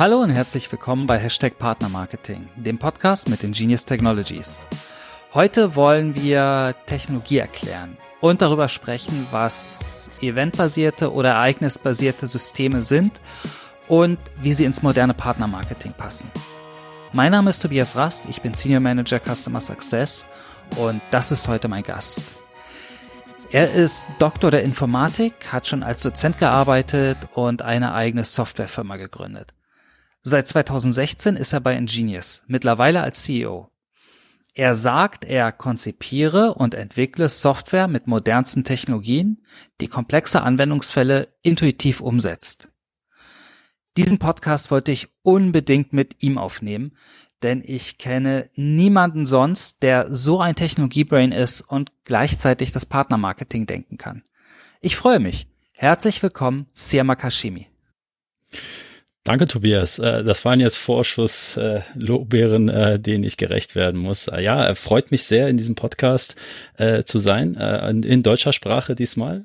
Hallo 0.00 0.22
und 0.22 0.30
herzlich 0.30 0.72
willkommen 0.72 1.04
bei 1.04 1.18
Hashtag 1.18 1.58
Partnermarketing, 1.58 2.48
dem 2.56 2.78
Podcast 2.78 3.28
mit 3.28 3.42
den 3.42 3.52
Genius 3.52 3.84
Technologies. 3.84 4.58
Heute 5.34 5.76
wollen 5.76 6.14
wir 6.14 6.74
Technologie 6.86 7.36
erklären 7.36 7.98
und 8.22 8.40
darüber 8.40 8.70
sprechen, 8.70 9.26
was 9.30 10.10
eventbasierte 10.22 11.12
oder 11.12 11.32
ereignisbasierte 11.32 12.26
Systeme 12.28 12.80
sind 12.80 13.20
und 13.88 14.18
wie 14.40 14.54
sie 14.54 14.64
ins 14.64 14.82
moderne 14.82 15.12
Partnermarketing 15.12 15.92
passen. 15.92 16.30
Mein 17.12 17.32
Name 17.32 17.50
ist 17.50 17.60
Tobias 17.60 17.94
Rast, 17.94 18.24
ich 18.26 18.40
bin 18.40 18.54
Senior 18.54 18.80
Manager 18.80 19.20
Customer 19.20 19.60
Success 19.60 20.24
und 20.78 21.02
das 21.10 21.30
ist 21.30 21.46
heute 21.46 21.68
mein 21.68 21.82
Gast. 21.82 22.38
Er 23.50 23.70
ist 23.70 24.06
Doktor 24.18 24.50
der 24.50 24.62
Informatik, 24.62 25.52
hat 25.52 25.66
schon 25.66 25.82
als 25.82 26.00
Dozent 26.00 26.38
gearbeitet 26.38 27.18
und 27.34 27.60
eine 27.60 27.92
eigene 27.92 28.24
Softwarefirma 28.24 28.96
gegründet. 28.96 29.52
Seit 30.22 30.48
2016 30.48 31.36
ist 31.36 31.54
er 31.54 31.60
bei 31.60 31.74
Ingenious, 31.74 32.44
mittlerweile 32.46 33.02
als 33.02 33.22
CEO. 33.22 33.70
Er 34.54 34.74
sagt, 34.74 35.24
er 35.24 35.50
konzipiere 35.50 36.54
und 36.54 36.74
entwickle 36.74 37.30
Software 37.30 37.88
mit 37.88 38.06
modernsten 38.06 38.62
Technologien, 38.62 39.42
die 39.80 39.88
komplexe 39.88 40.42
Anwendungsfälle 40.42 41.28
intuitiv 41.40 42.02
umsetzt. 42.02 42.70
Diesen 43.96 44.18
Podcast 44.18 44.70
wollte 44.70 44.92
ich 44.92 45.08
unbedingt 45.22 45.94
mit 45.94 46.22
ihm 46.22 46.36
aufnehmen, 46.36 46.96
denn 47.42 47.62
ich 47.64 47.96
kenne 47.96 48.50
niemanden 48.54 49.24
sonst, 49.24 49.82
der 49.82 50.14
so 50.14 50.40
ein 50.40 50.54
Technologiebrain 50.54 51.32
ist 51.32 51.62
und 51.62 51.92
gleichzeitig 52.04 52.72
das 52.72 52.84
Partnermarketing 52.84 53.64
denken 53.64 53.96
kann. 53.96 54.22
Ich 54.82 54.96
freue 54.96 55.20
mich. 55.20 55.48
Herzlich 55.72 56.22
willkommen, 56.22 56.66
Siama 56.74 57.16
Kashimi. 57.16 57.68
Danke, 59.22 59.46
Tobias. 59.46 59.98
Äh, 59.98 60.24
das 60.24 60.46
waren 60.46 60.60
jetzt 60.60 60.78
Vorschusslobbeeren, 60.78 62.70
äh, 62.70 62.98
denen 62.98 63.22
ich 63.22 63.36
gerecht 63.36 63.74
werden 63.74 64.00
muss. 64.00 64.28
Äh, 64.28 64.40
ja, 64.40 64.74
freut 64.74 65.10
mich 65.10 65.24
sehr, 65.24 65.48
in 65.48 65.58
diesem 65.58 65.74
Podcast 65.74 66.36
zu 67.04 67.18
sein, 67.18 67.56
in 67.56 68.22
deutscher 68.22 68.54
Sprache 68.54 68.94
diesmal. 68.94 69.44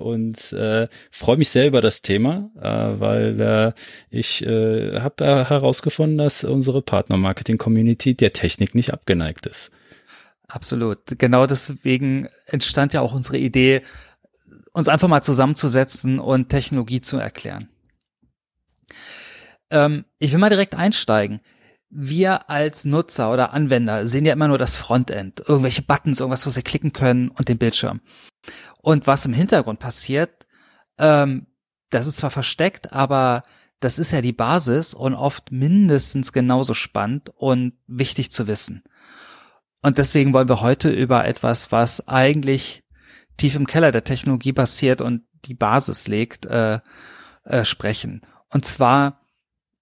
Und 0.00 0.38
freue 0.38 1.36
mich 1.36 1.48
sehr 1.48 1.66
über 1.66 1.80
das 1.80 2.00
Thema, 2.02 2.50
weil 2.54 3.74
ich 4.08 4.42
habe 4.46 5.24
herausgefunden, 5.48 6.18
dass 6.18 6.44
unsere 6.44 6.82
Partner-Marketing-Community 6.82 8.14
der 8.14 8.32
Technik 8.32 8.76
nicht 8.76 8.92
abgeneigt 8.92 9.46
ist. 9.46 9.72
Absolut. 10.46 10.98
Genau 11.18 11.46
deswegen 11.46 12.28
entstand 12.46 12.92
ja 12.92 13.00
auch 13.00 13.12
unsere 13.12 13.38
Idee, 13.38 13.82
uns 14.72 14.86
einfach 14.86 15.08
mal 15.08 15.22
zusammenzusetzen 15.22 16.20
und 16.20 16.50
Technologie 16.50 17.00
zu 17.00 17.16
erklären. 17.16 17.68
Ähm, 19.70 20.04
ich 20.18 20.32
will 20.32 20.38
mal 20.38 20.50
direkt 20.50 20.74
einsteigen. 20.74 21.40
Wir 21.88 22.50
als 22.50 22.84
Nutzer 22.84 23.32
oder 23.32 23.52
Anwender 23.52 24.06
sehen 24.06 24.24
ja 24.24 24.32
immer 24.32 24.48
nur 24.48 24.58
das 24.58 24.76
Frontend, 24.76 25.40
irgendwelche 25.46 25.82
Buttons, 25.82 26.20
irgendwas, 26.20 26.46
wo 26.46 26.50
sie 26.50 26.62
klicken 26.62 26.92
können 26.92 27.28
und 27.28 27.48
den 27.48 27.58
Bildschirm. 27.58 28.00
Und 28.82 29.06
was 29.06 29.26
im 29.26 29.32
Hintergrund 29.32 29.78
passiert, 29.78 30.46
ähm, 30.98 31.46
das 31.90 32.06
ist 32.06 32.18
zwar 32.18 32.30
versteckt, 32.30 32.92
aber 32.92 33.44
das 33.80 33.98
ist 33.98 34.10
ja 34.10 34.20
die 34.20 34.32
Basis 34.32 34.94
und 34.94 35.14
oft 35.14 35.52
mindestens 35.52 36.32
genauso 36.32 36.74
spannend 36.74 37.30
und 37.36 37.74
wichtig 37.86 38.32
zu 38.32 38.46
wissen. 38.46 38.82
Und 39.82 39.98
deswegen 39.98 40.32
wollen 40.32 40.48
wir 40.48 40.62
heute 40.62 40.90
über 40.90 41.24
etwas, 41.26 41.70
was 41.70 42.08
eigentlich 42.08 42.82
tief 43.36 43.54
im 43.54 43.66
Keller 43.66 43.92
der 43.92 44.04
Technologie 44.04 44.52
passiert 44.52 45.00
und 45.00 45.22
die 45.44 45.54
Basis 45.54 46.08
legt, 46.08 46.46
äh, 46.46 46.80
äh, 47.44 47.64
sprechen. 47.64 48.22
Und 48.48 48.64
zwar 48.64 49.25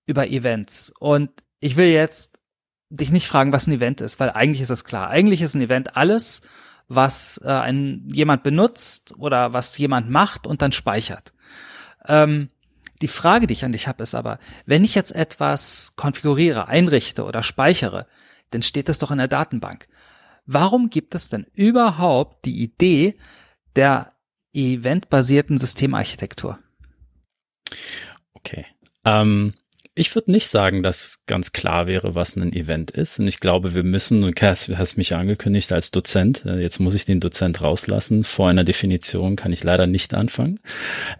über 0.06 0.28
Events. 0.28 0.92
Und 0.98 1.30
ich 1.60 1.76
will 1.76 1.88
jetzt 1.88 2.40
dich 2.90 3.10
nicht 3.10 3.26
fragen, 3.26 3.52
was 3.52 3.66
ein 3.66 3.72
Event 3.72 4.00
ist, 4.00 4.20
weil 4.20 4.30
eigentlich 4.30 4.60
ist 4.60 4.70
es 4.70 4.84
klar. 4.84 5.08
Eigentlich 5.08 5.42
ist 5.42 5.54
ein 5.54 5.62
Event 5.62 5.96
alles, 5.96 6.42
was 6.88 7.40
äh, 7.44 7.48
ein, 7.48 8.08
jemand 8.12 8.42
benutzt 8.42 9.14
oder 9.18 9.52
was 9.52 9.76
jemand 9.78 10.10
macht 10.10 10.46
und 10.46 10.62
dann 10.62 10.72
speichert. 10.72 11.32
Ähm, 12.06 12.48
die 13.02 13.08
Frage, 13.08 13.46
die 13.46 13.52
ich 13.52 13.64
an 13.64 13.72
dich 13.72 13.88
habe, 13.88 14.02
ist 14.02 14.14
aber, 14.14 14.38
wenn 14.66 14.84
ich 14.84 14.94
jetzt 14.94 15.12
etwas 15.12 15.94
konfiguriere, 15.96 16.68
einrichte 16.68 17.24
oder 17.24 17.42
speichere, 17.42 18.06
dann 18.50 18.62
steht 18.62 18.88
das 18.88 18.98
doch 18.98 19.10
in 19.10 19.18
der 19.18 19.28
Datenbank. 19.28 19.88
Warum 20.46 20.90
gibt 20.90 21.14
es 21.14 21.28
denn 21.28 21.46
überhaupt 21.54 22.44
die 22.44 22.62
Idee 22.62 23.18
der 23.76 24.12
eventbasierten 24.52 25.58
Systemarchitektur? 25.58 26.58
Okay. 28.34 28.66
Ähm, 29.04 29.54
ich 29.96 30.14
würde 30.14 30.32
nicht 30.32 30.48
sagen, 30.48 30.82
dass 30.82 31.22
ganz 31.26 31.52
klar 31.52 31.86
wäre, 31.86 32.16
was 32.16 32.34
ein 32.36 32.52
Event 32.52 32.90
ist. 32.90 33.20
Und 33.20 33.28
ich 33.28 33.38
glaube, 33.38 33.74
wir 33.74 33.84
müssen, 33.84 34.24
und 34.24 34.34
Cass, 34.34 34.66
du 34.66 34.76
hast 34.76 34.96
mich 34.96 35.10
ja 35.10 35.18
angekündigt 35.18 35.72
als 35.72 35.92
Dozent, 35.92 36.44
äh, 36.46 36.60
jetzt 36.60 36.80
muss 36.80 36.94
ich 36.94 37.04
den 37.04 37.20
Dozent 37.20 37.62
rauslassen. 37.62 38.24
Vor 38.24 38.48
einer 38.48 38.64
Definition 38.64 39.36
kann 39.36 39.52
ich 39.52 39.62
leider 39.62 39.86
nicht 39.86 40.12
anfangen. 40.14 40.58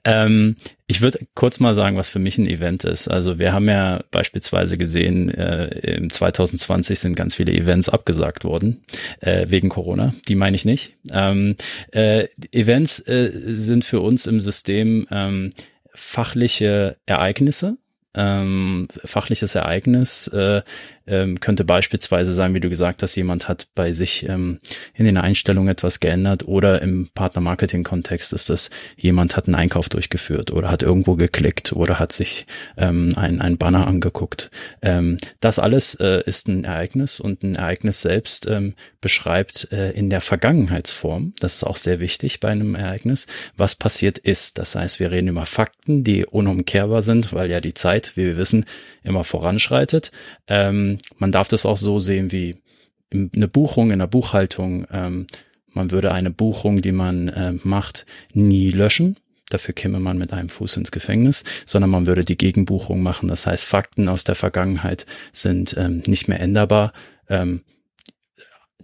Ähm, 0.04 0.56
ich 0.88 1.02
würde 1.02 1.20
kurz 1.34 1.60
mal 1.60 1.74
sagen, 1.74 1.96
was 1.96 2.08
für 2.08 2.18
mich 2.18 2.36
ein 2.36 2.48
Event 2.48 2.82
ist. 2.82 3.06
Also 3.06 3.38
wir 3.38 3.52
haben 3.52 3.68
ja 3.68 4.02
beispielsweise 4.10 4.76
gesehen, 4.76 5.30
äh, 5.30 5.66
im 5.96 6.10
2020 6.10 6.98
sind 6.98 7.16
ganz 7.16 7.36
viele 7.36 7.52
Events 7.52 7.88
abgesagt 7.88 8.42
worden, 8.42 8.84
äh, 9.20 9.46
wegen 9.48 9.68
Corona. 9.68 10.14
Die 10.28 10.34
meine 10.34 10.56
ich 10.56 10.64
nicht. 10.64 10.96
Ähm, 11.12 11.54
äh, 11.92 12.26
Events 12.50 12.98
äh, 13.06 13.30
sind 13.46 13.84
für 13.84 14.00
uns 14.00 14.26
im 14.26 14.41
System 14.41 15.06
ähm, 15.12 15.50
fachliche 15.94 16.96
Ereignisse, 17.06 17.78
ähm, 18.14 18.88
fachliches 19.04 19.54
Ereignis 19.54 20.28
äh, 20.28 20.62
ähm, 21.06 21.41
könnte 21.41 21.65
beispielsweise 21.65 22.32
sein, 22.32 22.54
wie 22.54 22.60
du 22.60 22.70
gesagt 22.70 23.03
hast, 23.03 23.15
jemand 23.16 23.48
hat 23.48 23.69
bei 23.75 23.92
sich 23.92 24.28
ähm, 24.28 24.60
in 24.94 25.04
den 25.04 25.16
Einstellungen 25.16 25.69
etwas 25.69 26.00
geändert 26.00 26.47
oder 26.47 26.81
im 26.82 27.10
Partner-Marketing-Kontext 27.15 28.32
ist 28.32 28.50
das, 28.50 28.70
jemand 28.97 29.37
hat 29.37 29.47
einen 29.47 29.54
Einkauf 29.54 29.88
durchgeführt 29.88 30.53
oder 30.53 30.70
hat 30.70 30.82
irgendwo 30.82 31.16
geklickt 31.16 31.72
oder 31.72 31.98
hat 31.98 32.12
sich 32.12 32.47
ähm, 32.76 33.10
ein, 33.16 33.41
ein 33.41 33.59
Banner 33.59 33.87
angeguckt. 33.87 34.50
Ähm, 34.82 35.19
das 35.41 35.59
alles 35.59 35.94
äh, 35.97 36.22
ist 36.25 36.48
ein 36.48 36.65
Ereignis 36.65 37.21
und 37.21 37.42
ein 37.42 37.54
Ereignis 37.54 38.00
selbst 38.00 38.47
ähm, 38.47 38.75
beschreibt 39.00 39.71
äh, 39.72 39.91
in 39.91 40.09
der 40.09 40.21
Vergangenheitsform, 40.21 41.34
das 41.38 41.56
ist 41.56 41.65
auch 41.65 41.76
sehr 41.76 42.00
wichtig 42.00 42.41
bei 42.41 42.48
einem 42.48 42.75
Ereignis, 42.75 43.26
was 43.56 43.75
passiert 43.75 44.16
ist. 44.19 44.59
Das 44.59 44.75
heißt, 44.75 45.00
wir 45.00 45.10
reden 45.10 45.28
über 45.28 45.44
Fakten, 45.44 46.04
die 46.04 46.25
unumkehrbar 46.25 47.03
sind, 47.03 47.32
weil 47.32 47.50
ja 47.50 47.60
die 47.60 47.75
Zeit, 47.75 48.16
wie 48.16 48.25
wir 48.25 48.36
wissen, 48.38 48.65
immer 49.03 49.22
voranschreitet. 49.22 50.10
Ähm, 50.47 50.94
man 51.19 51.32
darf 51.32 51.49
das 51.49 51.66
auch 51.66 51.77
so 51.77 51.99
sehen 51.99 52.32
wie 52.32 52.56
eine 53.12 53.49
Buchung 53.49 53.91
in 53.91 53.99
der 53.99 54.06
Buchhaltung. 54.06 54.87
Ähm, 54.93 55.27
man 55.69 55.91
würde 55.91 56.12
eine 56.12 56.31
Buchung, 56.31 56.82
die 56.82 56.93
man 56.93 57.28
äh, 57.28 57.53
macht, 57.62 58.06
nie 58.32 58.71
löschen. 58.71 59.16
Dafür 59.50 59.75
käme 59.75 60.00
man 60.00 60.19
mit 60.19 60.33
einem 60.33 60.49
Fuß 60.49 60.78
ins 60.78 60.91
Gefängnis, 60.91 61.44
sondern 61.66 61.91
man 61.91 62.06
würde 62.06 62.22
die 62.22 62.38
Gegenbuchung 62.38 63.03
machen. 63.03 63.28
Das 63.28 63.47
heißt, 63.47 63.65
Fakten 63.65 64.09
aus 64.09 64.25
der 64.25 64.34
Vergangenheit 64.34 65.06
sind 65.33 65.77
ähm, 65.78 66.03
nicht 66.06 66.28
mehr 66.28 66.41
änderbar. 66.41 66.93
Ähm, 67.28 67.62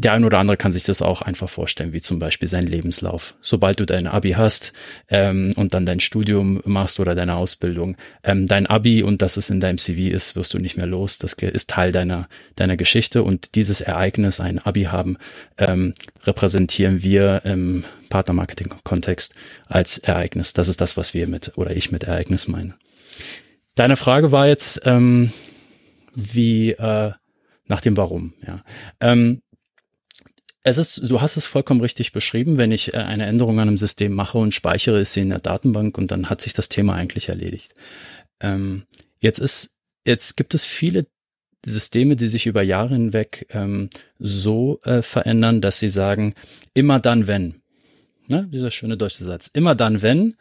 der 0.01 0.13
ein 0.13 0.25
oder 0.25 0.39
andere 0.39 0.57
kann 0.57 0.73
sich 0.73 0.85
das 0.85 1.03
auch 1.03 1.21
einfach 1.21 1.49
vorstellen, 1.49 1.93
wie 1.93 2.01
zum 2.01 2.19
Beispiel 2.19 2.49
sein 2.49 2.63
Lebenslauf. 2.63 3.35
Sobald 3.43 3.81
du 3.81 3.87
dein 3.87 4.07
Abi 4.07 4.33
hast 4.33 4.73
ähm, 5.09 5.53
und 5.57 5.75
dann 5.75 5.85
dein 5.85 6.01
Studium 6.01 6.61
machst 6.65 7.01
oder 7.01 7.15
deine 7.15 7.37
Ausbildung, 7.37 7.97
ähm, 8.25 8.47
dein 8.47 8.67
Abi 8.67 9.03
und 9.03 9.21
das 9.21 9.37
es 9.37 9.51
in 9.51 9.61
deinem 9.61 9.79
CV 9.79 10.15
ist, 10.15 10.37
wirst 10.37 10.55
du 10.55 10.59
nicht 10.59 10.77
mehr 10.77 10.87
los. 10.87 11.19
Das 11.19 11.35
ist 11.35 11.71
Teil 11.71 11.93
deiner 11.93 12.29
deiner 12.57 12.77
Geschichte 12.77 13.23
und 13.23 13.55
dieses 13.55 13.81
Ereignis, 13.81 14.41
ein 14.41 14.59
Abi 14.59 14.85
haben, 14.85 15.19
ähm, 15.59 15.95
repräsentieren 16.25 17.03
wir 17.03 17.43
im 17.45 17.85
Partnermarketing-Kontext 18.09 19.35
als 19.67 19.99
Ereignis. 19.99 20.55
Das 20.55 20.69
ist 20.69 20.81
das, 20.81 20.97
was 20.97 21.15
wir 21.15 21.27
mit 21.27 21.53
oder 21.57 21.77
ich 21.77 21.93
mit 21.93 22.05
Ereignis 22.05 22.49
meine. 22.49 22.75
Deine 23.75 23.97
Frage 23.97 24.33
war 24.33 24.47
jetzt, 24.47 24.81
ähm, 24.85 25.31
wie 26.15 26.73
äh, 26.73 27.13
nach 27.67 27.81
dem 27.81 27.97
Warum. 27.97 28.35
Ja. 28.47 28.65
Ähm, 29.01 29.43
es 30.63 30.79
ist, 30.79 31.11
du 31.11 31.21
hast 31.21 31.37
es 31.37 31.47
vollkommen 31.47 31.81
richtig 31.81 32.13
beschrieben. 32.13 32.57
Wenn 32.57 32.73
ich 32.73 32.93
äh, 32.93 32.99
eine 32.99 33.27
Änderung 33.27 33.59
an 33.61 33.69
einem 33.69 33.79
System 33.79 34.13
mache 34.13 34.39
und 34.39 34.55
speichere, 34.55 35.01
ist 35.01 35.15
sie 35.15 35.23
in 35.23 35.31
der 35.31 35.39
Datenbank 35.39 35.97
und 35.97 36.11
dann 36.11 36.29
hat 36.29 36.41
sich 36.41 36.53
das 36.53 36.69
Thema 36.69 36.95
eigentlich 36.95 37.29
erledigt. 37.29 37.75
Ähm, 38.41 38.85
jetzt 39.21 39.39
ist, 39.39 39.77
jetzt 40.07 40.37
gibt 40.37 40.55
es 40.55 40.65
viele 40.65 41.03
Systeme, 41.65 42.17
die 42.17 42.29
sich 42.29 42.47
über 42.47 42.63
Jahre 42.63 42.95
hinweg 42.95 43.47
ähm, 43.51 43.91
so 44.19 44.81
äh, 44.85 45.03
verändern, 45.03 45.61
dass 45.61 45.79
sie 45.79 45.89
sagen, 45.89 46.35
immer 46.75 47.01
dann, 47.01 47.27
wenn. 47.27 47.63
Ne? 48.29 48.49
Dieser 48.51 48.71
schöne 48.71 48.97
deutsche 48.97 49.25
Satz. 49.25 49.51
Immer 49.53 49.75
dann, 49.75 50.03
wenn, 50.03 50.37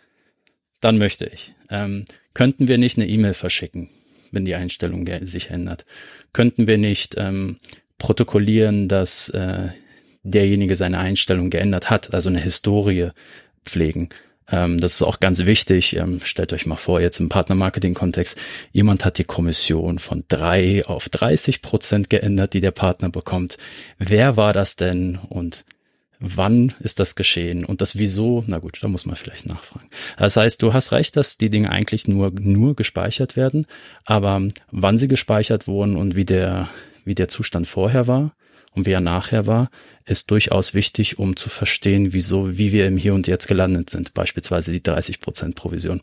dann 0.81 0.97
möchte 0.97 1.25
ich. 1.25 1.53
Ähm, 1.69 2.05
könnten 2.33 2.67
wir 2.67 2.77
nicht 2.77 2.97
eine 2.97 3.07
E-Mail 3.07 3.33
verschicken, 3.33 3.89
wenn 4.31 4.45
die 4.45 4.55
Einstellung 4.55 5.07
sich 5.23 5.49
ändert? 5.49 5.85
Könnten 6.31 6.67
wir 6.67 6.77
nicht 6.77 7.15
ähm, 7.17 7.59
protokollieren, 7.97 8.87
dass 8.87 9.29
äh, 9.29 9.69
derjenige 10.23 10.75
seine 10.75 10.99
Einstellung 10.99 11.49
geändert 11.49 11.89
hat, 11.89 12.13
also 12.13 12.29
eine 12.29 12.39
Historie 12.39 13.09
pflegen. 13.65 14.09
Ähm, 14.51 14.77
das 14.77 14.93
ist 14.93 15.03
auch 15.03 15.19
ganz 15.19 15.45
wichtig. 15.45 15.95
Ähm, 15.95 16.21
stellt 16.23 16.53
euch 16.53 16.65
mal 16.65 16.75
vor, 16.75 17.01
jetzt 17.01 17.19
im 17.19 17.29
Partnermarketing-Kontext, 17.29 18.37
jemand 18.71 19.05
hat 19.05 19.17
die 19.17 19.23
Kommission 19.23 19.99
von 19.99 20.23
drei 20.27 20.85
auf 20.85 21.09
30 21.09 21.61
Prozent 21.61 22.09
geändert, 22.09 22.53
die 22.53 22.61
der 22.61 22.71
Partner 22.71 23.09
bekommt. 23.09 23.57
Wer 23.97 24.37
war 24.37 24.53
das 24.53 24.75
denn 24.75 25.19
und 25.29 25.65
wann 26.19 26.73
ist 26.81 26.99
das 26.99 27.15
geschehen 27.15 27.63
und 27.63 27.81
das 27.81 27.97
Wieso? 27.97 28.43
Na 28.47 28.57
gut, 28.57 28.79
da 28.81 28.87
muss 28.87 29.05
man 29.05 29.15
vielleicht 29.15 29.45
nachfragen. 29.45 29.89
Das 30.17 30.35
heißt, 30.35 30.61
du 30.61 30.73
hast 30.73 30.91
recht, 30.91 31.15
dass 31.15 31.37
die 31.37 31.49
Dinge 31.49 31.69
eigentlich 31.69 32.07
nur, 32.07 32.31
nur 32.31 32.75
gespeichert 32.75 33.35
werden, 33.35 33.65
aber 34.05 34.41
wann 34.71 34.97
sie 34.97 35.07
gespeichert 35.07 35.67
wurden 35.67 35.95
und 35.95 36.15
wie 36.15 36.25
der, 36.25 36.67
wie 37.05 37.15
der 37.15 37.29
Zustand 37.29 37.67
vorher 37.67 38.07
war, 38.07 38.33
und 38.71 38.85
wie 38.85 38.91
er 38.91 39.01
nachher 39.01 39.47
war, 39.47 39.69
ist 40.05 40.31
durchaus 40.31 40.73
wichtig, 40.73 41.19
um 41.19 41.35
zu 41.35 41.49
verstehen, 41.49 42.13
wieso, 42.13 42.57
wie 42.57 42.71
wir 42.71 42.87
im 42.87 42.97
Hier 42.97 43.13
und 43.13 43.27
Jetzt 43.27 43.47
gelandet 43.47 43.89
sind. 43.89 44.13
Beispielsweise 44.13 44.71
die 44.71 44.83
30 44.83 45.19
Prozent 45.19 45.55
Provision. 45.55 46.01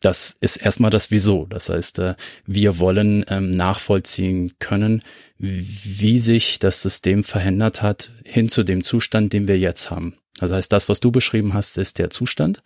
Das 0.00 0.36
ist 0.40 0.56
erstmal 0.56 0.90
das 0.90 1.10
Wieso. 1.10 1.46
Das 1.46 1.68
heißt, 1.68 1.98
äh, 1.98 2.14
wir 2.46 2.78
wollen 2.78 3.24
ähm, 3.28 3.50
nachvollziehen 3.50 4.52
können, 4.58 5.02
wie 5.36 6.18
sich 6.18 6.58
das 6.58 6.80
System 6.80 7.22
verändert 7.22 7.82
hat 7.82 8.12
hin 8.24 8.48
zu 8.48 8.62
dem 8.62 8.82
Zustand, 8.82 9.32
den 9.34 9.46
wir 9.46 9.58
jetzt 9.58 9.90
haben. 9.90 10.16
Das 10.38 10.52
heißt, 10.52 10.72
das, 10.72 10.88
was 10.88 11.00
du 11.00 11.10
beschrieben 11.10 11.52
hast, 11.52 11.76
ist 11.76 11.98
der 11.98 12.08
Zustand. 12.08 12.62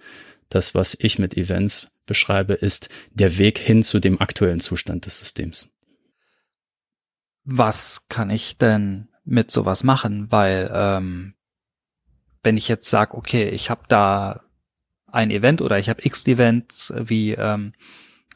Das, 0.48 0.76
was 0.76 0.96
ich 1.00 1.18
mit 1.18 1.36
Events 1.36 1.88
beschreibe, 2.06 2.54
ist 2.54 2.88
der 3.10 3.38
Weg 3.38 3.58
hin 3.58 3.82
zu 3.82 3.98
dem 3.98 4.20
aktuellen 4.20 4.60
Zustand 4.60 5.06
des 5.06 5.18
Systems 5.18 5.73
was 7.44 8.08
kann 8.08 8.30
ich 8.30 8.58
denn 8.58 9.08
mit 9.24 9.50
sowas 9.50 9.84
machen? 9.84 10.30
Weil 10.30 10.70
ähm, 10.72 11.34
wenn 12.42 12.56
ich 12.56 12.68
jetzt 12.68 12.88
sage, 12.88 13.16
okay, 13.16 13.48
ich 13.48 13.70
habe 13.70 13.82
da 13.88 14.40
ein 15.06 15.30
Event 15.30 15.62
oder 15.62 15.78
ich 15.78 15.88
habe 15.88 16.04
X 16.04 16.26
Events 16.26 16.92
wie 16.96 17.32
ähm, 17.32 17.72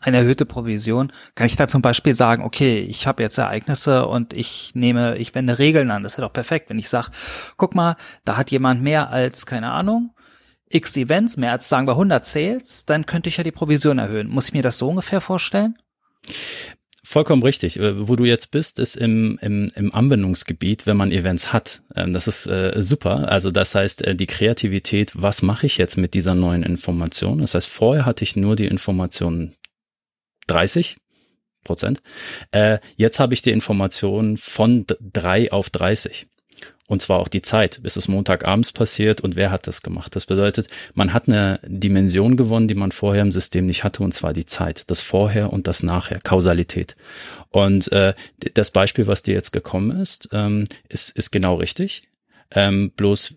eine 0.00 0.18
erhöhte 0.18 0.46
Provision, 0.46 1.12
kann 1.34 1.46
ich 1.46 1.56
da 1.56 1.66
zum 1.66 1.82
Beispiel 1.82 2.14
sagen, 2.14 2.44
okay, 2.44 2.80
ich 2.80 3.06
habe 3.06 3.22
jetzt 3.22 3.36
Ereignisse 3.38 4.06
und 4.06 4.32
ich 4.32 4.74
nehme, 4.74 5.18
ich 5.18 5.34
wende 5.34 5.58
Regeln 5.58 5.90
an. 5.90 6.04
Das 6.04 6.16
wäre 6.16 6.26
doch 6.26 6.32
perfekt, 6.32 6.70
wenn 6.70 6.78
ich 6.78 6.88
sage, 6.88 7.10
guck 7.56 7.74
mal, 7.74 7.96
da 8.24 8.36
hat 8.36 8.50
jemand 8.50 8.82
mehr 8.82 9.10
als, 9.10 9.44
keine 9.44 9.72
Ahnung, 9.72 10.14
X 10.70 10.96
Events, 10.96 11.36
mehr 11.36 11.52
als 11.52 11.68
sagen 11.68 11.86
wir 11.86 11.92
100 11.92 12.24
Sales, 12.24 12.84
dann 12.84 13.06
könnte 13.06 13.28
ich 13.28 13.38
ja 13.38 13.44
die 13.44 13.52
Provision 13.52 13.98
erhöhen. 13.98 14.28
Muss 14.28 14.48
ich 14.48 14.54
mir 14.54 14.62
das 14.62 14.78
so 14.78 14.88
ungefähr 14.88 15.20
vorstellen? 15.20 15.76
Vollkommen 17.10 17.42
richtig. 17.42 17.78
Äh, 17.78 18.06
wo 18.06 18.16
du 18.16 18.26
jetzt 18.26 18.50
bist, 18.50 18.78
ist 18.78 18.94
im, 18.94 19.38
im, 19.40 19.68
im 19.74 19.94
Anwendungsgebiet, 19.94 20.86
wenn 20.86 20.98
man 20.98 21.10
Events 21.10 21.54
hat. 21.54 21.80
Ähm, 21.96 22.12
das 22.12 22.28
ist 22.28 22.46
äh, 22.48 22.82
super. 22.82 23.32
Also 23.32 23.50
das 23.50 23.74
heißt, 23.74 24.02
äh, 24.02 24.14
die 24.14 24.26
Kreativität, 24.26 25.12
was 25.14 25.40
mache 25.40 25.64
ich 25.64 25.78
jetzt 25.78 25.96
mit 25.96 26.12
dieser 26.12 26.34
neuen 26.34 26.62
Information? 26.62 27.38
Das 27.38 27.54
heißt, 27.54 27.66
vorher 27.66 28.04
hatte 28.04 28.24
ich 28.24 28.36
nur 28.36 28.56
die 28.56 28.66
Information 28.66 29.54
30 30.48 30.98
Prozent. 31.64 32.02
Jetzt 32.96 33.20
habe 33.20 33.34
ich 33.34 33.42
die 33.42 33.50
Information 33.50 34.38
von 34.38 34.86
drei 35.00 35.52
auf 35.52 35.68
30. 35.68 36.26
Und 36.88 37.02
zwar 37.02 37.18
auch 37.18 37.28
die 37.28 37.42
Zeit, 37.42 37.80
bis 37.82 37.96
es 37.96 38.08
Montagabends 38.08 38.72
passiert 38.72 39.20
und 39.20 39.36
wer 39.36 39.50
hat 39.50 39.66
das 39.66 39.82
gemacht. 39.82 40.16
Das 40.16 40.24
bedeutet, 40.24 40.68
man 40.94 41.12
hat 41.12 41.28
eine 41.28 41.60
Dimension 41.64 42.36
gewonnen, 42.36 42.66
die 42.66 42.74
man 42.74 42.92
vorher 42.92 43.22
im 43.22 43.30
System 43.30 43.66
nicht 43.66 43.84
hatte, 43.84 44.02
und 44.02 44.14
zwar 44.14 44.32
die 44.32 44.46
Zeit, 44.46 44.90
das 44.90 45.02
Vorher 45.02 45.52
und 45.52 45.66
das 45.66 45.82
Nachher, 45.82 46.18
Kausalität. 46.18 46.96
Und 47.50 47.92
äh, 47.92 48.14
das 48.54 48.70
Beispiel, 48.70 49.06
was 49.06 49.22
dir 49.22 49.34
jetzt 49.34 49.52
gekommen 49.52 50.00
ist, 50.00 50.30
ähm, 50.32 50.64
ist, 50.88 51.10
ist 51.10 51.30
genau 51.30 51.56
richtig. 51.56 52.04
Ähm, 52.50 52.90
bloß 52.96 53.34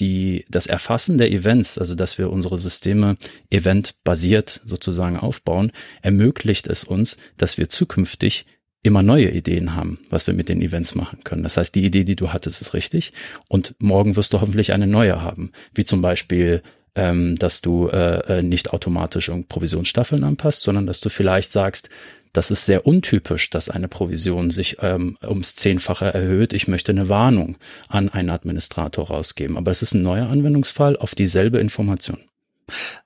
die, 0.00 0.46
das 0.48 0.66
Erfassen 0.66 1.18
der 1.18 1.30
Events, 1.30 1.78
also 1.78 1.94
dass 1.94 2.16
wir 2.18 2.30
unsere 2.30 2.58
Systeme 2.58 3.16
eventbasiert 3.50 4.62
sozusagen 4.64 5.18
aufbauen, 5.18 5.72
ermöglicht 6.02 6.68
es 6.68 6.84
uns, 6.84 7.16
dass 7.36 7.58
wir 7.58 7.68
zukünftig 7.68 8.46
immer 8.84 9.02
neue 9.02 9.30
Ideen 9.30 9.74
haben, 9.74 9.98
was 10.10 10.26
wir 10.26 10.34
mit 10.34 10.48
den 10.48 10.62
Events 10.62 10.94
machen 10.94 11.18
können. 11.24 11.42
Das 11.42 11.56
heißt, 11.56 11.74
die 11.74 11.84
Idee, 11.84 12.04
die 12.04 12.16
du 12.16 12.32
hattest, 12.32 12.60
ist 12.60 12.74
richtig. 12.74 13.12
Und 13.48 13.74
morgen 13.78 14.14
wirst 14.14 14.32
du 14.32 14.40
hoffentlich 14.40 14.72
eine 14.72 14.86
neue 14.86 15.22
haben. 15.22 15.50
Wie 15.74 15.84
zum 15.84 16.02
Beispiel, 16.02 16.62
ähm, 16.94 17.34
dass 17.36 17.62
du 17.62 17.88
äh, 17.88 18.38
äh 18.38 18.42
nicht 18.42 18.72
automatisch 18.72 19.32
Provisionsstaffeln 19.48 20.22
anpasst, 20.22 20.62
sondern 20.62 20.86
dass 20.86 21.00
du 21.00 21.08
vielleicht 21.08 21.50
sagst, 21.50 21.88
das 22.34 22.50
ist 22.50 22.66
sehr 22.66 22.86
untypisch, 22.86 23.48
dass 23.48 23.70
eine 23.70 23.88
Provision 23.88 24.50
sich 24.50 24.76
ähm, 24.82 25.16
ums 25.22 25.54
Zehnfache 25.54 26.12
erhöht. 26.12 26.52
Ich 26.52 26.68
möchte 26.68 26.92
eine 26.92 27.08
Warnung 27.08 27.56
an 27.88 28.10
einen 28.10 28.30
Administrator 28.30 29.06
rausgeben. 29.06 29.56
Aber 29.56 29.70
es 29.70 29.82
ist 29.82 29.94
ein 29.94 30.02
neuer 30.02 30.28
Anwendungsfall 30.28 30.96
auf 30.96 31.14
dieselbe 31.14 31.58
Information. 31.58 32.18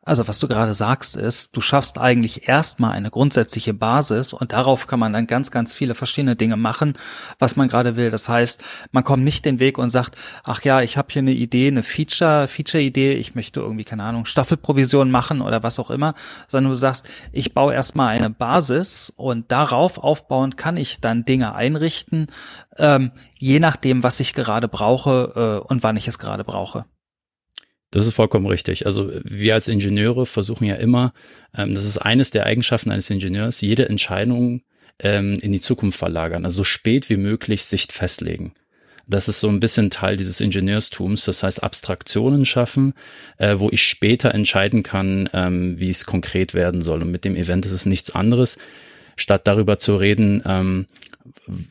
Also 0.02 0.28
was 0.28 0.38
du 0.38 0.48
gerade 0.48 0.72
sagst 0.72 1.16
ist, 1.16 1.56
du 1.56 1.60
schaffst 1.60 1.98
eigentlich 1.98 2.48
erstmal 2.48 2.92
eine 2.92 3.10
grundsätzliche 3.10 3.74
Basis 3.74 4.32
und 4.32 4.52
darauf 4.52 4.86
kann 4.86 5.00
man 5.00 5.12
dann 5.12 5.26
ganz, 5.26 5.50
ganz 5.50 5.74
viele 5.74 5.94
verschiedene 5.94 6.36
Dinge 6.36 6.56
machen, 6.56 6.94
was 7.38 7.56
man 7.56 7.68
gerade 7.68 7.96
will. 7.96 8.10
Das 8.10 8.28
heißt, 8.28 8.62
man 8.92 9.04
kommt 9.04 9.24
nicht 9.24 9.44
den 9.44 9.58
Weg 9.58 9.76
und 9.76 9.90
sagt, 9.90 10.16
ach 10.44 10.62
ja, 10.62 10.80
ich 10.80 10.96
habe 10.96 11.08
hier 11.10 11.22
eine 11.22 11.32
Idee, 11.32 11.68
eine 11.68 11.82
Feature, 11.82 12.46
Feature-Idee, 12.48 13.14
ich 13.14 13.34
möchte 13.34 13.60
irgendwie, 13.60 13.84
keine 13.84 14.04
Ahnung, 14.04 14.24
Staffelprovision 14.24 15.10
machen 15.10 15.40
oder 15.40 15.62
was 15.62 15.78
auch 15.78 15.90
immer, 15.90 16.14
sondern 16.46 16.72
du 16.72 16.78
sagst, 16.78 17.08
ich 17.32 17.52
baue 17.52 17.74
erstmal 17.74 18.16
eine 18.16 18.30
Basis 18.30 19.12
und 19.16 19.50
darauf 19.50 19.98
aufbauend 19.98 20.56
kann 20.56 20.76
ich 20.76 21.00
dann 21.00 21.24
Dinge 21.24 21.54
einrichten, 21.54 22.28
ähm, 22.78 23.10
je 23.36 23.58
nachdem, 23.58 24.02
was 24.02 24.20
ich 24.20 24.34
gerade 24.34 24.68
brauche 24.68 25.62
äh, 25.64 25.66
und 25.66 25.82
wann 25.82 25.96
ich 25.96 26.06
es 26.08 26.18
gerade 26.18 26.44
brauche. 26.44 26.84
Das 27.90 28.06
ist 28.06 28.14
vollkommen 28.14 28.46
richtig. 28.46 28.84
Also 28.84 29.10
wir 29.24 29.54
als 29.54 29.68
Ingenieure 29.68 30.26
versuchen 30.26 30.64
ja 30.64 30.74
immer, 30.74 31.14
ähm, 31.56 31.74
das 31.74 31.84
ist 31.84 31.98
eines 31.98 32.30
der 32.30 32.44
Eigenschaften 32.44 32.90
eines 32.90 33.08
Ingenieurs, 33.08 33.60
jede 33.60 33.88
Entscheidung 33.88 34.62
ähm, 34.98 35.34
in 35.40 35.52
die 35.52 35.60
Zukunft 35.60 35.98
verlagern, 35.98 36.44
also 36.44 36.58
so 36.58 36.64
spät 36.64 37.08
wie 37.08 37.16
möglich 37.16 37.64
Sicht 37.64 37.92
festlegen. 37.92 38.52
Das 39.06 39.26
ist 39.26 39.40
so 39.40 39.48
ein 39.48 39.60
bisschen 39.60 39.88
Teil 39.88 40.18
dieses 40.18 40.40
Ingenieurstums, 40.40 41.24
das 41.24 41.42
heißt 41.42 41.62
Abstraktionen 41.62 42.44
schaffen, 42.44 42.92
äh, 43.38 43.54
wo 43.58 43.70
ich 43.70 43.82
später 43.82 44.34
entscheiden 44.34 44.82
kann, 44.82 45.30
ähm, 45.32 45.80
wie 45.80 45.88
es 45.88 46.04
konkret 46.04 46.52
werden 46.52 46.82
soll. 46.82 47.00
Und 47.00 47.10
mit 47.10 47.24
dem 47.24 47.34
Event 47.34 47.64
ist 47.64 47.72
es 47.72 47.86
nichts 47.86 48.10
anderes, 48.10 48.58
statt 49.16 49.46
darüber 49.46 49.78
zu 49.78 49.96
reden, 49.96 50.42
ähm, 50.44 50.86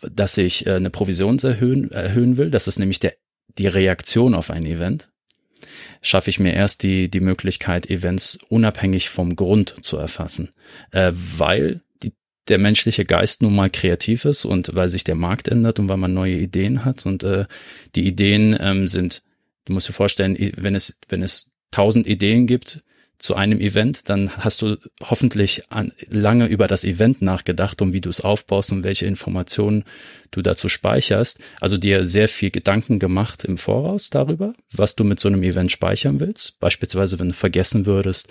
dass 0.02 0.36
ich 0.40 0.66
äh, 0.66 0.74
eine 0.74 0.90
Provision 0.90 1.38
erhöhen, 1.38 1.92
erhöhen 1.92 2.38
will. 2.38 2.50
Das 2.50 2.68
ist 2.68 2.80
nämlich 2.80 2.98
der, 2.98 3.14
die 3.60 3.68
Reaktion 3.68 4.34
auf 4.34 4.50
ein 4.50 4.66
Event 4.66 5.10
schaffe 6.01 6.30
ich 6.30 6.39
mir 6.39 6.54
erst 6.54 6.83
die, 6.83 7.09
die 7.09 7.19
Möglichkeit, 7.19 7.89
Events 7.89 8.39
unabhängig 8.49 9.09
vom 9.09 9.35
Grund 9.35 9.75
zu 9.81 9.97
erfassen, 9.97 10.49
äh, 10.92 11.11
weil 11.13 11.81
die, 12.04 12.13
der 12.47 12.57
menschliche 12.57 13.06
Geist 13.06 13.42
nun 13.42 13.56
mal 13.56 13.69
kreativ 13.69 14.25
ist 14.25 14.45
und 14.45 14.71
weil 14.73 14.89
sich 14.89 15.04
der 15.04 15.16
Markt 15.16 15.47
ändert 15.47 15.80
und 15.80 15.89
weil 15.89 15.97
man 15.97 16.13
neue 16.13 16.35
Ideen 16.35 16.85
hat. 16.85 17.06
Und 17.06 17.23
äh, 17.23 17.45
die 17.95 18.07
Ideen 18.07 18.56
ähm, 18.59 18.87
sind, 18.87 19.23
du 19.66 19.73
musst 19.73 19.89
dir 19.89 19.94
vorstellen, 19.94 20.37
wenn 20.56 20.75
es, 20.75 20.99
wenn 21.09 21.21
es 21.21 21.49
tausend 21.71 22.07
Ideen 22.07 22.47
gibt, 22.47 22.83
zu 23.19 23.36
einem 23.36 23.59
Event, 23.59 24.09
dann 24.09 24.30
hast 24.38 24.62
du 24.62 24.78
hoffentlich 25.02 25.71
an, 25.71 25.92
lange 26.09 26.45
über 26.45 26.68
das 26.68 26.83
Event 26.83 27.21
nachgedacht 27.21 27.81
und 27.81 27.94
wie 27.94 28.02
du 28.02 28.09
es 28.09 28.21
aufbaust 28.21 28.71
und 28.71 28.83
welche 28.83 29.07
Informationen 29.07 29.86
du 30.30 30.42
dazu 30.42 30.69
speicherst. 30.69 31.40
Also 31.59 31.78
dir 31.78 32.06
sehr 32.06 32.28
viel 32.28 32.52
Gedanken 32.52 33.00
gemacht 33.00 33.44
im 33.44 33.57
Voraus 33.57 34.09
darüber, 34.09 34.54
was 34.71 34.95
du 34.95 35.04
mit 35.04 35.19
so 35.19 35.30
einem 35.30 35.44
Event 35.44 35.71
speichern 35.71 36.19
willst. 36.19 36.59
Beispielsweise, 36.59 37.18
wenn 37.19 37.30
du 37.30 37.33
vergessen 37.33 37.86
würdest 37.86 38.30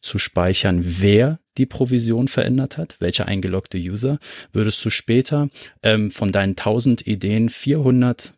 zu 0.00 0.18
speichern, 0.18 0.80
wer 0.82 1.38
die 1.56 1.66
Provision 1.66 2.28
verändert 2.28 2.76
hat, 2.76 2.96
welcher 2.98 3.26
eingeloggte 3.26 3.78
User, 3.78 4.18
würdest 4.52 4.84
du 4.84 4.90
später 4.90 5.48
ähm, 5.82 6.10
von 6.10 6.32
deinen 6.32 6.50
1000 6.50 7.06
Ideen 7.06 7.48
400 7.48 8.34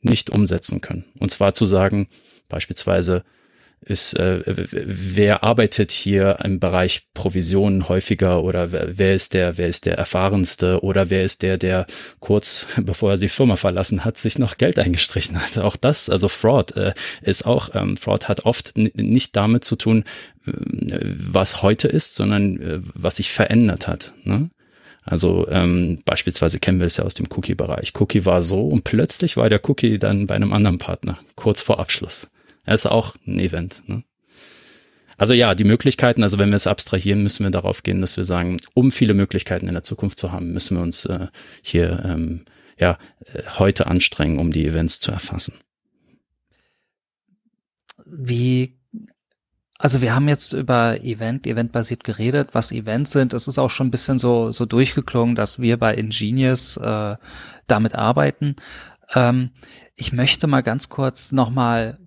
nicht 0.00 0.30
umsetzen 0.30 0.80
können. 0.80 1.04
Und 1.18 1.30
zwar 1.30 1.54
zu 1.54 1.66
sagen, 1.66 2.08
beispielsweise, 2.48 3.24
ist, 3.84 4.14
äh, 4.14 4.42
wer 4.46 5.44
arbeitet 5.44 5.90
hier 5.90 6.38
im 6.42 6.58
Bereich 6.58 7.08
Provisionen 7.14 7.88
häufiger 7.88 8.42
oder 8.42 8.72
wer, 8.72 8.98
wer 8.98 9.14
ist 9.14 9.34
der, 9.34 9.58
wer 9.58 9.68
ist 9.68 9.86
der 9.86 9.98
erfahrenste 9.98 10.82
oder 10.82 11.10
wer 11.10 11.24
ist 11.24 11.42
der, 11.42 11.58
der 11.58 11.86
kurz 12.20 12.66
bevor 12.76 13.12
er 13.12 13.16
die 13.16 13.28
Firma 13.28 13.56
verlassen 13.56 14.04
hat, 14.04 14.18
sich 14.18 14.38
noch 14.38 14.56
Geld 14.56 14.78
eingestrichen 14.78 15.40
hat. 15.40 15.58
Auch 15.58 15.76
das, 15.76 16.08
also 16.08 16.28
Fraud 16.28 16.76
äh, 16.76 16.94
ist 17.22 17.44
auch, 17.46 17.74
ähm, 17.74 17.96
Fraud 17.96 18.28
hat 18.28 18.44
oft 18.46 18.76
nicht 18.76 19.36
damit 19.36 19.64
zu 19.64 19.76
tun, 19.76 20.04
äh, 20.46 20.52
was 20.52 21.62
heute 21.62 21.88
ist, 21.88 22.14
sondern 22.14 22.60
äh, 22.60 22.80
was 22.94 23.16
sich 23.16 23.32
verändert 23.32 23.86
hat. 23.86 24.12
Ne? 24.24 24.50
Also 25.04 25.46
ähm, 25.50 25.98
beispielsweise 26.04 26.58
kennen 26.58 26.78
wir 26.78 26.86
es 26.86 26.96
ja 26.96 27.04
aus 27.04 27.14
dem 27.14 27.26
Cookie-Bereich. 27.30 27.92
Cookie 28.00 28.24
war 28.24 28.42
so 28.42 28.66
und 28.66 28.84
plötzlich 28.84 29.36
war 29.36 29.50
der 29.50 29.60
Cookie 29.68 29.98
dann 29.98 30.26
bei 30.26 30.34
einem 30.34 30.52
anderen 30.52 30.78
Partner, 30.78 31.18
kurz 31.34 31.60
vor 31.60 31.78
Abschluss. 31.78 32.30
Er 32.64 32.74
ist 32.74 32.86
auch 32.86 33.14
ein 33.26 33.38
Event. 33.38 33.82
Ne? 33.86 34.04
Also 35.16 35.32
ja, 35.34 35.54
die 35.54 35.64
Möglichkeiten, 35.64 36.22
also 36.22 36.38
wenn 36.38 36.50
wir 36.50 36.56
es 36.56 36.66
abstrahieren, 36.66 37.22
müssen 37.22 37.44
wir 37.44 37.50
darauf 37.50 37.82
gehen, 37.82 38.00
dass 38.00 38.16
wir 38.16 38.24
sagen, 38.24 38.56
um 38.74 38.90
viele 38.90 39.14
Möglichkeiten 39.14 39.68
in 39.68 39.74
der 39.74 39.84
Zukunft 39.84 40.18
zu 40.18 40.32
haben, 40.32 40.52
müssen 40.52 40.76
wir 40.76 40.82
uns 40.82 41.04
äh, 41.04 41.28
hier 41.62 42.02
ähm, 42.04 42.44
ja 42.78 42.98
äh, 43.32 43.42
heute 43.58 43.86
anstrengen, 43.86 44.38
um 44.38 44.50
die 44.50 44.66
Events 44.66 45.00
zu 45.00 45.12
erfassen. 45.12 45.54
Wie 48.04 48.76
Also 49.78 50.00
wir 50.02 50.14
haben 50.14 50.28
jetzt 50.28 50.52
über 50.52 51.00
Event, 51.02 51.46
eventbasiert 51.46 52.04
geredet, 52.04 52.50
was 52.52 52.72
Events 52.72 53.12
sind. 53.12 53.32
Es 53.32 53.48
ist 53.48 53.58
auch 53.58 53.70
schon 53.70 53.88
ein 53.88 53.92
bisschen 53.92 54.18
so, 54.18 54.50
so 54.50 54.66
durchgeklungen, 54.66 55.36
dass 55.36 55.60
wir 55.60 55.78
bei 55.78 55.94
Ingenious 55.94 56.76
äh, 56.76 57.16
damit 57.66 57.94
arbeiten. 57.94 58.56
Ähm, 59.14 59.50
ich 59.94 60.12
möchte 60.12 60.48
mal 60.48 60.62
ganz 60.62 60.88
kurz 60.88 61.32
nochmal 61.32 61.98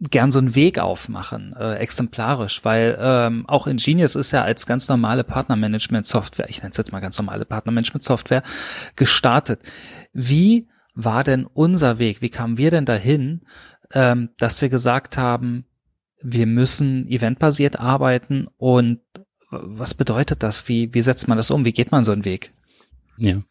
gern 0.00 0.32
so 0.32 0.38
einen 0.38 0.54
Weg 0.54 0.78
aufmachen, 0.78 1.54
äh, 1.58 1.74
exemplarisch, 1.74 2.64
weil 2.64 2.96
ähm, 2.98 3.44
auch 3.46 3.66
Ingenious 3.66 4.14
ist 4.14 4.30
ja 4.30 4.42
als 4.42 4.66
ganz 4.66 4.88
normale 4.88 5.24
Partnermanagement-Software, 5.24 6.48
ich 6.48 6.58
nenne 6.58 6.70
es 6.70 6.78
jetzt 6.78 6.92
mal 6.92 7.00
ganz 7.00 7.18
normale 7.18 7.44
Partnermanagement-Software, 7.44 8.42
gestartet. 8.96 9.60
Wie 10.12 10.68
war 10.94 11.22
denn 11.22 11.44
unser 11.44 11.98
Weg? 11.98 12.22
Wie 12.22 12.30
kamen 12.30 12.56
wir 12.56 12.70
denn 12.70 12.86
dahin, 12.86 13.42
ähm, 13.92 14.30
dass 14.38 14.62
wir 14.62 14.70
gesagt 14.70 15.18
haben, 15.18 15.66
wir 16.22 16.46
müssen 16.46 17.06
eventbasiert 17.06 17.78
arbeiten 17.78 18.46
und 18.56 19.00
was 19.50 19.94
bedeutet 19.94 20.42
das? 20.42 20.68
Wie, 20.68 20.94
wie 20.94 21.00
setzt 21.02 21.28
man 21.28 21.36
das 21.36 21.50
um? 21.50 21.64
Wie 21.64 21.72
geht 21.72 21.90
man 21.90 22.04
so 22.04 22.12
einen 22.12 22.24
Weg? 22.24 22.52
Ja. 23.16 23.42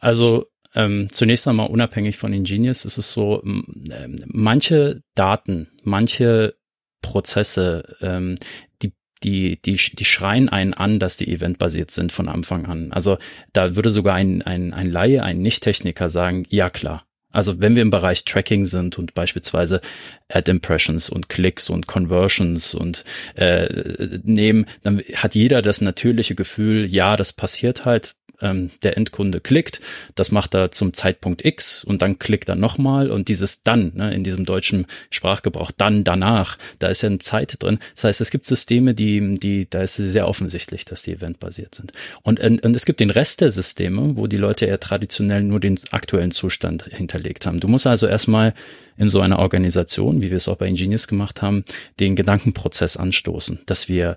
Also 0.00 0.46
ähm, 0.74 1.08
zunächst 1.10 1.46
einmal 1.48 1.68
unabhängig 1.68 2.16
von 2.16 2.32
Ingenious 2.32 2.84
ist 2.84 2.98
es 2.98 3.12
so, 3.12 3.42
äh, 3.42 4.08
manche 4.26 5.02
Daten, 5.14 5.68
manche 5.82 6.54
Prozesse, 7.02 7.96
ähm, 8.00 8.36
die 8.82 8.92
die, 9.24 9.60
die, 9.62 9.76
die 9.76 10.04
schreien 10.04 10.48
einen 10.48 10.74
an, 10.74 10.98
dass 10.98 11.16
die 11.16 11.30
eventbasiert 11.30 11.92
sind 11.92 12.10
von 12.10 12.28
Anfang 12.28 12.66
an. 12.66 12.92
Also 12.92 13.18
da 13.52 13.76
würde 13.76 13.90
sogar 13.90 14.14
ein, 14.14 14.42
ein, 14.42 14.72
ein 14.72 14.90
Laie, 14.90 15.22
ein 15.22 15.38
Nicht-Techniker 15.38 16.08
sagen, 16.08 16.44
ja 16.48 16.70
klar. 16.70 17.04
Also 17.30 17.60
wenn 17.60 17.74
wir 17.74 17.82
im 17.82 17.90
Bereich 17.90 18.24
Tracking 18.24 18.66
sind 18.66 18.98
und 18.98 19.14
beispielsweise 19.14 19.80
Ad 20.28 20.50
Impressions 20.50 21.08
und 21.08 21.28
Klicks 21.28 21.70
und 21.70 21.86
Conversions 21.86 22.74
und 22.74 23.04
äh, 23.34 24.18
nehmen, 24.22 24.66
dann 24.82 25.02
hat 25.14 25.34
jeder 25.34 25.62
das 25.62 25.80
natürliche 25.80 26.34
Gefühl, 26.34 26.84
ja, 26.84 27.16
das 27.16 27.32
passiert 27.32 27.86
halt 27.86 28.14
ähm, 28.42 28.70
der 28.82 28.96
Endkunde 28.96 29.40
klickt, 29.40 29.80
das 30.14 30.30
macht 30.30 30.54
er 30.54 30.70
zum 30.70 30.92
Zeitpunkt 30.92 31.44
X 31.44 31.84
und 31.84 32.02
dann 32.02 32.18
klickt 32.18 32.48
er 32.48 32.56
nochmal 32.56 33.10
und 33.10 33.28
dieses 33.28 33.62
dann, 33.62 33.92
ne, 33.94 34.14
in 34.14 34.24
diesem 34.24 34.44
deutschen 34.44 34.86
Sprachgebrauch, 35.10 35.70
dann, 35.70 36.04
danach, 36.04 36.58
da 36.78 36.88
ist 36.88 37.02
ja 37.02 37.08
eine 37.08 37.18
Zeit 37.18 37.62
drin. 37.62 37.78
Das 37.94 38.04
heißt, 38.04 38.20
es 38.20 38.30
gibt 38.30 38.46
Systeme, 38.46 38.94
die, 38.94 39.34
die, 39.34 39.68
da 39.68 39.82
ist 39.82 39.98
es 39.98 40.12
sehr 40.12 40.28
offensichtlich, 40.28 40.84
dass 40.84 41.02
die 41.02 41.12
eventbasiert 41.12 41.74
sind. 41.74 41.92
Und, 42.22 42.40
und, 42.40 42.64
und 42.64 42.76
es 42.76 42.84
gibt 42.84 43.00
den 43.00 43.10
Rest 43.10 43.40
der 43.40 43.50
Systeme, 43.50 44.16
wo 44.16 44.26
die 44.26 44.36
Leute 44.36 44.66
eher 44.66 44.80
traditionell 44.80 45.42
nur 45.42 45.60
den 45.60 45.78
aktuellen 45.90 46.30
Zustand 46.30 46.84
hinterlegt 46.90 47.46
haben. 47.46 47.60
Du 47.60 47.68
musst 47.68 47.86
also 47.86 48.06
erstmal 48.06 48.54
in 48.96 49.08
so 49.08 49.20
einer 49.20 49.38
Organisation, 49.38 50.20
wie 50.20 50.30
wir 50.30 50.36
es 50.36 50.48
auch 50.48 50.56
bei 50.56 50.66
Ingenious 50.66 51.08
gemacht 51.08 51.42
haben, 51.42 51.64
den 51.98 52.16
Gedankenprozess 52.16 52.96
anstoßen, 52.96 53.60
dass 53.66 53.88
wir 53.88 54.16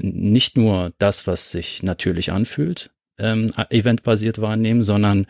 nicht 0.00 0.56
nur 0.56 0.92
das, 0.98 1.26
was 1.26 1.50
sich 1.50 1.82
natürlich 1.82 2.32
anfühlt, 2.32 2.90
ähm, 3.18 3.50
eventbasiert 3.70 4.40
wahrnehmen, 4.40 4.82
sondern 4.82 5.26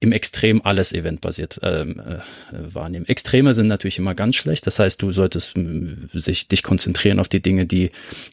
im 0.00 0.12
Extrem 0.12 0.60
alles 0.62 0.92
eventbasiert 0.92 1.60
ähm, 1.62 1.98
äh, 1.98 2.18
wahrnehmen. 2.52 3.06
Extreme 3.06 3.54
sind 3.54 3.68
natürlich 3.68 3.98
immer 3.98 4.14
ganz 4.14 4.36
schlecht. 4.36 4.66
Das 4.66 4.78
heißt, 4.78 5.00
du 5.00 5.10
solltest 5.10 5.54
sich, 6.12 6.46
dich 6.46 6.62
konzentrieren 6.62 7.18
auf 7.18 7.28
die 7.28 7.40
Dinge, 7.40 7.64
die 7.64 7.90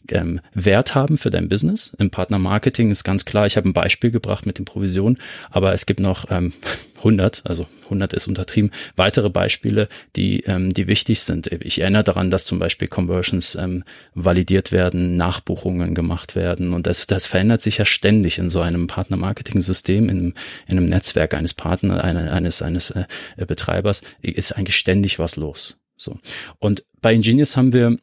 ähm, 0.09 0.41
Wert 0.53 0.95
haben 0.95 1.17
für 1.17 1.29
dein 1.29 1.47
Business. 1.47 1.95
Im 1.97 2.09
Partnermarketing 2.09 2.91
ist 2.91 3.05
ganz 3.05 3.23
klar, 3.23 3.45
ich 3.45 3.55
habe 3.55 3.69
ein 3.69 3.73
Beispiel 3.73 4.11
gebracht 4.11 4.45
mit 4.45 4.57
den 4.57 4.65
Provisionen, 4.65 5.17
aber 5.49 5.73
es 5.73 5.85
gibt 5.85 6.01
noch 6.01 6.29
ähm, 6.29 6.53
100, 6.97 7.41
also 7.45 7.67
100 7.91 8.13
ist 8.13 8.27
untertrieben, 8.27 8.71
weitere 8.95 9.29
Beispiele, 9.29 9.87
die, 10.15 10.41
ähm, 10.43 10.73
die 10.73 10.87
wichtig 10.87 11.21
sind. 11.21 11.47
Ich 11.47 11.81
erinnere 11.81 12.03
daran, 12.03 12.29
dass 12.29 12.45
zum 12.45 12.59
Beispiel 12.59 12.87
Conversions 12.87 13.55
ähm, 13.55 13.83
validiert 14.13 14.71
werden, 14.71 15.17
Nachbuchungen 15.17 15.93
gemacht 15.93 16.35
werden 16.35 16.73
und 16.73 16.87
das, 16.87 17.07
das 17.07 17.27
verändert 17.27 17.61
sich 17.61 17.77
ja 17.77 17.85
ständig 17.85 18.37
in 18.37 18.49
so 18.49 18.61
einem 18.61 18.87
Partner-Marketing-System, 18.87 20.09
in, 20.09 20.33
in 20.67 20.77
einem 20.77 20.85
Netzwerk 20.85 21.33
eines 21.33 21.53
Partners, 21.53 22.01
eines, 22.01 22.61
eines 22.61 22.91
äh, 22.91 23.05
Betreibers, 23.45 24.01
ist 24.21 24.57
eigentlich 24.57 24.75
ständig 24.75 25.19
was 25.19 25.35
los. 25.35 25.77
So. 25.97 26.17
Und 26.59 26.83
bei 27.01 27.13
Ingenious 27.13 27.57
haben 27.57 27.73
wir 27.73 27.97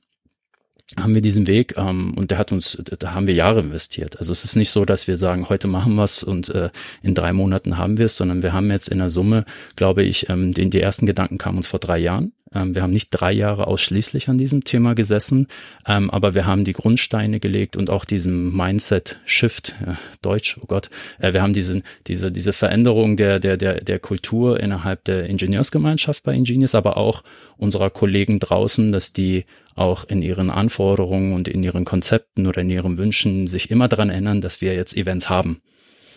haben 0.97 1.14
wir 1.14 1.21
diesen 1.21 1.47
Weg 1.47 1.75
ähm, 1.76 2.14
und 2.14 2.30
der 2.30 2.38
hat 2.38 2.50
uns, 2.50 2.83
da 2.99 3.14
haben 3.14 3.26
wir 3.26 3.35
Jahre 3.35 3.61
investiert. 3.61 4.18
Also 4.18 4.33
es 4.33 4.45
ist 4.45 4.57
nicht 4.57 4.71
so, 4.71 4.85
dass 4.85 5.07
wir 5.07 5.16
sagen, 5.16 5.49
heute 5.49 5.68
machen 5.68 5.95
wir 5.95 6.04
es 6.04 6.23
und 6.23 6.49
äh, 6.49 6.71
in 7.02 7.14
drei 7.14 7.33
Monaten 7.33 7.76
haben 7.76 7.99
wir 7.99 8.07
es, 8.07 8.16
sondern 8.16 8.42
wir 8.42 8.52
haben 8.52 8.71
jetzt 8.71 8.88
in 8.88 8.99
der 8.99 9.11
Summe, 9.11 9.45
glaube 9.76 10.02
ich, 10.02 10.28
ähm, 10.28 10.52
den, 10.52 10.71
die 10.71 10.80
ersten 10.80 11.07
Gedanken 11.07 11.38
kamen 11.38 11.59
uns 11.59 11.66
vor 11.66 11.80
drei 11.80 11.99
Jahren. 11.99 12.33
Ähm, 12.55 12.75
wir 12.75 12.83
haben 12.83 12.93
nicht 12.93 13.11
drei 13.11 13.33
Jahre 13.33 13.67
ausschließlich 13.67 14.28
an 14.28 14.38
diesem 14.38 14.64
Thema 14.64 14.95
gesessen, 14.95 15.49
ähm, 15.87 16.11
aber 16.11 16.35
wir 16.35 16.47
haben 16.47 16.64
die 16.64 16.73
Grundsteine 16.73 17.40
gelegt 17.40 17.76
und 17.76 17.90
auch 17.90 18.05
diesen 18.05 18.55
Mindset-Shift, 18.55 19.76
äh, 19.87 19.95
Deutsch, 20.23 20.57
oh 20.61 20.67
Gott, 20.67 20.90
äh, 21.19 21.33
wir 21.33 21.43
haben 21.43 21.52
diesen, 21.52 21.83
diese, 22.07 22.33
diese 22.33 22.52
Veränderung 22.52 23.17
der, 23.17 23.40
der, 23.40 23.57
der, 23.57 23.83
der 23.83 23.99
Kultur 23.99 24.61
innerhalb 24.61 25.05
der 25.05 25.26
Ingenieursgemeinschaft 25.26 26.23
bei 26.23 26.35
Ingenious, 26.35 26.75
aber 26.75 26.97
auch 26.97 27.23
unserer 27.57 27.90
Kollegen 27.90 28.38
draußen, 28.38 28.93
dass 28.93 29.12
die 29.12 29.45
auch 29.75 30.05
in 30.05 30.23
ihren 30.23 30.50
Anforderungen 30.50 31.35
und 31.35 31.47
in 31.47 31.62
ihren 31.62 31.85
Konzepten 31.85 32.47
oder 32.47 32.62
in 32.62 32.71
ihren 32.71 32.99
Wünschen 32.99 33.47
sich 33.47 33.71
immer 33.71 33.88
daran 33.88 34.11
erinnern, 34.11 34.40
dass 34.40 34.61
wir 34.61 34.75
jetzt 34.75 34.97
Events 34.97 35.31
haben. 35.31 35.61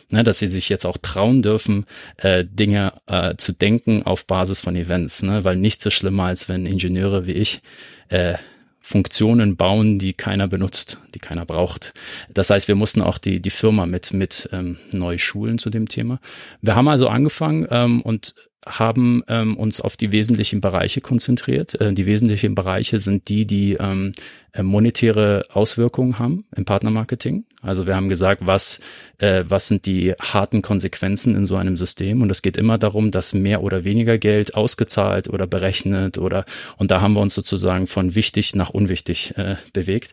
Ne, 0.09 0.23
dass 0.23 0.39
sie 0.39 0.47
sich 0.47 0.69
jetzt 0.69 0.85
auch 0.85 0.97
trauen 0.97 1.41
dürfen, 1.41 1.85
äh, 2.17 2.43
Dinge 2.45 2.93
äh, 3.07 3.35
zu 3.37 3.53
denken 3.53 4.03
auf 4.03 4.27
Basis 4.27 4.59
von 4.59 4.75
Events, 4.75 5.23
ne? 5.23 5.43
weil 5.43 5.55
nichts 5.55 5.83
so 5.83 5.89
schlimmer, 5.89 6.25
als 6.25 6.49
wenn 6.49 6.65
Ingenieure 6.65 7.27
wie 7.27 7.33
ich 7.33 7.61
äh, 8.09 8.35
Funktionen 8.83 9.55
bauen, 9.55 9.99
die 9.99 10.13
keiner 10.13 10.47
benutzt, 10.47 10.99
die 11.13 11.19
keiner 11.19 11.45
braucht. 11.45 11.93
Das 12.33 12.49
heißt, 12.49 12.67
wir 12.67 12.75
mussten 12.75 13.01
auch 13.01 13.19
die, 13.19 13.39
die 13.39 13.51
Firma 13.51 13.85
mit, 13.85 14.11
mit 14.11 14.49
ähm, 14.51 14.77
neu 14.91 15.17
schulen 15.19 15.59
zu 15.59 15.69
dem 15.69 15.87
Thema. 15.87 16.19
Wir 16.61 16.75
haben 16.75 16.87
also 16.87 17.07
angefangen 17.07 17.67
ähm, 17.69 18.01
und 18.01 18.35
haben 18.65 19.23
ähm, 19.27 19.57
uns 19.57 19.81
auf 19.81 19.97
die 19.97 20.11
wesentlichen 20.11 20.61
Bereiche 20.61 21.01
konzentriert. 21.01 21.79
Äh, 21.81 21.93
die 21.93 22.05
wesentlichen 22.05 22.53
Bereiche 22.53 22.99
sind 22.99 23.27
die, 23.27 23.45
die 23.47 23.73
ähm, 23.73 24.11
äh, 24.53 24.61
monetäre 24.61 25.43
Auswirkungen 25.51 26.19
haben 26.19 26.45
im 26.55 26.65
Partnermarketing. 26.65 27.45
Also 27.63 27.87
wir 27.87 27.95
haben 27.95 28.07
gesagt, 28.07 28.41
was, 28.45 28.79
äh, 29.17 29.43
was 29.47 29.67
sind 29.67 29.87
die 29.87 30.13
harten 30.13 30.61
Konsequenzen 30.61 31.35
in 31.35 31.45
so 31.45 31.55
einem 31.55 31.75
System? 31.75 32.21
Und 32.21 32.29
es 32.29 32.43
geht 32.43 32.55
immer 32.55 32.77
darum, 32.77 33.09
dass 33.09 33.33
mehr 33.33 33.63
oder 33.63 33.83
weniger 33.83 34.19
Geld 34.19 34.53
ausgezahlt 34.55 35.27
oder 35.27 35.47
berechnet 35.47 36.19
oder 36.19 36.45
und 36.77 36.91
da 36.91 37.01
haben 37.01 37.13
wir 37.13 37.21
uns 37.21 37.33
sozusagen 37.33 37.87
von 37.87 38.13
wichtig 38.13 38.55
nach 38.55 38.69
unwichtig 38.69 39.35
äh, 39.37 39.55
bewegt, 39.73 40.11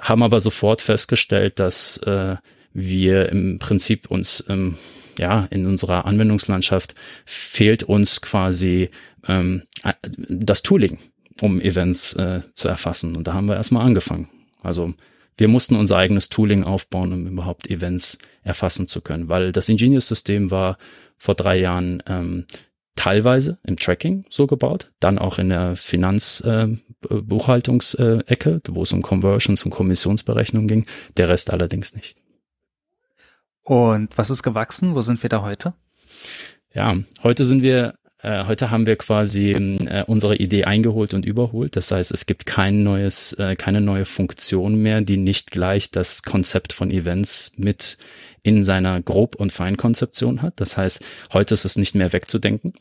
haben 0.00 0.22
aber 0.22 0.40
sofort 0.40 0.80
festgestellt, 0.80 1.58
dass 1.58 1.96
äh, 1.98 2.36
wir 2.72 3.28
im 3.30 3.58
Prinzip 3.58 4.10
uns 4.10 4.44
ähm, 4.48 4.76
ja, 5.20 5.46
in 5.50 5.66
unserer 5.66 6.06
Anwendungslandschaft 6.06 6.94
fehlt 7.24 7.82
uns 7.82 8.20
quasi 8.20 8.90
ähm, 9.28 9.62
das 10.28 10.62
Tooling, 10.62 10.98
um 11.40 11.60
Events 11.60 12.14
äh, 12.14 12.40
zu 12.54 12.68
erfassen. 12.68 13.16
Und 13.16 13.26
da 13.26 13.34
haben 13.34 13.48
wir 13.48 13.56
erstmal 13.56 13.84
angefangen. 13.84 14.28
Also 14.62 14.94
wir 15.36 15.48
mussten 15.48 15.74
unser 15.76 15.96
eigenes 15.96 16.28
Tooling 16.28 16.64
aufbauen, 16.64 17.12
um 17.12 17.26
überhaupt 17.26 17.68
Events 17.70 18.18
erfassen 18.42 18.88
zu 18.88 19.00
können, 19.00 19.28
weil 19.28 19.52
das 19.52 19.68
Ingenious-System 19.68 20.50
war 20.50 20.76
vor 21.16 21.34
drei 21.34 21.58
Jahren 21.58 22.02
ähm, 22.06 22.44
teilweise 22.96 23.58
im 23.64 23.76
Tracking 23.76 24.24
so 24.28 24.46
gebaut, 24.46 24.92
dann 25.00 25.18
auch 25.18 25.38
in 25.38 25.48
der 25.48 25.76
Finanzbuchhaltungsecke, 25.76 28.50
äh, 28.50 28.60
wo 28.70 28.82
es 28.82 28.92
um 28.92 29.00
Conversions 29.00 29.64
und 29.64 29.70
Kommissionsberechnung 29.70 30.66
ging, 30.66 30.84
der 31.16 31.30
Rest 31.30 31.50
allerdings 31.50 31.94
nicht. 31.94 32.19
Und 33.70 34.18
was 34.18 34.30
ist 34.30 34.42
gewachsen? 34.42 34.96
Wo 34.96 35.00
sind 35.00 35.22
wir 35.22 35.30
da 35.30 35.42
heute? 35.42 35.74
Ja, 36.74 36.96
heute 37.22 37.44
sind 37.44 37.62
wir 37.62 37.94
äh, 38.20 38.46
heute 38.46 38.72
haben 38.72 38.84
wir 38.84 38.96
quasi 38.96 39.52
äh, 39.52 40.02
unsere 40.08 40.34
Idee 40.34 40.64
eingeholt 40.64 41.14
und 41.14 41.24
überholt. 41.24 41.76
Das 41.76 41.92
heißt, 41.92 42.10
es 42.10 42.26
gibt 42.26 42.46
kein 42.46 42.82
neues, 42.82 43.32
äh, 43.34 43.54
keine 43.54 43.80
neue 43.80 44.06
Funktion 44.06 44.74
mehr, 44.74 45.02
die 45.02 45.16
nicht 45.16 45.52
gleich 45.52 45.92
das 45.92 46.24
Konzept 46.24 46.72
von 46.72 46.90
Events 46.90 47.52
mit 47.58 47.96
in 48.42 48.64
seiner 48.64 49.00
Grob- 49.02 49.36
und 49.36 49.52
Feinkonzeption 49.52 50.42
hat. 50.42 50.54
Das 50.60 50.76
heißt, 50.76 51.04
heute 51.32 51.54
ist 51.54 51.64
es 51.64 51.76
nicht 51.76 51.94
mehr 51.94 52.12
wegzudenken 52.12 52.74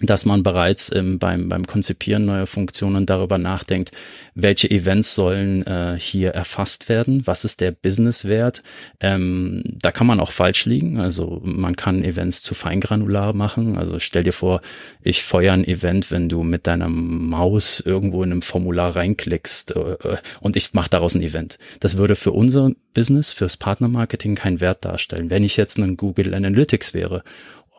dass 0.00 0.24
man 0.24 0.42
bereits 0.42 0.92
ähm, 0.94 1.18
beim, 1.18 1.48
beim 1.48 1.66
Konzipieren 1.66 2.24
neuer 2.24 2.46
Funktionen 2.46 3.06
darüber 3.06 3.38
nachdenkt, 3.38 3.92
welche 4.34 4.70
Events 4.70 5.14
sollen 5.14 5.66
äh, 5.66 5.96
hier 5.98 6.30
erfasst 6.30 6.88
werden, 6.88 7.26
was 7.26 7.44
ist 7.44 7.60
der 7.60 7.72
Businesswert. 7.72 8.62
Ähm, 9.00 9.62
da 9.64 9.92
kann 9.92 10.06
man 10.06 10.20
auch 10.20 10.30
falsch 10.30 10.64
liegen, 10.64 11.00
also 11.00 11.40
man 11.44 11.76
kann 11.76 12.02
Events 12.02 12.42
zu 12.42 12.54
feingranular 12.54 13.34
machen. 13.34 13.78
Also 13.78 13.98
stell 13.98 14.24
dir 14.24 14.32
vor, 14.32 14.62
ich 15.02 15.22
feuer 15.22 15.52
ein 15.52 15.66
Event, 15.66 16.10
wenn 16.10 16.28
du 16.28 16.42
mit 16.42 16.66
deiner 16.66 16.88
Maus 16.88 17.80
irgendwo 17.80 18.22
in 18.22 18.32
einem 18.32 18.42
Formular 18.42 18.96
reinklickst 18.96 19.76
äh, 19.76 20.16
und 20.40 20.56
ich 20.56 20.72
mache 20.72 20.90
daraus 20.90 21.14
ein 21.14 21.22
Event. 21.22 21.58
Das 21.80 21.98
würde 21.98 22.16
für 22.16 22.32
unser 22.32 22.72
Business, 22.94 23.32
fürs 23.32 23.56
Partnermarketing 23.56 24.34
keinen 24.34 24.60
Wert 24.60 24.84
darstellen. 24.84 25.30
Wenn 25.30 25.44
ich 25.44 25.56
jetzt 25.56 25.78
ein 25.78 25.96
Google 25.96 26.34
Analytics 26.34 26.94
wäre 26.94 27.22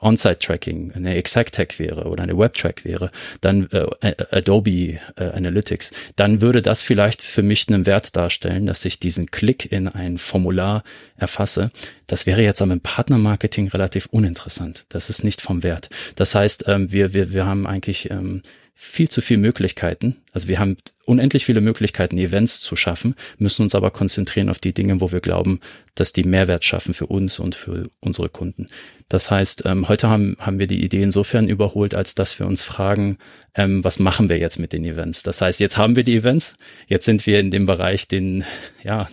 On-Site-Tracking 0.04 0.94
eine 0.94 1.16
Exact-Tag 1.16 1.80
wäre 1.80 2.06
oder 2.06 2.24
eine 2.24 2.38
Web-Track 2.38 2.86
wäre, 2.86 3.10
dann 3.42 3.70
äh, 3.72 4.16
Adobe 4.32 4.72
äh, 4.72 5.00
Analytics, 5.16 5.92
dann 6.16 6.42
würde 6.42 6.62
das 6.62 6.82
vielleicht 6.82 7.24
für 7.24 7.44
mich 7.44 7.68
einen 7.68 7.86
Wert 7.86 8.16
darstellen, 8.16 8.66
dass 8.66 8.86
ich 8.86 9.00
diesen 9.00 9.28
Klick 9.28 9.72
in 9.72 9.88
ein 9.88 10.18
Formular 10.18 10.84
erfasse. 11.18 11.72
Das 12.08 12.26
wäre 12.26 12.42
jetzt 12.42 12.62
im 12.62 12.82
Partnermarketing 12.82 13.70
relativ 13.70 14.08
uninteressant. 14.08 14.86
Das 14.90 15.10
ist 15.10 15.24
nicht 15.24 15.42
vom 15.42 15.64
Wert. 15.64 15.90
Das 16.16 16.36
heißt, 16.36 16.66
ähm, 16.68 16.92
wir, 16.92 17.14
wir, 17.14 17.34
wir 17.34 17.46
haben 17.46 17.66
eigentlich 17.66 18.12
ähm, 18.12 18.42
viel 18.76 19.08
zu 19.08 19.22
viele 19.22 19.40
Möglichkeiten. 19.40 20.18
Also 20.32 20.48
wir 20.48 20.60
haben 20.60 20.78
unendlich 21.06 21.46
viele 21.46 21.62
Möglichkeiten, 21.62 22.18
Events 22.18 22.60
zu 22.60 22.76
schaffen, 22.76 23.16
müssen 23.38 23.62
uns 23.62 23.76
aber 23.76 23.92
konzentrieren 23.92 24.50
auf 24.50 24.60
die 24.60 24.74
Dinge, 24.74 25.00
wo 25.00 25.12
wir 25.12 25.20
glauben, 25.20 25.60
dass 25.96 26.12
die 26.12 26.24
Mehrwert 26.24 26.66
schaffen 26.66 26.94
für 26.94 27.06
uns 27.06 27.40
und 27.40 27.56
für 27.56 27.90
unsere 28.00 28.30
Kunden. 28.30 28.68
Das 29.10 29.30
heißt, 29.30 29.64
ähm, 29.66 29.90
heute 29.90 30.10
haben, 30.10 30.36
haben 30.40 30.60
wir 30.60 30.68
die 30.68 30.84
Idee 30.84 31.04
insofern 31.04 31.48
überholt, 31.48 31.94
als 31.94 32.16
dass 32.16 32.40
wir 32.40 32.48
uns 32.48 32.64
fragen, 32.64 33.18
ähm, 33.54 33.84
was 33.84 34.00
machen 34.00 34.28
wir 34.28 34.40
jetzt 34.40 34.60
mit 34.60 34.74
den 34.74 34.84
Events? 34.86 35.22
Das 35.24 35.42
heißt, 35.42 35.60
jetzt 35.60 35.78
haben 35.78 35.96
wir 35.96 36.04
die 36.04 36.16
Events, 36.16 36.56
jetzt 36.88 37.06
sind 37.06 37.26
wir 37.28 37.40
in 37.40 37.52
dem 37.52 37.68
Bereich, 37.68 38.08
den, 38.08 38.44
ja, 38.84 39.08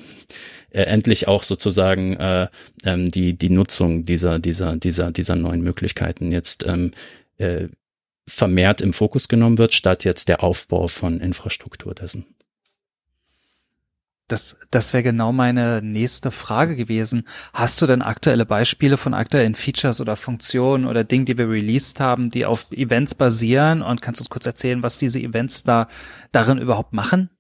äh, 0.71 0.83
endlich 0.83 1.29
auch 1.29 1.43
sozusagen 1.43 2.15
äh, 2.15 2.49
ähm, 2.85 3.11
die 3.11 3.37
die 3.37 3.51
Nutzung 3.51 4.05
dieser 4.05 4.39
dieser 4.39 4.77
dieser 4.77 5.11
dieser 5.11 5.35
neuen 5.35 5.63
Möglichkeiten 5.63 6.31
jetzt 6.31 6.65
ähm, 6.65 6.93
äh, 7.39 7.69
vermehrt 8.27 8.81
im 8.81 8.93
Fokus 8.93 9.29
genommen 9.29 9.59
wird, 9.59 9.75
statt 9.75 10.05
jetzt 10.05 10.29
der 10.29 10.43
Aufbau 10.43 10.89
von 10.89 11.21
Infrastruktur 11.21 11.95
dessen. 11.95 12.27
Das, 14.29 14.57
das 14.71 14.93
wäre 14.93 15.03
genau 15.03 15.33
meine 15.33 15.83
nächste 15.83 16.31
Frage 16.31 16.77
gewesen. 16.77 17.27
Hast 17.53 17.83
du 17.83 17.87
denn 17.89 18.01
aktuelle 18.01 18.47
Beispiele 18.47 18.97
von 18.97 19.13
aktuellen 19.13 19.57
Features 19.57 20.01
oder 20.01 20.15
Funktionen 20.15 20.87
oder 20.87 21.03
Dingen, 21.03 21.25
die 21.25 21.37
wir 21.37 21.49
released 21.49 21.99
haben, 21.99 22.31
die 22.31 22.47
auf 22.47 22.71
Events 22.71 23.17
basieren? 23.17 23.83
Und 23.83 24.03
kannst 24.03 24.21
du 24.21 24.23
uns 24.23 24.31
kurz 24.31 24.47
erzählen, 24.47 24.85
was 24.85 24.99
diese 24.99 25.19
Events 25.19 25.65
da 25.65 25.89
darin 26.31 26.59
überhaupt 26.59 26.93
machen? 26.93 27.31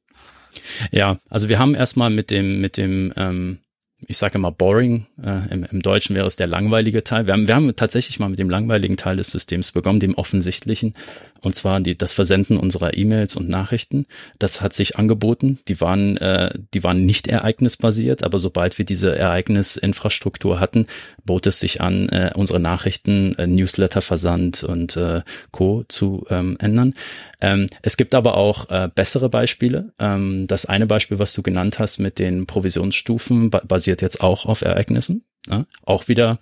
Ja, 0.90 1.18
also 1.28 1.48
wir 1.48 1.60
haben 1.60 1.76
erstmal 1.76 2.10
mit 2.10 2.32
dem, 2.32 2.60
mit 2.60 2.76
dem 2.76 3.12
ähm, 3.16 3.60
ich 4.06 4.18
sage 4.18 4.36
immer 4.36 4.50
boring, 4.50 5.06
äh, 5.22 5.52
im, 5.52 5.64
im 5.64 5.80
Deutschen 5.80 6.16
wäre 6.16 6.26
es 6.26 6.36
der 6.36 6.46
langweilige 6.46 7.04
Teil. 7.04 7.26
Wir 7.26 7.34
haben, 7.34 7.46
wir 7.46 7.54
haben 7.54 7.74
tatsächlich 7.76 8.18
mal 8.18 8.28
mit 8.28 8.38
dem 8.38 8.50
langweiligen 8.50 8.96
Teil 8.96 9.16
des 9.16 9.30
Systems 9.30 9.72
begonnen, 9.72 10.00
dem 10.00 10.14
offensichtlichen, 10.14 10.94
und 11.40 11.54
zwar 11.54 11.80
die, 11.80 11.96
das 11.96 12.12
Versenden 12.12 12.56
unserer 12.56 12.96
E-Mails 12.96 13.36
und 13.36 13.48
Nachrichten. 13.48 14.06
Das 14.38 14.60
hat 14.60 14.72
sich 14.72 14.96
angeboten. 14.96 15.58
Die 15.68 15.80
waren, 15.80 16.16
äh, 16.18 16.52
die 16.74 16.84
waren 16.84 17.04
nicht 17.04 17.26
ereignisbasiert, 17.26 18.22
aber 18.22 18.38
sobald 18.38 18.78
wir 18.78 18.84
diese 18.84 19.16
Ereignisinfrastruktur 19.16 20.60
hatten, 20.60 20.86
bot 21.24 21.46
es 21.46 21.60
sich 21.60 21.80
an, 21.80 22.08
äh, 22.08 22.30
unsere 22.34 22.60
Nachrichten, 22.60 23.34
äh, 23.36 23.46
Newsletter-Versand 23.46 24.64
und 24.64 24.96
äh, 24.96 25.22
Co. 25.50 25.84
zu 25.88 26.26
ähm, 26.30 26.56
ändern. 26.60 26.94
Ähm, 27.40 27.66
es 27.82 27.96
gibt 27.96 28.14
aber 28.14 28.36
auch 28.36 28.70
äh, 28.70 28.88
bessere 28.94 29.28
Beispiele. 29.28 29.92
Ähm, 29.98 30.46
das 30.46 30.66
eine 30.66 30.86
Beispiel, 30.86 31.18
was 31.18 31.32
du 31.32 31.42
genannt 31.42 31.78
hast 31.78 31.98
mit 31.98 32.18
den 32.18 32.46
Provisionsstufen, 32.46 33.50
ba 33.50 33.62
basiert 33.66 34.02
jetzt 34.02 34.20
auch 34.20 34.46
auf 34.46 34.62
Ereignissen. 34.62 35.24
Ja? 35.48 35.66
Auch 35.84 36.08
wieder 36.08 36.38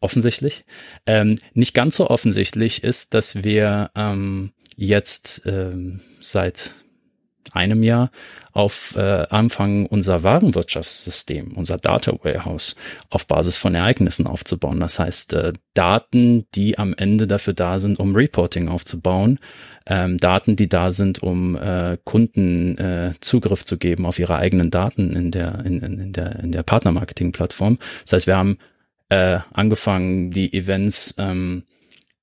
offensichtlich. 0.00 0.64
Ähm, 1.06 1.36
nicht 1.54 1.74
ganz 1.74 1.96
so 1.96 2.08
offensichtlich 2.08 2.84
ist, 2.84 3.14
dass 3.14 3.44
wir 3.44 3.90
ähm, 3.94 4.52
jetzt 4.76 5.42
ähm, 5.46 6.00
seit 6.20 6.74
einem 7.52 7.82
Jahr 7.82 8.10
auf 8.52 8.94
äh, 8.96 9.26
anfangen, 9.30 9.86
unser 9.86 10.22
Warenwirtschaftssystem, 10.22 11.52
unser 11.52 11.78
Data 11.78 12.12
Warehouse 12.22 12.74
auf 13.10 13.26
Basis 13.26 13.56
von 13.56 13.74
Ereignissen 13.74 14.26
aufzubauen. 14.26 14.80
Das 14.80 14.98
heißt, 14.98 15.34
äh, 15.34 15.52
Daten, 15.74 16.46
die 16.54 16.78
am 16.78 16.94
Ende 16.94 17.26
dafür 17.26 17.52
da 17.54 17.78
sind, 17.78 18.00
um 18.00 18.14
Reporting 18.14 18.68
aufzubauen, 18.68 19.38
ähm, 19.86 20.18
Daten, 20.18 20.56
die 20.56 20.68
da 20.68 20.90
sind, 20.90 21.22
um 21.22 21.56
äh, 21.56 21.98
Kunden 22.04 22.78
äh, 22.78 23.12
Zugriff 23.20 23.64
zu 23.64 23.78
geben 23.78 24.06
auf 24.06 24.18
ihre 24.18 24.36
eigenen 24.36 24.70
Daten 24.70 25.12
in 25.12 25.30
der, 25.30 25.64
in, 25.64 25.80
in 25.80 26.12
der, 26.12 26.40
in 26.40 26.52
der 26.52 26.62
Partnermarketing-Plattform. 26.62 27.78
Das 28.04 28.12
heißt, 28.14 28.26
wir 28.26 28.36
haben 28.36 28.58
äh, 29.08 29.38
angefangen, 29.52 30.30
die 30.30 30.52
Events 30.52 31.14
ähm, 31.18 31.64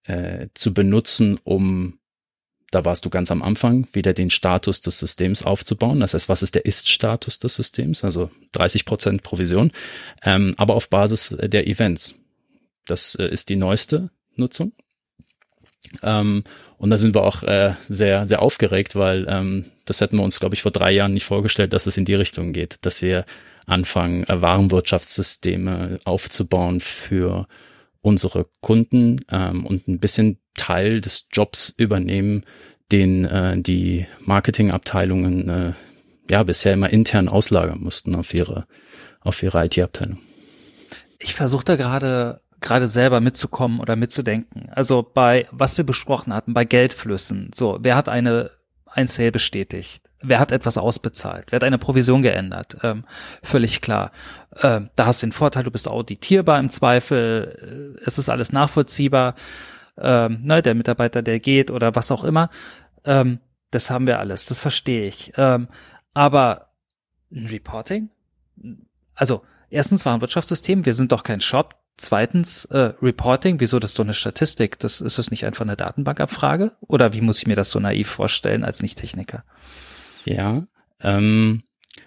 äh, 0.03 0.47
zu 0.53 0.73
benutzen, 0.73 1.39
um, 1.43 1.99
da 2.71 2.83
warst 2.85 3.05
du 3.05 3.09
ganz 3.09 3.31
am 3.31 3.41
Anfang, 3.41 3.87
wieder 3.93 4.13
den 4.13 4.29
Status 4.29 4.81
des 4.81 4.99
Systems 4.99 5.43
aufzubauen. 5.43 5.99
Das 5.99 6.13
heißt, 6.13 6.27
was 6.27 6.41
ist 6.41 6.55
der 6.55 6.65
Ist-Status 6.65 7.39
des 7.39 7.55
Systems? 7.55 8.03
Also 8.03 8.31
30 8.53 8.85
Prozent 8.85 9.23
Provision, 9.23 9.71
ähm, 10.23 10.53
aber 10.57 10.75
auf 10.75 10.89
Basis 10.89 11.35
der 11.39 11.67
Events. 11.67 12.15
Das 12.85 13.15
äh, 13.15 13.27
ist 13.27 13.49
die 13.49 13.55
neueste 13.55 14.09
Nutzung. 14.35 14.73
Ähm, 16.01 16.43
und 16.77 16.89
da 16.89 16.97
sind 16.97 17.15
wir 17.15 17.23
auch 17.23 17.43
äh, 17.43 17.73
sehr, 17.87 18.27
sehr 18.27 18.41
aufgeregt, 18.41 18.95
weil 18.95 19.25
ähm, 19.29 19.65
das 19.85 20.01
hätten 20.01 20.17
wir 20.17 20.23
uns, 20.23 20.39
glaube 20.39 20.55
ich, 20.55 20.61
vor 20.61 20.71
drei 20.71 20.91
Jahren 20.91 21.13
nicht 21.13 21.25
vorgestellt, 21.25 21.73
dass 21.73 21.85
es 21.85 21.97
in 21.97 22.05
die 22.05 22.15
Richtung 22.15 22.51
geht, 22.53 22.85
dass 22.85 23.01
wir 23.01 23.25
anfangen, 23.65 24.23
äh, 24.23 24.41
Warenwirtschaftssysteme 24.41 25.99
aufzubauen 26.05 26.79
für 26.79 27.47
unsere 28.01 28.47
Kunden 28.61 29.21
ähm, 29.31 29.65
und 29.65 29.87
ein 29.87 29.99
bisschen 29.99 30.39
Teil 30.55 31.01
des 31.01 31.27
Jobs 31.31 31.69
übernehmen, 31.69 32.43
den 32.91 33.25
äh, 33.25 33.57
die 33.57 34.05
Marketingabteilungen 34.19 35.49
äh, 35.49 35.73
ja 36.29 36.43
bisher 36.43 36.73
immer 36.73 36.89
intern 36.89 37.27
auslagern 37.27 37.79
mussten 37.79 38.15
auf 38.15 38.33
ihre 38.33 38.65
auf 39.21 39.41
ihre 39.41 39.65
IT-Abteilung. 39.65 40.19
Ich 41.19 41.33
versuche 41.33 41.63
da 41.65 41.75
gerade 41.75 42.41
gerade 42.59 42.87
selber 42.87 43.19
mitzukommen 43.19 43.79
oder 43.79 43.95
mitzudenken. 43.95 44.69
Also 44.71 45.03
bei 45.03 45.47
was 45.51 45.77
wir 45.77 45.85
besprochen 45.85 46.33
hatten, 46.33 46.53
bei 46.53 46.65
Geldflüssen. 46.65 47.51
So, 47.53 47.79
wer 47.81 47.95
hat 47.95 48.09
eine 48.09 48.51
ein 48.93 49.07
Sale 49.07 49.31
bestätigt? 49.31 50.03
Wer 50.21 50.39
hat 50.39 50.51
etwas 50.51 50.77
ausbezahlt? 50.77 51.51
Wer 51.51 51.57
hat 51.57 51.63
eine 51.63 51.77
Provision 51.77 52.21
geändert? 52.21 52.77
Ähm, 52.81 53.03
völlig 53.41 53.81
klar. 53.81 54.11
Ähm, 54.61 54.89
da 54.95 55.05
hast 55.07 55.21
du 55.21 55.27
den 55.27 55.33
Vorteil, 55.33 55.63
du 55.63 55.71
bist 55.71 55.87
auditierbar 55.87 56.59
im 56.59 56.69
Zweifel. 56.69 57.97
Äh, 57.99 58.03
es 58.05 58.17
ist 58.17 58.29
alles 58.29 58.53
nachvollziehbar. 58.53 59.35
Ähm, 59.97 60.39
ne, 60.43 60.61
der 60.61 60.75
Mitarbeiter, 60.75 61.21
der 61.21 61.39
geht 61.39 61.71
oder 61.71 61.95
was 61.95 62.11
auch 62.11 62.23
immer. 62.23 62.49
Ähm, 63.03 63.39
das 63.71 63.89
haben 63.89 64.07
wir 64.07 64.19
alles. 64.19 64.45
Das 64.45 64.59
verstehe 64.59 65.05
ich. 65.05 65.33
Ähm, 65.35 65.67
aber 66.13 66.69
ein 67.31 67.47
Reporting? 67.47 68.09
Also, 69.15 69.43
erstens 69.69 70.05
war 70.05 70.13
ein 70.13 70.21
Wirtschaftssystem. 70.21 70.85
Wir 70.85 70.93
sind 70.93 71.11
doch 71.11 71.23
kein 71.23 71.41
Shop. 71.41 71.75
Zweitens, 71.97 72.65
äh, 72.65 72.93
Reporting, 73.01 73.59
wieso 73.59 73.79
das 73.79 73.93
so 73.93 74.03
eine 74.03 74.13
Statistik? 74.13 74.79
Das 74.79 74.99
ist 74.99 75.19
es 75.19 75.31
nicht 75.31 75.45
einfach 75.45 75.61
eine 75.61 75.75
Datenbankabfrage? 75.75 76.71
Oder 76.81 77.13
wie 77.13 77.21
muss 77.21 77.39
ich 77.39 77.47
mir 77.47 77.55
das 77.55 77.69
so 77.69 77.79
naiv 77.79 78.07
vorstellen 78.07 78.63
als 78.63 78.81
Nicht-Techniker? 78.81 79.43
Ja, 80.25 80.63
ähm, 81.01 81.63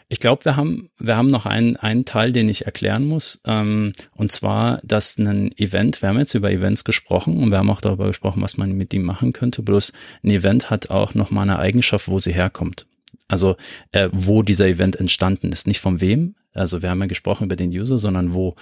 ich 0.08 0.20
glaube, 0.20 0.44
wir 0.44 0.56
haben, 0.56 0.90
wir 0.98 1.16
haben 1.16 1.26
noch 1.26 1.46
einen, 1.46 1.76
einen 1.76 2.04
Teil, 2.04 2.32
den 2.32 2.48
ich 2.48 2.66
erklären 2.66 3.04
muss. 3.04 3.40
Ähm, 3.44 3.92
und 4.12 4.30
zwar, 4.30 4.80
dass 4.84 5.18
ein 5.18 5.50
Event, 5.56 6.02
wir 6.02 6.08
haben 6.08 6.18
jetzt 6.18 6.34
über 6.34 6.50
Events 6.50 6.84
gesprochen 6.84 7.36
und 7.36 7.50
wir 7.50 7.58
haben 7.58 7.70
auch 7.70 7.80
darüber 7.80 8.06
gesprochen, 8.06 8.42
was 8.42 8.56
man 8.56 8.72
mit 8.72 8.94
ihm 8.94 9.02
machen 9.02 9.32
könnte. 9.32 9.62
Bloß 9.62 9.92
ein 10.22 10.30
Event 10.30 10.70
hat 10.70 10.90
auch 10.90 11.14
noch 11.14 11.30
mal 11.30 11.42
eine 11.42 11.58
Eigenschaft, 11.58 12.08
wo 12.08 12.18
sie 12.18 12.32
herkommt. 12.32 12.86
Also 13.28 13.56
äh, 13.92 14.08
wo 14.12 14.42
dieser 14.42 14.66
Event 14.66 14.96
entstanden 14.96 15.52
ist. 15.52 15.66
Nicht 15.66 15.80
von 15.80 16.00
wem, 16.00 16.36
also 16.56 16.82
wir 16.82 16.90
haben 16.90 17.00
ja 17.00 17.06
gesprochen 17.06 17.44
über 17.44 17.56
den 17.56 17.70
User, 17.70 17.98
sondern 17.98 18.34
wo. 18.34 18.56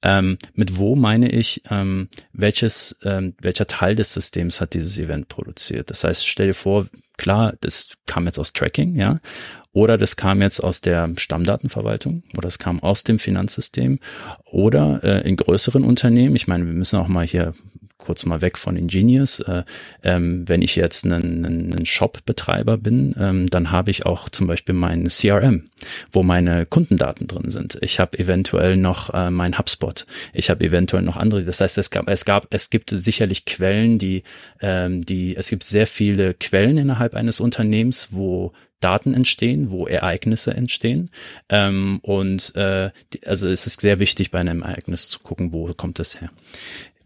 Ähm, 0.00 0.38
mit 0.54 0.78
wo 0.78 0.94
meine 0.94 1.28
ich, 1.28 1.62
ähm, 1.70 2.08
welches, 2.32 2.96
ähm, 3.02 3.34
welcher 3.40 3.66
Teil 3.66 3.96
des 3.96 4.12
Systems 4.12 4.60
hat 4.60 4.74
dieses 4.74 4.96
Event 4.96 5.26
produziert? 5.26 5.90
Das 5.90 6.04
heißt, 6.04 6.24
stell 6.24 6.48
dir 6.48 6.54
vor, 6.54 6.86
klar, 7.16 7.54
das 7.62 7.94
kam 8.06 8.26
jetzt 8.26 8.38
aus 8.38 8.52
Tracking, 8.52 8.94
ja, 8.94 9.18
oder 9.72 9.96
das 9.96 10.14
kam 10.14 10.40
jetzt 10.40 10.60
aus 10.60 10.82
der 10.82 11.12
Stammdatenverwaltung 11.16 12.22
oder 12.36 12.46
es 12.46 12.60
kam 12.60 12.80
aus 12.80 13.02
dem 13.02 13.18
Finanzsystem 13.18 13.98
oder 14.44 15.02
äh, 15.02 15.28
in 15.28 15.34
größeren 15.34 15.82
Unternehmen. 15.82 16.36
Ich 16.36 16.46
meine, 16.46 16.64
wir 16.64 16.74
müssen 16.74 17.00
auch 17.00 17.08
mal 17.08 17.26
hier 17.26 17.54
kurz 17.98 18.24
mal 18.24 18.40
weg 18.40 18.56
von 18.56 18.76
Ingenious. 18.76 19.40
Äh, 19.40 19.64
ähm, 20.02 20.48
wenn 20.48 20.62
ich 20.62 20.76
jetzt 20.76 21.04
ein, 21.04 21.44
ein 21.44 21.84
Shop-Betreiber 21.84 22.78
bin, 22.78 23.14
ähm, 23.18 23.46
dann 23.48 23.70
habe 23.70 23.90
ich 23.90 24.06
auch 24.06 24.28
zum 24.28 24.46
Beispiel 24.46 24.74
mein 24.74 25.08
CRM, 25.08 25.68
wo 26.12 26.22
meine 26.22 26.64
Kundendaten 26.64 27.26
drin 27.26 27.50
sind. 27.50 27.78
Ich 27.82 28.00
habe 28.00 28.18
eventuell 28.18 28.76
noch 28.76 29.12
äh, 29.12 29.30
mein 29.30 29.58
HubSpot. 29.58 30.06
Ich 30.32 30.48
habe 30.48 30.64
eventuell 30.64 31.02
noch 31.02 31.16
andere. 31.16 31.44
Das 31.44 31.60
heißt, 31.60 31.76
es 31.78 31.90
gab, 31.90 32.08
es 32.08 32.24
gab, 32.24 32.46
es 32.50 32.70
gibt 32.70 32.90
sicherlich 32.90 33.44
Quellen, 33.44 33.98
die, 33.98 34.22
ähm, 34.60 35.04
die, 35.04 35.36
es 35.36 35.48
gibt 35.48 35.64
sehr 35.64 35.86
viele 35.86 36.34
Quellen 36.34 36.78
innerhalb 36.78 37.14
eines 37.14 37.40
Unternehmens, 37.40 38.08
wo 38.12 38.52
Daten 38.80 39.12
entstehen, 39.12 39.70
wo 39.70 39.86
Ereignisse 39.86 40.54
entstehen. 40.54 41.10
Ähm, 41.48 41.98
und 42.02 42.54
äh, 42.54 42.90
also 43.26 43.48
es 43.48 43.66
ist 43.66 43.80
sehr 43.80 43.98
wichtig, 43.98 44.30
bei 44.30 44.38
einem 44.38 44.62
Ereignis 44.62 45.08
zu 45.08 45.18
gucken, 45.20 45.52
wo 45.52 45.72
kommt 45.74 45.98
es 45.98 46.20
her. 46.20 46.30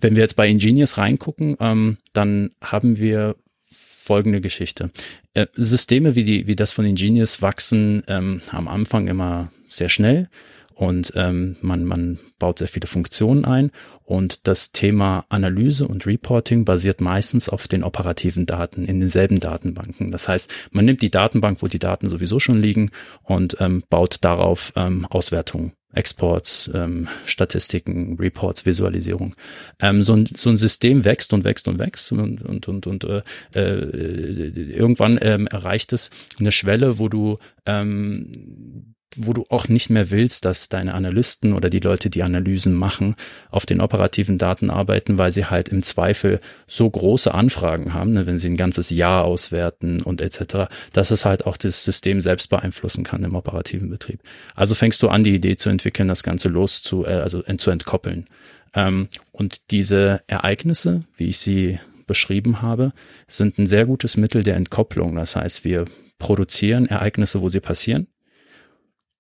Wenn 0.03 0.17
wir 0.17 0.23
jetzt 0.23 0.37
bei 0.37 0.49
Ingenious 0.49 0.99
reingucken, 0.99 1.57
ähm, 1.61 1.97
dann 2.13 2.51
haben 2.61 2.99
wir 2.99 3.37
folgende 3.71 4.41
Geschichte. 4.41 4.91
Äh, 5.33 5.47
Systeme 5.55 6.17
wie, 6.17 6.25
die, 6.25 6.47
wie 6.47 6.57
das 6.57 6.73
von 6.73 6.85
Ingenious 6.85 7.41
wachsen 7.41 8.03
ähm, 8.09 8.43
am 8.51 8.69
Anfang 8.69 9.07
immer 9.07 9.51
sehr 9.69 9.89
schnell 9.89 10.29
und 10.75 11.13
ähm, 11.17 11.57
man, 11.61 11.85
man 11.85 12.19
baut 12.39 12.59
sehr 12.59 12.69
viele 12.69 12.87
Funktionen 12.87 13.45
ein 13.45 13.71
und 14.05 14.47
das 14.47 14.73
Thema 14.73 15.25
Analyse 15.29 15.87
und 15.87 16.07
Reporting 16.07 16.65
basiert 16.65 17.01
meistens 17.01 17.49
auf 17.49 17.69
den 17.69 17.85
operativen 17.85 18.47
Daten 18.47 18.85
in 18.85 19.01
denselben 19.01 19.41
Datenbanken. 19.41 20.11
Das 20.11 20.29
heißt, 20.29 20.51
man 20.71 20.85
nimmt 20.85 21.03
die 21.03 21.11
Datenbank, 21.11 21.63
wo 21.63 21.69
die 21.69 21.79
Daten 21.79 22.09
sowieso 22.09 22.41
schon 22.41 22.61
liegen 22.61 22.91
und 23.23 23.57
ähm, 23.61 23.85
baut 23.89 24.19
darauf 24.23 24.73
ähm, 24.77 25.07
Auswertungen 25.07 25.73
Exports, 25.95 26.71
ähm, 26.75 27.09
Statistiken, 27.27 28.17
Reports, 28.19 28.65
Visualisierung. 28.65 29.35
Ähm, 29.79 30.03
so, 30.03 30.15
ein, 30.15 30.27
so 30.27 30.51
ein 30.51 30.57
System 30.57 31.05
wächst 31.05 31.33
und 31.33 31.45
wächst 31.45 31.69
und 31.69 31.79
wächst 31.79 32.13
und, 32.13 32.43
und, 32.43 32.69
und, 32.69 32.87
und 32.87 33.05
äh, 33.05 33.23
äh, 33.55 34.49
irgendwann 34.73 35.19
ähm, 35.21 35.47
erreicht 35.47 35.93
es 35.93 36.11
eine 36.41 36.53
Schwelle, 36.53 36.99
wo 36.99 37.09
du 37.09 37.39
ähm, 37.67 38.95
wo 39.17 39.33
du 39.33 39.45
auch 39.49 39.69
nicht 39.69 39.91
mehr 39.91 40.11
willst, 40.11 40.45
dass 40.45 40.69
deine 40.69 40.95
Analysten 40.95 41.53
oder 41.53 41.71
die 41.71 41.81
Leute, 41.81 42.11
die 42.11 42.23
Analysen 42.23 42.75
machen, 42.75 43.15
auf 43.51 43.67
den 43.67 43.81
operativen 43.81 44.39
Daten 44.39 44.71
arbeiten, 44.71 45.19
weil 45.19 45.33
sie 45.33 45.47
halt 45.47 45.69
im 45.69 45.83
Zweifel 45.83 46.41
so 46.67 46.89
große 46.89 47.33
Anfragen 47.33 47.95
haben, 47.95 48.13
ne, 48.13 48.27
wenn 48.27 48.39
sie 48.39 48.49
ein 48.49 48.57
ganzes 48.57 48.91
Jahr 48.91 49.25
auswerten 49.25 50.01
und 50.03 50.21
etc., 50.21 50.69
dass 50.93 51.11
es 51.11 51.25
halt 51.25 51.47
auch 51.47 51.57
das 51.57 51.85
System 51.85 52.21
selbst 52.21 52.49
beeinflussen 52.49 53.05
kann 53.05 53.25
im 53.25 53.35
operativen 53.35 53.91
Betrieb. 53.91 54.21
Also 54.55 54.75
fängst 54.75 55.03
du 55.03 55.09
an, 55.09 55.25
die 55.25 55.35
Idee 55.35 55.57
zu 55.57 55.69
entwickeln, 55.69 56.09
das 56.09 56.23
Ganze 56.23 56.49
los 56.49 56.83
zu, 56.83 57.05
äh, 57.05 57.11
also 57.11 57.43
zu 57.43 57.71
entkoppeln. 57.71 58.27
Ähm, 58.75 59.09
und 59.31 59.71
diese 59.71 60.23
Ereignisse, 60.27 61.05
wie 61.17 61.29
ich 61.29 61.39
sie 61.39 61.79
beschrieben 62.07 62.63
habe, 62.63 62.93
sind 63.27 63.59
ein 63.59 63.67
sehr 63.67 63.87
gutes 63.87 64.17
Mittel 64.17 64.43
der 64.43 64.57
Entkopplung. 64.57 65.15
Das 65.17 65.37
heißt, 65.37 65.65
wir 65.65 65.85
produzieren 66.19 66.87
Ereignisse, 66.87 67.41
wo 67.41 67.49
sie 67.49 67.61
passieren 67.61 68.07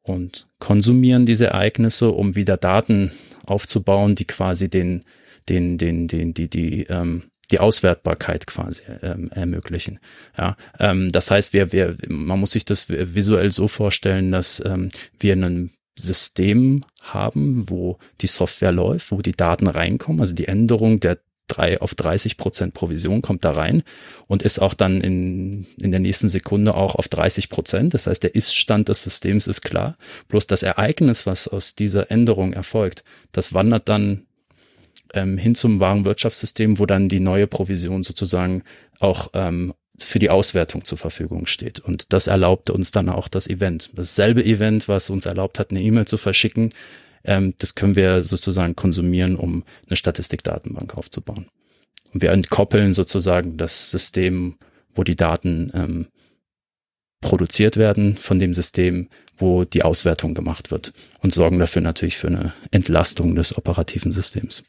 und 0.02 0.48
konsumieren 0.58 1.26
diese 1.26 1.46
Ereignisse, 1.46 2.10
um 2.10 2.34
wieder 2.34 2.56
Daten 2.56 3.12
aufzubauen, 3.46 4.14
die 4.14 4.24
quasi 4.24 4.68
den, 4.68 5.00
den, 5.48 5.78
den, 5.78 6.08
den, 6.08 6.34
die, 6.34 6.48
die, 6.48 6.84
ähm, 6.84 7.24
die 7.50 7.60
Auswertbarkeit 7.60 8.46
quasi 8.46 8.82
ähm, 9.02 9.30
ermöglichen. 9.32 10.00
Ja, 10.36 10.56
ähm, 10.78 11.10
das 11.10 11.30
heißt, 11.30 11.52
wir, 11.52 11.72
wir, 11.72 11.96
man 12.08 12.40
muss 12.40 12.52
sich 12.52 12.64
das 12.64 12.88
visuell 12.88 13.50
so 13.50 13.68
vorstellen, 13.68 14.32
dass 14.32 14.62
ähm, 14.64 14.88
wir 15.18 15.34
ein 15.34 15.72
System 15.98 16.84
haben, 17.00 17.68
wo 17.68 17.98
die 18.20 18.26
Software 18.26 18.72
läuft, 18.72 19.10
wo 19.10 19.20
die 19.20 19.32
Daten 19.32 19.66
reinkommen, 19.66 20.20
also 20.20 20.34
die 20.34 20.48
Änderung 20.48 21.00
der 21.00 21.18
drei 21.52 21.80
auf 21.80 21.94
30 21.94 22.36
Prozent 22.36 22.74
Provision 22.74 23.22
kommt 23.22 23.44
da 23.44 23.52
rein 23.52 23.82
und 24.26 24.42
ist 24.42 24.58
auch 24.58 24.74
dann 24.74 25.00
in, 25.00 25.66
in 25.78 25.90
der 25.90 26.00
nächsten 26.00 26.28
Sekunde 26.28 26.74
auch 26.74 26.94
auf 26.94 27.08
30 27.08 27.48
Prozent. 27.48 27.94
Das 27.94 28.06
heißt, 28.06 28.22
der 28.22 28.34
Ist-Stand 28.34 28.88
des 28.88 29.02
Systems 29.02 29.46
ist 29.46 29.62
klar. 29.62 29.96
Bloß 30.28 30.46
das 30.46 30.62
Ereignis, 30.62 31.26
was 31.26 31.48
aus 31.48 31.74
dieser 31.74 32.10
Änderung 32.10 32.52
erfolgt, 32.52 33.04
das 33.32 33.52
wandert 33.54 33.88
dann 33.88 34.26
ähm, 35.14 35.38
hin 35.38 35.54
zum 35.54 35.80
wahren 35.80 36.04
Wirtschaftssystem, 36.04 36.78
wo 36.78 36.86
dann 36.86 37.08
die 37.08 37.20
neue 37.20 37.46
Provision 37.46 38.02
sozusagen 38.02 38.62
auch 38.98 39.30
ähm, 39.34 39.74
für 39.98 40.18
die 40.18 40.30
Auswertung 40.30 40.84
zur 40.84 40.98
Verfügung 40.98 41.46
steht. 41.46 41.80
Und 41.80 42.12
das 42.12 42.26
erlaubt 42.26 42.70
uns 42.70 42.90
dann 42.90 43.08
auch 43.08 43.28
das 43.28 43.46
Event. 43.46 43.90
Dasselbe 43.94 44.44
Event, 44.44 44.88
was 44.88 45.10
uns 45.10 45.26
erlaubt 45.26 45.58
hat, 45.58 45.70
eine 45.70 45.82
E-Mail 45.82 46.06
zu 46.06 46.16
verschicken, 46.16 46.70
ähm, 47.24 47.54
das 47.58 47.74
können 47.74 47.96
wir 47.96 48.22
sozusagen 48.22 48.76
konsumieren, 48.76 49.36
um 49.36 49.64
eine 49.86 49.96
Statistikdatenbank 49.96 50.96
aufzubauen. 50.96 51.48
Und 52.12 52.22
wir 52.22 52.30
entkoppeln 52.30 52.92
sozusagen 52.92 53.56
das 53.56 53.90
System, 53.90 54.56
wo 54.94 55.04
die 55.04 55.16
Daten 55.16 55.70
ähm, 55.74 56.06
produziert 57.20 57.76
werden, 57.76 58.16
von 58.16 58.38
dem 58.38 58.52
System, 58.52 59.08
wo 59.36 59.64
die 59.64 59.82
Auswertung 59.82 60.34
gemacht 60.34 60.70
wird 60.70 60.92
und 61.20 61.32
sorgen 61.32 61.58
dafür 61.58 61.80
natürlich 61.80 62.18
für 62.18 62.26
eine 62.26 62.52
Entlastung 62.70 63.34
des 63.34 63.56
operativen 63.56 64.12
Systems. 64.12 64.62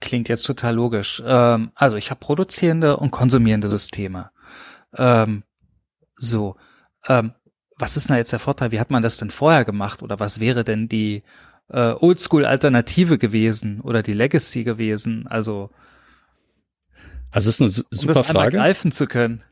Klingt 0.00 0.28
jetzt 0.28 0.44
total 0.44 0.74
logisch. 0.74 1.22
Ähm, 1.24 1.70
also 1.74 1.96
ich 1.96 2.10
habe 2.10 2.20
produzierende 2.20 2.96
und 2.96 3.10
konsumierende 3.10 3.68
Systeme. 3.68 4.30
Ähm, 4.96 5.44
so. 6.16 6.56
Ähm, 7.06 7.32
was 7.82 7.96
ist 7.96 8.08
denn 8.08 8.16
jetzt 8.16 8.32
der 8.32 8.38
Vorteil? 8.38 8.70
Wie 8.70 8.78
hat 8.78 8.92
man 8.92 9.02
das 9.02 9.16
denn 9.16 9.32
vorher 9.32 9.64
gemacht? 9.64 10.04
Oder 10.04 10.20
was 10.20 10.38
wäre 10.38 10.62
denn 10.62 10.86
die 10.88 11.24
äh, 11.68 11.94
Oldschool-Alternative 11.94 13.18
gewesen 13.18 13.80
oder 13.80 14.04
die 14.04 14.12
Legacy 14.12 14.62
gewesen? 14.62 15.26
Also, 15.26 15.70
also 17.32 17.50
es 17.50 17.60
ist 17.60 17.60
eine 17.60 17.86
super 17.90 18.20
um 18.20 18.22
das 18.22 18.26
Frage. 18.28 18.56
greifen 18.56 18.92
zu 18.92 19.08
können. 19.08 19.42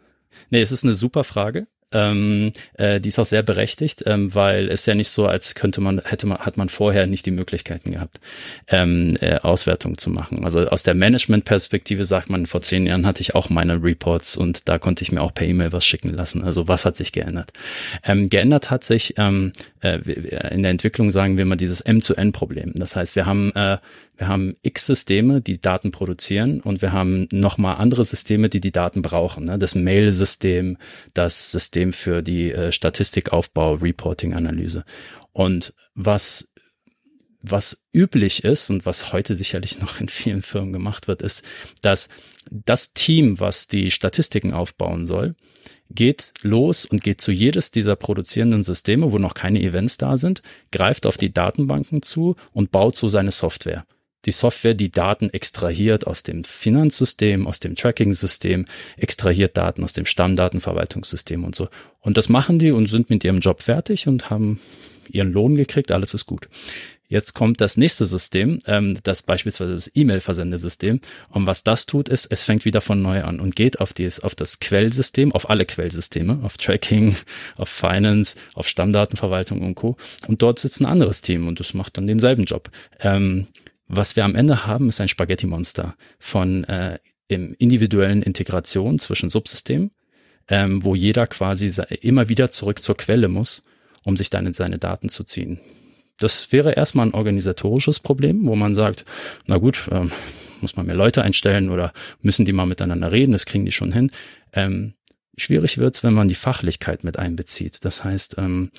Nee, 0.48 0.60
es 0.60 0.70
ist 0.70 0.84
eine 0.84 0.92
super 0.92 1.24
Frage. 1.24 1.66
Ähm, 1.92 2.52
äh, 2.74 3.00
die 3.00 3.08
ist 3.08 3.18
auch 3.18 3.26
sehr 3.26 3.42
berechtigt, 3.42 4.04
ähm, 4.06 4.32
weil 4.34 4.70
es 4.70 4.86
ja 4.86 4.94
nicht 4.94 5.08
so, 5.08 5.26
als 5.26 5.56
könnte 5.56 5.80
man, 5.80 6.00
hätte 6.04 6.26
man, 6.26 6.38
hat 6.38 6.56
man 6.56 6.68
vorher 6.68 7.08
nicht 7.08 7.26
die 7.26 7.32
Möglichkeiten 7.32 7.90
gehabt, 7.90 8.20
ähm, 8.68 9.16
äh, 9.20 9.38
Auswertung 9.38 9.98
zu 9.98 10.10
machen. 10.10 10.44
Also 10.44 10.60
aus 10.66 10.84
der 10.84 10.94
Management-Perspektive 10.94 12.04
sagt 12.04 12.30
man, 12.30 12.46
vor 12.46 12.62
zehn 12.62 12.86
Jahren 12.86 13.06
hatte 13.06 13.22
ich 13.22 13.34
auch 13.34 13.50
meine 13.50 13.82
Reports 13.82 14.36
und 14.36 14.68
da 14.68 14.78
konnte 14.78 15.02
ich 15.02 15.10
mir 15.10 15.20
auch 15.20 15.34
per 15.34 15.48
E-Mail 15.48 15.72
was 15.72 15.84
schicken 15.84 16.10
lassen. 16.10 16.44
Also 16.44 16.68
was 16.68 16.84
hat 16.84 16.94
sich 16.94 17.10
geändert? 17.10 17.50
Ähm, 18.04 18.30
geändert 18.30 18.70
hat 18.70 18.84
sich 18.84 19.14
ähm, 19.16 19.50
äh, 19.80 19.98
in 20.50 20.62
der 20.62 20.70
Entwicklung 20.70 21.10
sagen 21.10 21.38
wir 21.38 21.44
mal 21.44 21.56
dieses 21.56 21.80
M-zu-N-Problem. 21.80 22.72
Das 22.76 22.94
heißt, 22.94 23.16
wir 23.16 23.26
haben 23.26 23.52
äh, 23.56 23.78
wir 24.20 24.28
haben 24.28 24.54
x 24.60 24.84
Systeme, 24.84 25.40
die 25.40 25.62
Daten 25.62 25.92
produzieren 25.92 26.60
und 26.60 26.82
wir 26.82 26.92
haben 26.92 27.26
nochmal 27.32 27.76
andere 27.76 28.04
Systeme, 28.04 28.50
die 28.50 28.60
die 28.60 28.70
Daten 28.70 29.00
brauchen. 29.00 29.46
Ne? 29.46 29.58
Das 29.58 29.74
Mail-System, 29.74 30.76
das 31.14 31.50
System 31.50 31.94
für 31.94 32.20
die 32.22 32.52
äh, 32.52 32.70
Statistikaufbau, 32.70 33.76
Reporting, 33.76 34.34
Analyse. 34.34 34.84
Und 35.32 35.72
was 35.94 36.52
was 37.42 37.86
üblich 37.94 38.44
ist 38.44 38.68
und 38.68 38.84
was 38.84 39.14
heute 39.14 39.34
sicherlich 39.34 39.80
noch 39.80 39.98
in 39.98 40.08
vielen 40.10 40.42
Firmen 40.42 40.74
gemacht 40.74 41.08
wird, 41.08 41.22
ist, 41.22 41.42
dass 41.80 42.10
das 42.50 42.92
Team, 42.92 43.40
was 43.40 43.68
die 43.68 43.90
Statistiken 43.90 44.52
aufbauen 44.52 45.06
soll, 45.06 45.34
geht 45.88 46.34
los 46.42 46.84
und 46.84 47.02
geht 47.02 47.22
zu 47.22 47.32
jedes 47.32 47.70
dieser 47.70 47.96
produzierenden 47.96 48.62
Systeme, 48.62 49.12
wo 49.12 49.18
noch 49.18 49.32
keine 49.32 49.62
Events 49.62 49.96
da 49.96 50.18
sind, 50.18 50.42
greift 50.70 51.06
auf 51.06 51.16
die 51.16 51.32
Datenbanken 51.32 52.02
zu 52.02 52.36
und 52.52 52.70
baut 52.70 52.96
so 52.96 53.08
seine 53.08 53.30
Software 53.30 53.86
die 54.26 54.30
Software 54.30 54.74
die 54.74 54.90
Daten 54.90 55.30
extrahiert 55.30 56.06
aus 56.06 56.22
dem 56.22 56.44
Finanzsystem, 56.44 57.46
aus 57.46 57.60
dem 57.60 57.74
Tracking-System, 57.74 58.66
extrahiert 58.96 59.56
Daten 59.56 59.84
aus 59.84 59.92
dem 59.92 60.06
Stammdatenverwaltungssystem 60.06 61.44
und 61.44 61.54
so. 61.54 61.68
Und 62.00 62.16
das 62.16 62.28
machen 62.28 62.58
die 62.58 62.70
und 62.72 62.86
sind 62.86 63.10
mit 63.10 63.24
ihrem 63.24 63.40
Job 63.40 63.62
fertig 63.62 64.08
und 64.08 64.30
haben 64.30 64.60
ihren 65.08 65.32
Lohn 65.32 65.56
gekriegt, 65.56 65.90
alles 65.90 66.14
ist 66.14 66.26
gut. 66.26 66.48
Jetzt 67.10 67.34
kommt 67.34 67.60
das 67.60 67.76
nächste 67.76 68.06
System, 68.06 68.60
ähm, 68.66 68.96
das 69.02 69.24
beispielsweise 69.24 69.72
das 69.72 69.90
E-Mail-Versendesystem. 69.92 71.00
Und 71.30 71.46
was 71.46 71.64
das 71.64 71.84
tut, 71.84 72.08
ist, 72.08 72.26
es 72.26 72.44
fängt 72.44 72.64
wieder 72.64 72.80
von 72.80 73.02
neu 73.02 73.22
an 73.24 73.40
und 73.40 73.56
geht 73.56 73.80
auf, 73.80 73.92
dies, 73.92 74.20
auf 74.20 74.36
das 74.36 74.60
Quellsystem, 74.60 75.32
auf 75.32 75.50
alle 75.50 75.66
Quellsysteme, 75.66 76.38
auf 76.44 76.56
Tracking, 76.56 77.16
auf 77.56 77.68
Finance, 77.68 78.36
auf 78.54 78.68
Stammdatenverwaltung 78.68 79.60
und 79.60 79.74
Co. 79.74 79.96
Und 80.28 80.40
dort 80.40 80.60
sitzt 80.60 80.80
ein 80.80 80.86
anderes 80.86 81.20
Team 81.20 81.48
und 81.48 81.58
das 81.58 81.74
macht 81.74 81.96
dann 81.96 82.06
denselben 82.06 82.44
Job. 82.44 82.70
Ähm, 83.00 83.46
was 83.92 84.14
wir 84.14 84.24
am 84.24 84.36
Ende 84.36 84.66
haben, 84.66 84.88
ist 84.88 85.00
ein 85.00 85.08
Spaghetti-Monster 85.08 85.96
von 86.20 86.64
äh, 86.64 86.98
im 87.26 87.54
individuellen 87.58 88.22
Integration 88.22 88.98
zwischen 89.00 89.30
Subsystemen, 89.30 89.90
ähm, 90.48 90.84
wo 90.84 90.94
jeder 90.94 91.26
quasi 91.26 91.70
immer 92.00 92.28
wieder 92.28 92.50
zurück 92.50 92.82
zur 92.82 92.96
Quelle 92.96 93.28
muss, 93.28 93.64
um 94.04 94.16
sich 94.16 94.30
dann 94.30 94.52
seine 94.52 94.78
Daten 94.78 95.08
zu 95.08 95.24
ziehen. 95.24 95.60
Das 96.18 96.52
wäre 96.52 96.72
erstmal 96.72 97.06
ein 97.06 97.14
organisatorisches 97.14 97.98
Problem, 97.98 98.46
wo 98.46 98.54
man 98.54 98.74
sagt, 98.74 99.04
na 99.46 99.58
gut, 99.58 99.88
ähm, 99.90 100.12
muss 100.60 100.76
man 100.76 100.86
mehr 100.86 100.94
Leute 100.94 101.22
einstellen 101.22 101.68
oder 101.70 101.92
müssen 102.20 102.44
die 102.44 102.52
mal 102.52 102.66
miteinander 102.66 103.10
reden, 103.10 103.32
das 103.32 103.46
kriegen 103.46 103.64
die 103.64 103.72
schon 103.72 103.92
hin. 103.92 104.12
Ähm, 104.52 104.94
schwierig 105.36 105.78
wird's, 105.78 106.04
wenn 106.04 106.14
man 106.14 106.28
die 106.28 106.34
Fachlichkeit 106.34 107.02
mit 107.02 107.18
einbezieht. 107.18 107.84
Das 107.84 108.04
heißt, 108.04 108.36
ähm, 108.38 108.70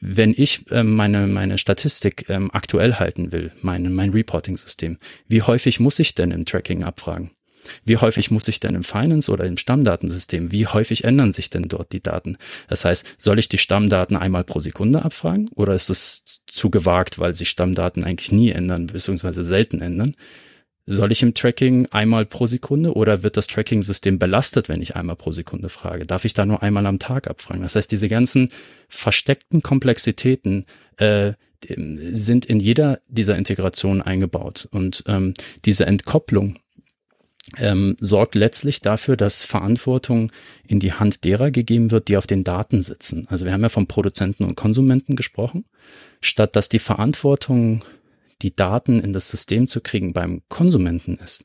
wenn 0.00 0.34
ich 0.36 0.64
ähm, 0.70 0.94
meine, 0.94 1.26
meine 1.26 1.58
Statistik 1.58 2.26
ähm, 2.28 2.50
aktuell 2.52 2.94
halten 2.94 3.32
will, 3.32 3.52
mein, 3.62 3.92
mein 3.92 4.10
Reporting-System, 4.10 4.98
wie 5.28 5.42
häufig 5.42 5.80
muss 5.80 5.98
ich 5.98 6.14
denn 6.14 6.30
im 6.30 6.44
Tracking 6.44 6.84
abfragen? 6.84 7.30
Wie 7.84 7.96
häufig 7.96 8.30
muss 8.30 8.46
ich 8.48 8.60
denn 8.60 8.74
im 8.74 8.84
Finance 8.84 9.30
oder 9.30 9.44
im 9.44 9.56
Stammdatensystem, 9.56 10.52
wie 10.52 10.66
häufig 10.66 11.04
ändern 11.04 11.32
sich 11.32 11.50
denn 11.50 11.64
dort 11.64 11.92
die 11.92 12.02
Daten? 12.02 12.36
Das 12.68 12.84
heißt, 12.84 13.04
soll 13.18 13.38
ich 13.38 13.48
die 13.48 13.58
Stammdaten 13.58 14.16
einmal 14.16 14.44
pro 14.44 14.60
Sekunde 14.60 15.04
abfragen 15.04 15.48
oder 15.54 15.74
ist 15.74 15.90
es 15.90 16.42
zu 16.46 16.70
gewagt, 16.70 17.18
weil 17.18 17.34
sich 17.34 17.50
Stammdaten 17.50 18.04
eigentlich 18.04 18.32
nie 18.32 18.50
ändern, 18.50 18.86
beziehungsweise 18.86 19.42
selten 19.42 19.80
ändern? 19.80 20.14
Soll 20.88 21.10
ich 21.10 21.22
im 21.22 21.34
Tracking 21.34 21.86
einmal 21.86 22.26
pro 22.26 22.46
Sekunde 22.46 22.92
oder 22.92 23.24
wird 23.24 23.36
das 23.36 23.48
Tracking-System 23.48 24.20
belastet, 24.20 24.68
wenn 24.68 24.80
ich 24.80 24.94
einmal 24.94 25.16
pro 25.16 25.32
Sekunde 25.32 25.68
frage? 25.68 26.06
Darf 26.06 26.24
ich 26.24 26.32
da 26.32 26.46
nur 26.46 26.62
einmal 26.62 26.86
am 26.86 27.00
Tag 27.00 27.28
abfragen? 27.28 27.62
Das 27.62 27.74
heißt, 27.74 27.90
diese 27.90 28.08
ganzen 28.08 28.50
versteckten 28.88 29.62
Komplexitäten 29.62 30.64
äh, 30.98 31.32
sind 31.68 32.46
in 32.46 32.60
jeder 32.60 33.00
dieser 33.08 33.36
Integrationen 33.36 34.00
eingebaut. 34.00 34.68
Und 34.70 35.02
ähm, 35.08 35.34
diese 35.64 35.86
Entkopplung 35.86 36.58
ähm, 37.56 37.96
sorgt 38.00 38.34
letztlich 38.34 38.80
dafür, 38.80 39.16
dass 39.16 39.44
Verantwortung 39.44 40.32
in 40.66 40.80
die 40.80 40.92
Hand 40.92 41.24
derer 41.24 41.50
gegeben 41.50 41.90
wird, 41.90 42.08
die 42.08 42.16
auf 42.16 42.26
den 42.26 42.44
Daten 42.44 42.80
sitzen. 42.80 43.26
Also 43.28 43.44
wir 43.44 43.52
haben 43.52 43.62
ja 43.62 43.68
vom 43.68 43.86
Produzenten 43.86 44.44
und 44.44 44.56
Konsumenten 44.56 45.16
gesprochen, 45.16 45.64
statt 46.20 46.56
dass 46.56 46.68
die 46.68 46.78
Verantwortung, 46.78 47.84
die 48.42 48.54
Daten 48.54 49.00
in 49.00 49.12
das 49.12 49.30
System 49.30 49.66
zu 49.66 49.80
kriegen, 49.80 50.12
beim 50.12 50.42
Konsumenten 50.48 51.16
ist. 51.16 51.44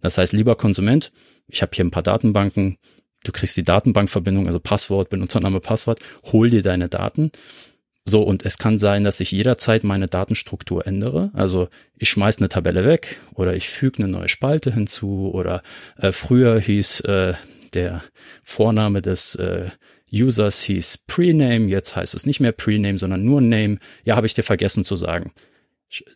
Das 0.00 0.18
heißt, 0.18 0.32
lieber 0.32 0.56
Konsument, 0.56 1.12
ich 1.48 1.62
habe 1.62 1.72
hier 1.74 1.84
ein 1.84 1.90
paar 1.90 2.02
Datenbanken, 2.02 2.78
du 3.24 3.32
kriegst 3.32 3.56
die 3.56 3.64
Datenbankverbindung, 3.64 4.46
also 4.46 4.60
Passwort, 4.60 5.08
Benutzername, 5.08 5.60
Passwort, 5.60 6.00
hol 6.24 6.50
dir 6.50 6.62
deine 6.62 6.88
Daten 6.88 7.30
so, 8.08 8.22
und 8.22 8.44
es 8.44 8.58
kann 8.58 8.78
sein, 8.78 9.02
dass 9.02 9.18
ich 9.18 9.32
jederzeit 9.32 9.82
meine 9.82 10.06
Datenstruktur 10.06 10.86
ändere. 10.86 11.30
Also 11.32 11.68
ich 11.98 12.08
schmeiß 12.08 12.38
eine 12.38 12.48
Tabelle 12.48 12.84
weg 12.84 13.18
oder 13.34 13.56
ich 13.56 13.68
füge 13.68 13.98
eine 13.98 14.08
neue 14.08 14.28
Spalte 14.28 14.72
hinzu 14.72 15.32
oder 15.34 15.60
äh, 15.98 16.12
früher 16.12 16.60
hieß 16.60 17.00
äh, 17.00 17.34
der 17.74 18.04
Vorname 18.44 19.02
des 19.02 19.34
äh, 19.34 19.70
Users 20.12 20.62
hieß 20.62 20.98
Prename, 21.08 21.66
jetzt 21.66 21.96
heißt 21.96 22.14
es 22.14 22.26
nicht 22.26 22.38
mehr 22.38 22.52
Prename, 22.52 22.96
sondern 22.96 23.24
nur 23.24 23.40
Name. 23.40 23.78
Ja, 24.04 24.14
habe 24.14 24.28
ich 24.28 24.34
dir 24.34 24.44
vergessen 24.44 24.84
zu 24.84 24.94
sagen. 24.94 25.32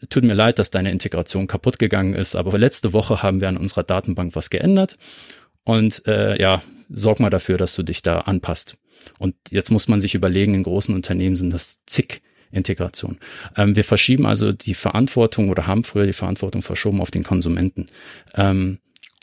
Tut 0.09 0.25
mir 0.25 0.35
leid, 0.35 0.59
dass 0.59 0.71
deine 0.71 0.91
Integration 0.91 1.47
kaputt 1.47 1.79
gegangen 1.79 2.15
ist, 2.15 2.35
aber 2.37 2.57
letzte 2.59 2.93
Woche 2.93 3.23
haben 3.23 3.41
wir 3.41 3.49
an 3.49 3.57
unserer 3.57 3.83
Datenbank 3.83 4.35
was 4.35 4.51
geändert 4.51 4.97
und 5.65 6.07
äh, 6.07 6.41
ja, 6.41 6.63
sorg 6.89 7.21
mal 7.21 7.31
dafür, 7.31 7.57
dass 7.57 7.75
du 7.75 7.83
dich 7.83 8.03
da 8.03 8.21
anpasst. 8.21 8.77
Und 9.19 9.35
jetzt 9.51 9.71
muss 9.71 9.89
man 9.89 10.01
sich 10.01 10.15
überlegen, 10.15 10.55
in 10.55 10.63
großen 10.63 10.95
Unternehmen 10.95 11.37
sind 11.37 11.53
das 11.53 11.81
zig 11.87 12.23
Integration. 12.53 13.19
Ähm, 13.57 13.77
wir 13.77 13.85
verschieben 13.85 14.27
also 14.27 14.53
die 14.53 14.75
Verantwortung 14.75 15.51
oder 15.51 15.67
haben 15.67 15.85
früher 15.85 16.07
die 16.07 16.13
Verantwortung 16.13 16.63
verschoben 16.63 17.01
auf 17.01 17.11
den 17.11 17.23
Konsumenten. 17.23 17.87
Ähm, 18.35 18.79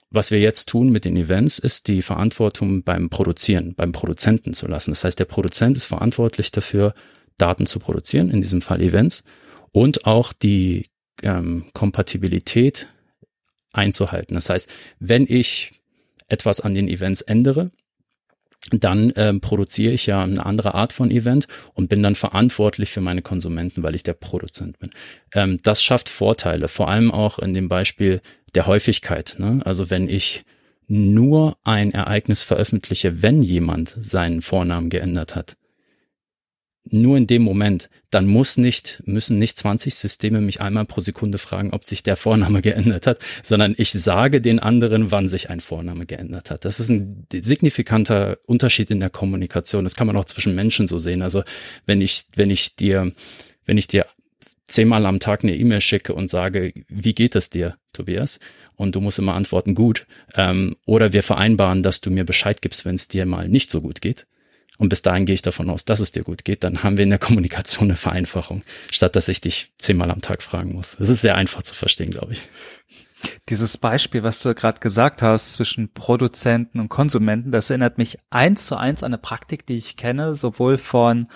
was 0.09 0.31
wir 0.31 0.39
jetzt 0.39 0.69
tun 0.69 0.89
mit 0.89 1.03
den 1.03 1.17
Events, 1.17 1.59
ist 1.59 1.89
die 1.89 2.01
Verantwortung 2.01 2.83
beim 2.83 3.09
Produzieren, 3.09 3.75
beim 3.75 3.91
Produzenten 3.91 4.53
zu 4.53 4.67
lassen. 4.67 4.91
Das 4.91 5.03
heißt, 5.03 5.19
der 5.19 5.25
Produzent 5.25 5.75
ist 5.75 5.85
verantwortlich 5.85 6.51
dafür, 6.51 6.93
Daten 7.37 7.65
zu 7.65 7.79
produzieren, 7.79 8.31
in 8.31 8.41
diesem 8.41 8.61
Fall 8.61 8.81
Events, 8.81 9.23
und 9.71 10.05
auch 10.05 10.33
die 10.33 10.87
ähm, 11.23 11.65
Kompatibilität 11.73 12.87
einzuhalten. 13.71 14.33
Das 14.33 14.49
heißt, 14.49 14.69
wenn 14.99 15.25
ich 15.27 15.73
etwas 16.27 16.61
an 16.61 16.73
den 16.73 16.87
Events 16.87 17.21
ändere, 17.21 17.71
dann 18.71 19.13
ähm, 19.15 19.39
produziere 19.39 19.93
ich 19.93 20.07
ja 20.07 20.23
eine 20.23 20.45
andere 20.45 20.73
Art 20.73 20.91
von 20.91 21.09
Event 21.09 21.47
und 21.73 21.87
bin 21.87 22.03
dann 22.03 22.15
verantwortlich 22.15 22.89
für 22.89 23.01
meine 23.01 23.21
Konsumenten, 23.21 23.83
weil 23.83 23.95
ich 23.95 24.03
der 24.03 24.13
Produzent 24.13 24.79
bin. 24.79 24.89
Ähm, 25.33 25.59
das 25.63 25.83
schafft 25.83 26.09
Vorteile, 26.09 26.67
vor 26.67 26.89
allem 26.89 27.11
auch 27.11 27.39
in 27.39 27.53
dem 27.53 27.69
Beispiel 27.69 28.21
der 28.55 28.67
Häufigkeit. 28.67 29.35
Ne? 29.37 29.59
Also 29.63 29.89
wenn 29.89 30.09
ich 30.09 30.43
nur 30.87 31.57
ein 31.63 31.91
Ereignis 31.91 32.43
veröffentliche, 32.43 33.21
wenn 33.21 33.41
jemand 33.41 33.95
seinen 33.99 34.41
Vornamen 34.41 34.89
geändert 34.89 35.35
hat, 35.35 35.57
nur 36.91 37.17
in 37.17 37.27
dem 37.27 37.41
Moment, 37.41 37.89
dann 38.09 38.27
muss 38.27 38.57
nicht, 38.57 39.01
müssen 39.05 39.37
nicht 39.37 39.57
20 39.57 39.95
Systeme 39.95 40.41
mich 40.41 40.61
einmal 40.61 40.85
pro 40.85 41.01
Sekunde 41.01 41.37
fragen, 41.37 41.71
ob 41.71 41.85
sich 41.85 42.03
der 42.03 42.15
Vorname 42.15 42.61
geändert 42.63 43.07
hat, 43.07 43.19
sondern 43.43 43.75
ich 43.77 43.91
sage 43.91 44.41
den 44.41 44.59
anderen, 44.59 45.11
wann 45.11 45.27
sich 45.27 45.49
ein 45.49 45.61
Vorname 45.61 46.05
geändert 46.05 46.51
hat. 46.51 46.65
Das 46.65 46.79
ist 46.79 46.89
ein 46.89 47.27
signifikanter 47.31 48.37
Unterschied 48.45 48.91
in 48.91 48.99
der 48.99 49.09
Kommunikation. 49.09 49.83
Das 49.83 49.95
kann 49.95 50.07
man 50.07 50.17
auch 50.17 50.25
zwischen 50.25 50.55
Menschen 50.55 50.87
so 50.87 50.97
sehen. 50.97 51.21
Also 51.21 51.43
wenn 51.85 52.01
ich, 52.01 52.25
wenn 52.35 52.49
ich 52.49 52.75
dir, 52.75 53.11
wenn 53.65 53.77
ich 53.77 53.87
dir 53.87 54.05
zehnmal 54.65 55.05
am 55.05 55.19
Tag 55.19 55.43
eine 55.43 55.55
E-Mail 55.55 55.81
schicke 55.81 56.13
und 56.13 56.29
sage, 56.29 56.73
wie 56.87 57.13
geht 57.13 57.35
es 57.35 57.49
dir, 57.49 57.77
Tobias? 57.93 58.39
Und 58.75 58.95
du 58.95 59.01
musst 59.01 59.17
immer 59.17 59.33
antworten, 59.33 59.75
gut. 59.75 60.05
Ähm, 60.35 60.75
oder 60.85 61.13
wir 61.13 61.23
vereinbaren, 61.23 61.83
dass 61.83 62.01
du 62.01 62.11
mir 62.11 62.25
Bescheid 62.25 62.61
gibst, 62.61 62.85
wenn 62.85 62.95
es 62.95 63.07
dir 63.07 63.25
mal 63.25 63.49
nicht 63.49 63.71
so 63.71 63.81
gut 63.81 64.01
geht 64.01 64.27
und 64.77 64.89
bis 64.89 65.01
dahin 65.01 65.25
gehe 65.25 65.33
ich 65.33 65.41
davon 65.41 65.69
aus, 65.69 65.85
dass 65.85 65.99
es 65.99 66.11
dir 66.11 66.23
gut 66.23 66.45
geht. 66.45 66.63
Dann 66.63 66.83
haben 66.83 66.97
wir 66.97 67.03
in 67.03 67.09
der 67.09 67.19
Kommunikation 67.19 67.89
eine 67.89 67.95
Vereinfachung, 67.95 68.63
statt 68.91 69.15
dass 69.15 69.27
ich 69.27 69.41
dich 69.41 69.71
zehnmal 69.77 70.11
am 70.11 70.21
Tag 70.21 70.43
fragen 70.43 70.73
muss. 70.73 70.97
Es 70.99 71.09
ist 71.09 71.21
sehr 71.21 71.35
einfach 71.35 71.63
zu 71.63 71.73
verstehen, 71.73 72.11
glaube 72.11 72.33
ich. 72.33 72.41
Dieses 73.49 73.77
Beispiel, 73.77 74.21
was 74.21 74.41
du 74.41 74.53
gerade 74.53 74.79
gesagt 74.79 75.23
hast 75.23 75.53
zwischen 75.53 75.91
Produzenten 75.91 76.79
und 76.79 76.89
Konsumenten, 76.89 77.51
das 77.51 77.69
erinnert 77.71 77.97
mich 77.97 78.19
eins 78.29 78.67
zu 78.67 78.77
eins 78.77 79.01
an 79.01 79.07
eine 79.07 79.17
Praktik, 79.17 79.65
die 79.65 79.77
ich 79.77 79.97
kenne, 79.97 80.35
sowohl 80.35 80.77
von 80.77 81.27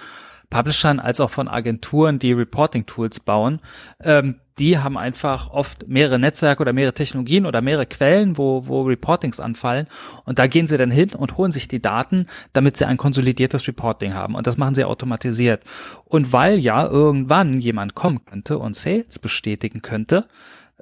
Publishern 0.51 0.99
als 0.99 1.19
auch 1.19 1.31
von 1.31 1.47
Agenturen, 1.47 2.19
die 2.19 2.33
Reporting-Tools 2.33 3.21
bauen. 3.21 3.61
Ähm, 4.03 4.41
die 4.61 4.77
haben 4.77 4.95
einfach 4.95 5.49
oft 5.49 5.87
mehrere 5.87 6.19
Netzwerke 6.19 6.61
oder 6.61 6.71
mehrere 6.71 6.93
Technologien 6.93 7.47
oder 7.47 7.61
mehrere 7.61 7.87
Quellen, 7.87 8.37
wo, 8.37 8.67
wo 8.67 8.83
Reportings 8.83 9.39
anfallen. 9.39 9.87
Und 10.23 10.37
da 10.37 10.45
gehen 10.45 10.67
sie 10.67 10.77
dann 10.77 10.91
hin 10.91 11.09
und 11.15 11.35
holen 11.35 11.51
sich 11.51 11.67
die 11.67 11.81
Daten, 11.81 12.27
damit 12.53 12.77
sie 12.77 12.85
ein 12.85 12.97
konsolidiertes 12.97 13.67
Reporting 13.67 14.13
haben. 14.13 14.35
Und 14.35 14.45
das 14.45 14.59
machen 14.59 14.75
sie 14.75 14.85
automatisiert. 14.85 15.63
Und 16.05 16.31
weil 16.31 16.59
ja 16.59 16.85
irgendwann 16.85 17.53
jemand 17.53 17.95
kommen 17.95 18.23
könnte 18.23 18.59
und 18.59 18.75
Sales 18.75 19.17
bestätigen 19.17 19.81
könnte, 19.81 20.27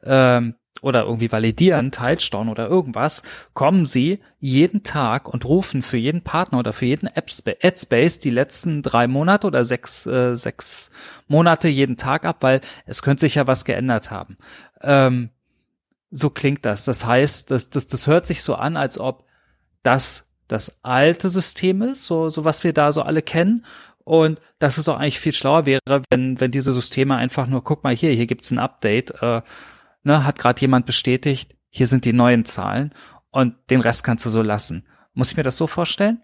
ähm, 0.03 0.55
oder 0.81 1.03
irgendwie 1.03 1.31
validieren, 1.31 1.91
Teilstone 1.91 2.49
oder 2.49 2.67
irgendwas, 2.67 3.23
kommen 3.53 3.85
sie 3.85 4.19
jeden 4.39 4.83
Tag 4.83 5.27
und 5.27 5.45
rufen 5.45 5.81
für 5.81 5.97
jeden 5.97 6.21
Partner 6.21 6.59
oder 6.59 6.73
für 6.73 6.85
jeden 6.85 7.09
Adspace 7.09 8.19
die 8.19 8.29
letzten 8.29 8.81
drei 8.81 9.07
Monate 9.07 9.47
oder 9.47 9.63
sechs, 9.63 10.05
äh, 10.05 10.35
sechs 10.35 10.91
Monate 11.27 11.67
jeden 11.67 11.97
Tag 11.97 12.25
ab, 12.25 12.37
weil 12.41 12.61
es 12.85 13.01
könnte 13.01 13.21
sich 13.21 13.35
ja 13.35 13.47
was 13.47 13.65
geändert 13.65 14.11
haben. 14.11 14.37
Ähm, 14.81 15.29
so 16.11 16.29
klingt 16.29 16.65
das. 16.65 16.85
Das 16.85 17.05
heißt, 17.05 17.51
das, 17.51 17.69
das, 17.69 17.87
das 17.87 18.07
hört 18.07 18.25
sich 18.25 18.41
so 18.41 18.55
an, 18.55 18.77
als 18.77 18.99
ob 18.99 19.25
das 19.83 20.29
das 20.47 20.83
alte 20.83 21.29
System 21.29 21.83
ist, 21.83 22.05
so, 22.05 22.29
so 22.29 22.43
was 22.43 22.63
wir 22.63 22.73
da 22.73 22.91
so 22.91 23.03
alle 23.03 23.21
kennen. 23.21 23.65
Und 24.03 24.39
dass 24.57 24.79
es 24.79 24.85
doch 24.85 24.97
eigentlich 24.97 25.19
viel 25.19 25.33
schlauer 25.33 25.67
wäre, 25.67 26.01
wenn, 26.09 26.41
wenn 26.41 26.49
diese 26.49 26.73
Systeme 26.73 27.15
einfach 27.15 27.45
nur, 27.45 27.63
guck 27.63 27.83
mal 27.83 27.95
hier, 27.95 28.11
hier 28.11 28.25
gibt's 28.25 28.49
ein 28.49 28.57
Update, 28.57 29.11
äh, 29.21 29.41
ne, 30.03 30.25
hat 30.25 30.39
gerade 30.39 30.61
jemand 30.61 30.85
bestätigt, 30.85 31.55
hier 31.69 31.87
sind 31.87 32.05
die 32.05 32.13
neuen 32.13 32.45
Zahlen 32.45 32.93
und 33.31 33.55
den 33.69 33.81
Rest 33.81 34.03
kannst 34.03 34.25
du 34.25 34.29
so 34.29 34.41
lassen. 34.41 34.85
Muss 35.13 35.31
ich 35.31 35.37
mir 35.37 35.43
das 35.43 35.57
so 35.57 35.67
vorstellen? 35.67 36.21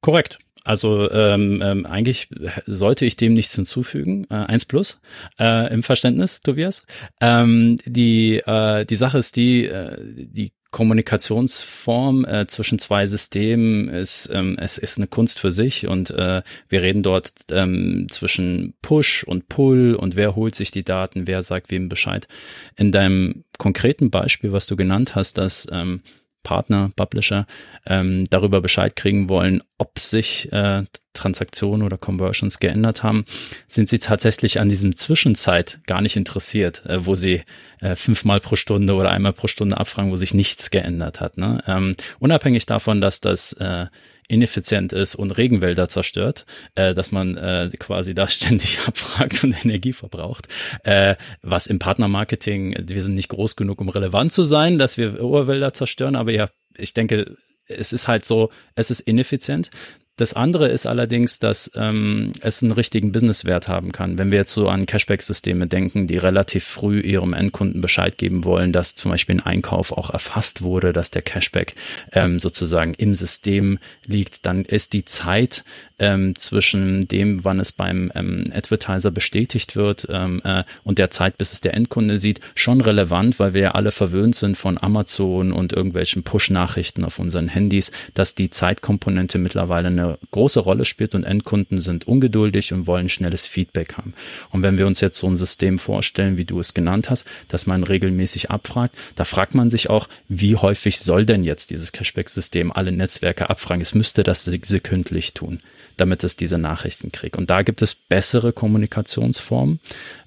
Korrekt. 0.00 0.38
Also 0.64 1.10
ähm, 1.10 1.60
ähm, 1.62 1.84
eigentlich 1.84 2.30
sollte 2.66 3.04
ich 3.04 3.16
dem 3.16 3.34
nichts 3.34 3.54
hinzufügen. 3.54 4.26
Äh, 4.30 4.34
eins 4.34 4.64
plus 4.64 5.00
äh, 5.38 5.72
im 5.72 5.82
Verständnis, 5.82 6.40
Tobias. 6.40 6.86
Ähm, 7.20 7.78
die 7.84 8.38
äh, 8.38 8.86
die 8.86 8.96
Sache 8.96 9.18
ist 9.18 9.36
die, 9.36 9.66
äh, 9.66 9.96
die 10.00 10.52
Kommunikationsform 10.74 12.24
äh, 12.24 12.48
zwischen 12.48 12.80
zwei 12.80 13.06
Systemen 13.06 13.88
ist, 13.88 14.28
ähm, 14.34 14.56
es 14.58 14.76
ist 14.76 14.98
eine 14.98 15.06
Kunst 15.06 15.38
für 15.38 15.52
sich 15.52 15.86
und 15.86 16.10
äh, 16.10 16.42
wir 16.68 16.82
reden 16.82 17.04
dort 17.04 17.30
ähm, 17.52 18.08
zwischen 18.10 18.74
Push 18.82 19.22
und 19.22 19.48
Pull 19.48 19.94
und 19.94 20.16
wer 20.16 20.34
holt 20.34 20.56
sich 20.56 20.72
die 20.72 20.82
Daten, 20.82 21.28
wer 21.28 21.44
sagt 21.44 21.70
wem 21.70 21.88
Bescheid. 21.88 22.26
In 22.74 22.90
deinem 22.90 23.44
konkreten 23.56 24.10
Beispiel, 24.10 24.50
was 24.50 24.66
du 24.66 24.74
genannt 24.74 25.14
hast, 25.14 25.38
dass 25.38 25.68
ähm, 25.70 26.00
Partner, 26.42 26.90
Publisher 26.96 27.46
ähm, 27.86 28.24
darüber 28.28 28.60
Bescheid 28.60 28.96
kriegen 28.96 29.28
wollen, 29.28 29.62
ob 29.78 30.00
sich 30.00 30.50
äh, 30.52 30.82
Transaktionen 31.14 31.86
oder 31.86 31.96
Conversions 31.96 32.60
geändert 32.60 33.02
haben, 33.02 33.24
sind 33.66 33.88
sie 33.88 33.98
tatsächlich 33.98 34.60
an 34.60 34.68
diesem 34.68 34.94
Zwischenzeit 34.94 35.80
gar 35.86 36.02
nicht 36.02 36.16
interessiert, 36.16 36.84
äh, 36.86 37.06
wo 37.06 37.14
sie 37.14 37.42
äh, 37.80 37.94
fünfmal 37.94 38.40
pro 38.40 38.56
Stunde 38.56 38.94
oder 38.94 39.10
einmal 39.10 39.32
pro 39.32 39.46
Stunde 39.46 39.78
abfragen, 39.78 40.10
wo 40.10 40.16
sich 40.16 40.34
nichts 40.34 40.70
geändert 40.70 41.20
hat. 41.20 41.38
Ne? 41.38 41.62
Ähm, 41.66 41.94
unabhängig 42.18 42.66
davon, 42.66 43.00
dass 43.00 43.20
das 43.20 43.54
äh, 43.54 43.86
ineffizient 44.28 44.92
ist 44.92 45.14
und 45.14 45.32
Regenwälder 45.32 45.88
zerstört, 45.88 46.46
äh, 46.74 46.94
dass 46.94 47.12
man 47.12 47.36
äh, 47.36 47.70
quasi 47.78 48.14
da 48.14 48.28
ständig 48.28 48.80
abfragt 48.86 49.44
und 49.44 49.64
Energie 49.64 49.92
verbraucht. 49.92 50.48
Äh, 50.82 51.16
was 51.42 51.66
im 51.66 51.78
Partnermarketing, 51.78 52.76
wir 52.88 53.02
sind 53.02 53.14
nicht 53.14 53.28
groß 53.28 53.56
genug, 53.56 53.80
um 53.80 53.88
relevant 53.88 54.32
zu 54.32 54.44
sein, 54.44 54.78
dass 54.78 54.98
wir 54.98 55.22
Urwälder 55.22 55.72
zerstören, 55.72 56.16
aber 56.16 56.32
ja, 56.32 56.48
ich 56.76 56.94
denke, 56.94 57.36
es 57.66 57.92
ist 57.92 58.08
halt 58.08 58.24
so, 58.24 58.50
es 58.74 58.90
ist 58.90 59.00
ineffizient. 59.00 59.70
Das 60.16 60.32
andere 60.34 60.68
ist 60.68 60.86
allerdings, 60.86 61.40
dass 61.40 61.72
ähm, 61.74 62.30
es 62.40 62.62
einen 62.62 62.70
richtigen 62.70 63.10
Businesswert 63.10 63.66
haben 63.66 63.90
kann. 63.90 64.16
Wenn 64.16 64.30
wir 64.30 64.38
jetzt 64.38 64.52
so 64.52 64.68
an 64.68 64.86
Cashback-Systeme 64.86 65.66
denken, 65.66 66.06
die 66.06 66.18
relativ 66.18 66.62
früh 66.62 67.00
ihrem 67.00 67.32
Endkunden 67.32 67.80
Bescheid 67.80 68.16
geben 68.16 68.44
wollen, 68.44 68.70
dass 68.70 68.94
zum 68.94 69.10
Beispiel 69.10 69.36
ein 69.36 69.46
Einkauf 69.46 69.90
auch 69.90 70.10
erfasst 70.10 70.62
wurde, 70.62 70.92
dass 70.92 71.10
der 71.10 71.22
Cashback 71.22 71.74
ähm, 72.12 72.38
sozusagen 72.38 72.94
im 72.94 73.14
System 73.14 73.80
liegt, 74.06 74.46
dann 74.46 74.64
ist 74.64 74.92
die 74.92 75.04
Zeit 75.04 75.64
ähm, 75.98 76.36
zwischen 76.36 77.08
dem, 77.08 77.44
wann 77.44 77.58
es 77.58 77.72
beim 77.72 78.12
ähm, 78.14 78.44
Advertiser 78.52 79.10
bestätigt 79.10 79.74
wird 79.74 80.06
ähm, 80.10 80.40
äh, 80.44 80.62
und 80.84 80.98
der 80.98 81.10
Zeit, 81.10 81.38
bis 81.38 81.52
es 81.52 81.60
der 81.60 81.74
Endkunde 81.74 82.18
sieht, 82.18 82.40
schon 82.54 82.80
relevant, 82.80 83.40
weil 83.40 83.54
wir 83.54 83.62
ja 83.62 83.70
alle 83.72 83.90
verwöhnt 83.90 84.36
sind 84.36 84.56
von 84.56 84.80
Amazon 84.80 85.52
und 85.52 85.72
irgendwelchen 85.72 86.22
Push-Nachrichten 86.22 87.04
auf 87.04 87.18
unseren 87.18 87.48
Handys, 87.48 87.90
dass 88.14 88.36
die 88.36 88.48
Zeitkomponente 88.48 89.38
mittlerweile 89.38 89.88
eine 89.88 90.03
eine 90.04 90.18
große 90.30 90.60
Rolle 90.60 90.84
spielt 90.84 91.14
und 91.14 91.24
Endkunden 91.24 91.78
sind 91.78 92.06
ungeduldig 92.06 92.72
und 92.72 92.86
wollen 92.86 93.08
schnelles 93.08 93.46
Feedback 93.46 93.94
haben. 93.94 94.14
Und 94.50 94.62
wenn 94.62 94.78
wir 94.78 94.86
uns 94.86 95.00
jetzt 95.00 95.18
so 95.18 95.26
ein 95.26 95.36
System 95.36 95.78
vorstellen, 95.78 96.36
wie 96.36 96.44
du 96.44 96.60
es 96.60 96.74
genannt 96.74 97.10
hast, 97.10 97.26
dass 97.48 97.66
man 97.66 97.84
regelmäßig 97.84 98.50
abfragt, 98.50 98.94
da 99.14 99.24
fragt 99.24 99.54
man 99.54 99.70
sich 99.70 99.90
auch, 99.90 100.08
wie 100.28 100.56
häufig 100.56 101.00
soll 101.00 101.26
denn 101.26 101.44
jetzt 101.44 101.70
dieses 101.70 101.92
Cashback-System 101.92 102.72
alle 102.72 102.92
Netzwerke 102.92 103.50
abfragen? 103.50 103.82
Es 103.82 103.94
müsste 103.94 104.22
das 104.22 104.44
sekündlich 104.44 105.34
tun, 105.34 105.58
damit 105.96 106.24
es 106.24 106.36
diese 106.36 106.58
Nachrichten 106.58 107.12
kriegt. 107.12 107.36
Und 107.36 107.50
da 107.50 107.62
gibt 107.62 107.82
es 107.82 107.94
bessere 107.94 108.52
Kommunikationsformen. 108.52 109.80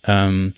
Ähm, 0.03 0.53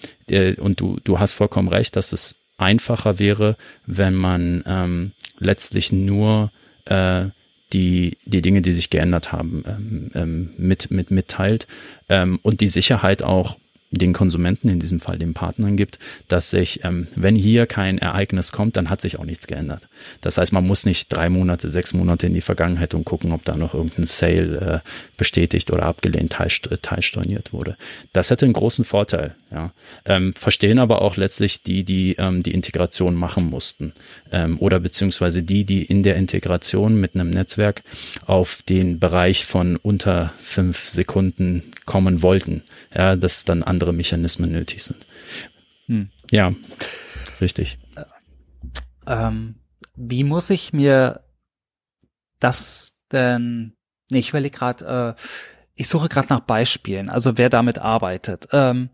und 0.57 0.79
du, 0.79 0.99
du 1.03 1.19
hast 1.19 1.33
vollkommen 1.33 1.67
recht, 1.67 1.95
dass 1.95 2.13
es 2.13 2.39
einfacher 2.57 3.19
wäre, 3.19 3.55
wenn 3.85 4.13
man 4.15 4.63
ähm, 4.65 5.11
letztlich 5.39 5.91
nur 5.91 6.51
äh, 6.85 7.25
die, 7.73 8.17
die 8.25 8.41
Dinge, 8.41 8.61
die 8.61 8.71
sich 8.71 8.89
geändert 8.89 9.31
haben, 9.31 9.63
ähm, 9.67 10.11
ähm, 10.15 10.49
mit, 10.57 10.91
mit 10.91 11.11
mitteilt 11.11 11.67
ähm, 12.07 12.39
und 12.41 12.61
die 12.61 12.67
Sicherheit 12.67 13.23
auch 13.23 13.57
den 13.91 14.13
Konsumenten, 14.13 14.69
in 14.69 14.79
diesem 14.79 14.99
Fall 14.99 15.17
den 15.17 15.33
Partnern 15.33 15.75
gibt, 15.75 15.97
dass 16.27 16.51
sich, 16.51 16.83
ähm, 16.83 17.07
wenn 17.15 17.35
hier 17.35 17.65
kein 17.65 17.97
Ereignis 17.97 18.51
kommt, 18.51 18.77
dann 18.77 18.89
hat 18.89 19.01
sich 19.01 19.17
auch 19.17 19.25
nichts 19.25 19.47
geändert. 19.47 19.89
Das 20.21 20.37
heißt, 20.37 20.53
man 20.53 20.65
muss 20.65 20.85
nicht 20.85 21.11
drei 21.11 21.29
Monate, 21.29 21.69
sechs 21.69 21.93
Monate 21.93 22.27
in 22.27 22.33
die 22.33 22.41
Vergangenheit 22.41 22.93
und 22.93 23.05
gucken, 23.05 23.31
ob 23.31 23.45
da 23.45 23.57
noch 23.57 23.73
irgendein 23.73 24.05
Sale 24.05 24.83
äh, 24.85 24.89
bestätigt 25.17 25.71
oder 25.71 25.83
abgelehnt, 25.83 26.35
teilstorniert 26.81 27.51
wurde. 27.51 27.77
Das 28.13 28.29
hätte 28.29 28.45
einen 28.45 28.53
großen 28.53 28.85
Vorteil. 28.85 29.35
Ja. 29.51 29.73
Ähm, 30.05 30.33
verstehen 30.35 30.77
aber 30.77 31.01
auch 31.01 31.17
letztlich 31.17 31.63
die, 31.63 31.83
die 31.83 32.15
ähm, 32.19 32.43
die 32.43 32.53
Integration 32.53 33.15
machen 33.15 33.49
mussten 33.49 33.93
ähm, 34.31 34.59
oder 34.59 34.79
beziehungsweise 34.79 35.41
die, 35.41 35.65
die 35.65 35.83
in 35.83 36.03
der 36.03 36.17
Integration 36.17 36.99
mit 36.99 37.15
einem 37.15 37.31
Netzwerk 37.31 37.81
auf 38.27 38.61
den 38.61 38.99
Bereich 38.99 39.45
von 39.45 39.75
unter 39.75 40.33
fünf 40.37 40.77
Sekunden 40.89 41.63
kommen 41.85 42.21
wollten. 42.21 42.61
Ja, 42.93 43.15
dass 43.15 43.43
dann 43.43 43.63
andere 43.63 43.91
Mechanismen 43.91 44.51
nötig 44.51 44.83
sind. 44.83 45.07
Hm. 45.87 46.09
Ja, 46.31 46.53
richtig. 47.41 47.79
Ähm, 49.07 49.55
wie 49.95 50.23
muss 50.23 50.51
ich 50.51 50.73
mir 50.73 51.21
das 52.39 53.03
denn? 53.11 53.73
Nee, 54.11 54.19
ich 54.19 54.29
überlege 54.29 54.57
gerade, 54.57 55.15
äh, 55.17 55.21
ich 55.75 55.87
suche 55.87 56.09
gerade 56.09 56.27
nach 56.29 56.41
Beispielen, 56.41 57.09
also 57.09 57.37
wer 57.37 57.49
damit 57.49 57.79
arbeitet. 57.79 58.49
Ähm, 58.51 58.89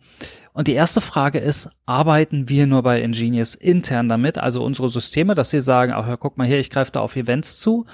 und 0.56 0.70
die 0.70 0.74
erste 0.74 1.02
Frage 1.02 1.40
ist, 1.40 1.70
arbeiten 1.86 2.48
wir 2.48 2.66
nur 2.66 2.82
bei 2.82 3.02
Ingenious 3.02 3.56
intern 3.56 4.08
damit, 4.08 4.38
also 4.38 4.64
unsere 4.64 4.90
Systeme, 4.90 5.36
dass 5.36 5.50
sie 5.50 5.60
sagen, 5.60 5.92
ach, 5.94 6.18
guck 6.18 6.38
mal 6.38 6.48
hier, 6.48 6.60
ich 6.60 6.70
greife 6.70 6.94
da 6.94 7.02
auf 7.02 7.18
Events 7.18 7.58
zu, 7.58 7.86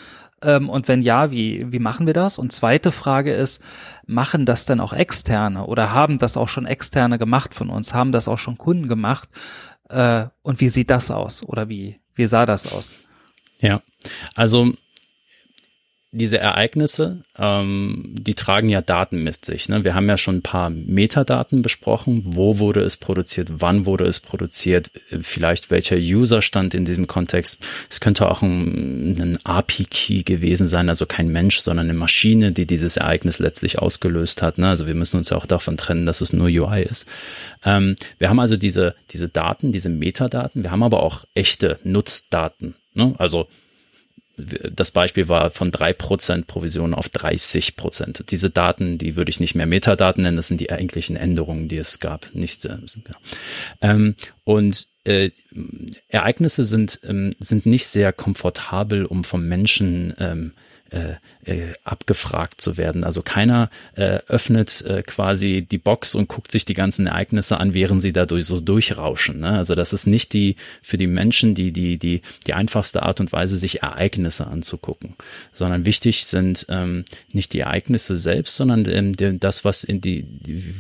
ähm, 0.44 0.70
und 0.70 0.88
wenn 0.88 1.02
ja, 1.02 1.32
wie, 1.32 1.72
wie 1.72 1.80
machen 1.80 2.06
wir 2.06 2.14
das? 2.14 2.38
Und 2.38 2.52
zweite 2.52 2.92
Frage 2.92 3.34
ist, 3.34 3.64
machen 4.06 4.46
das 4.46 4.68
denn 4.68 4.80
auch 4.80 4.94
Externe 4.94 5.66
oder 5.66 5.92
haben 5.92 6.20
das 6.20 6.38
auch 6.38 6.50
schon 6.50 6.68
Externe 6.68 7.18
gemacht 7.18 7.56
von 7.56 7.72
uns? 7.72 7.96
Haben 7.96 8.12
das 8.12 8.28
auch 8.28 8.38
schon 8.38 8.60
Kunden 8.60 8.88
gemacht? 8.88 9.28
Äh, 9.90 10.28
und 10.44 10.62
wie 10.62 10.70
sieht 10.70 10.92
das 10.92 11.10
aus? 11.10 11.44
Oder 11.44 11.68
wie, 11.68 12.00
wie 12.14 12.28
sah 12.28 12.46
das 12.46 12.72
aus? 12.72 12.96
Ja, 13.60 13.82
also 14.36 14.74
diese 16.14 16.40
Ereignisse, 16.40 17.24
ähm, 17.38 18.16
die 18.20 18.36
tragen 18.36 18.68
ja 18.68 18.82
Daten 18.82 19.24
mit 19.24 19.46
sich. 19.46 19.70
Ne? 19.70 19.86
Wir 19.86 19.96
haben 19.96 20.10
ja 20.10 20.18
schon 20.18 20.38
ein 20.38 20.42
paar 20.42 20.70
Metadaten 20.70 21.62
besprochen. 21.62 22.24
Wo 22.26 22.60
wurde 22.60 22.82
es 22.82 22.98
produziert? 22.98 23.50
Wann 23.62 23.86
wurde 23.86 24.04
es 24.04 24.20
produziert? 24.20 24.92
Vielleicht 25.22 25.72
welcher 25.72 25.96
User 25.96 26.42
stand 26.42 26.74
in 26.74 26.84
diesem 26.84 27.08
Kontext? 27.08 27.64
Es 27.90 28.02
könnte 28.02 28.30
auch 28.30 28.42
ein, 28.42 29.22
ein 29.22 29.38
API-Key 29.46 30.24
gewesen 30.24 30.68
sein, 30.68 30.90
also 30.90 31.06
kein 31.06 31.30
Mensch, 31.30 31.60
sondern 31.60 31.90
eine 31.90 31.98
Maschine, 31.98 32.52
die 32.52 32.66
dieses 32.66 32.98
Ereignis 32.98 33.40
letztlich 33.40 33.80
ausgelöst 33.80 34.42
hat. 34.42 34.58
Ne? 34.58 34.68
Also 34.68 34.88
wir 34.88 34.96
müssen 34.96 35.16
uns 35.16 35.30
ja 35.30 35.38
auch 35.38 35.46
davon 35.46 35.78
trennen, 35.78 36.06
dass 36.06 36.20
es 36.20 36.34
nur 36.34 36.48
UI 36.48 36.84
ist. 36.84 37.08
Ähm, 37.64 37.96
wir 38.20 38.30
haben 38.30 38.40
also 38.42 38.58
diese, 38.58 38.96
diese 39.12 39.30
Daten, 39.30 39.72
diese 39.72 39.90
Metadaten. 39.90 40.64
Wir 40.64 40.72
haben 40.72 40.84
aber 40.84 41.04
auch 41.04 41.24
echte 41.36 41.80
Nutzdaten. 41.86 42.76
Ne? 42.94 43.14
Also 43.18 43.48
das 44.38 44.92
Beispiel 44.92 45.28
war 45.28 45.52
von 45.52 45.72
drei 45.72 45.94
Prozent 45.94 46.48
Provision 46.48 46.94
auf 46.94 47.08
30%. 47.08 47.76
Prozent. 47.76 48.24
Diese 48.30 48.50
Daten, 48.50 48.98
die 48.98 49.16
würde 49.16 49.30
ich 49.30 49.40
nicht 49.40 49.56
mehr 49.56 49.66
Metadaten 49.66 50.24
nennen, 50.24 50.38
das 50.38 50.48
sind 50.48 50.62
die 50.62 50.72
eigentlichen 50.72 51.16
Änderungen, 51.16 51.68
die 51.68 51.78
es 51.78 52.00
gab. 52.00 52.34
Nicht, 52.34 52.66
äh, 52.66 52.78
ähm, 53.82 54.16
und 54.44 54.88
äh, 55.04 55.32
Ereignisse 56.08 56.64
sind, 56.64 57.00
ähm, 57.04 57.32
sind 57.40 57.66
nicht 57.66 57.88
sehr 57.88 58.14
komfortabel, 58.14 59.06
um 59.06 59.24
vom 59.24 59.48
Menschen 59.48 60.14
ähm, 60.20 60.54
äh, 60.92 61.16
äh, 61.46 61.74
abgefragt 61.86 62.60
zu 62.60 62.76
werden. 62.76 63.04
Also 63.04 63.22
keiner 63.22 63.70
äh, 63.96 64.20
öffnet 64.28 64.82
äh, 64.82 65.04
quasi 65.04 65.66
die 65.70 65.78
Box 65.78 66.16
und 66.16 66.28
guckt 66.28 66.52
sich 66.52 66.66
die 66.66 66.74
ganzen 66.74 67.08
Ereignisse 67.08 67.60
an, 67.60 67.74
während 67.74 68.02
sie 68.02 68.12
dadurch 68.12 68.46
so 68.46 68.60
durchrauschen. 68.60 69.40
Ne? 69.40 69.52
Also 69.52 69.74
das 69.74 69.94
ist 69.94 70.06
nicht 70.06 70.34
die 70.34 70.58
für 70.82 70.98
die 70.98 71.08
Menschen 71.08 71.56
die 71.56 71.72
die 71.72 71.98
die 71.98 72.22
die 72.46 72.54
einfachste 72.54 73.04
Art 73.04 73.22
und 73.22 73.32
Weise, 73.32 73.58
sich 73.58 73.82
Ereignisse 73.82 74.48
anzugucken, 74.48 75.16
sondern 75.54 75.86
wichtig 75.86 76.26
sind 76.26 76.66
ähm, 76.68 77.06
nicht 77.34 77.54
die 77.54 77.62
Ereignisse 77.62 78.18
selbst, 78.18 78.58
sondern 78.58 78.86
ähm, 78.88 79.40
das, 79.40 79.64
was 79.64 79.84
in 79.86 80.02
die 80.02 80.28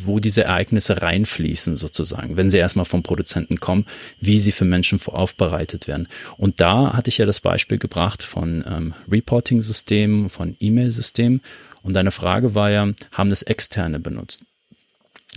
wo 0.04 0.20
diese 0.20 0.44
Ereignisse 0.44 1.02
reinfließen 1.02 1.76
sozusagen, 1.78 2.38
wenn 2.38 2.50
sie 2.50 2.58
erstmal 2.58 2.86
vom 2.86 3.02
Produzenten 3.02 3.62
kommen, 3.62 3.86
wie 4.20 4.40
sie 4.40 4.52
für 4.52 4.66
Menschen 4.66 5.00
aufbereitet 5.06 5.88
werden. 5.88 6.08
Und 6.38 6.60
da 6.60 6.94
hatte 6.94 7.10
ich 7.10 7.18
ja 7.18 7.26
das 7.26 7.40
Beispiel 7.40 7.78
gebracht 7.78 8.24
von 8.24 8.64
ähm, 8.68 8.94
Reporting-Systemen 9.10 10.01
System, 10.02 10.30
von 10.30 10.56
E-Mail-Systemen. 10.60 11.42
Und 11.84 11.96
deine 11.96 12.12
Frage 12.12 12.56
war 12.56 12.70
ja, 12.70 12.90
haben 13.12 13.30
das 13.30 13.44
Externe 13.44 14.00
benutzt? 14.00 14.44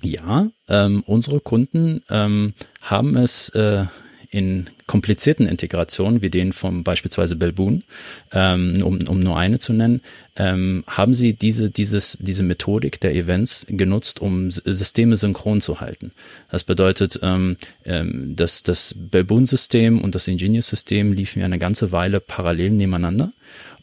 Ja, 0.03 0.49
ähm, 0.69 1.03
unsere 1.07 1.41
Kunden 1.41 2.03
ähm, 2.11 2.53
haben 2.83 3.17
es 3.17 3.49
äh, 3.51 3.87
in 4.31 4.67
komplizierten 4.87 5.47
Integrationen, 5.47 6.21
wie 6.21 6.29
den 6.29 6.53
von 6.53 6.83
beispielsweise 6.83 7.37
Belboon, 7.37 7.85
ähm, 8.33 8.83
um, 8.83 8.99
um 9.09 9.21
nur 9.21 9.39
eine 9.39 9.59
zu 9.59 9.73
nennen, 9.73 10.01
ähm, 10.37 10.83
haben 10.89 11.15
sie 11.15 11.35
diese, 11.35 11.71
dieses, 11.71 12.19
diese 12.21 12.43
Methodik 12.43 13.01
der 13.01 13.15
Events 13.15 13.65
genutzt, 13.69 14.21
um 14.21 14.51
Systeme 14.51 15.17
synchron 15.17 15.61
zu 15.61 15.81
halten. 15.81 16.11
Das 16.51 16.65
bedeutet, 16.65 17.21
ähm, 17.23 17.57
ähm, 17.85 18.35
dass 18.35 18.65
das 18.65 18.95
Belboon-System 18.99 20.03
und 20.03 20.15
das 20.15 20.27
Ingenious-System 20.27 21.13
liefen 21.13 21.39
ja 21.39 21.47
eine 21.47 21.59
ganze 21.59 21.93
Weile 21.93 22.21
parallel 22.21 22.71
nebeneinander. 22.71 23.33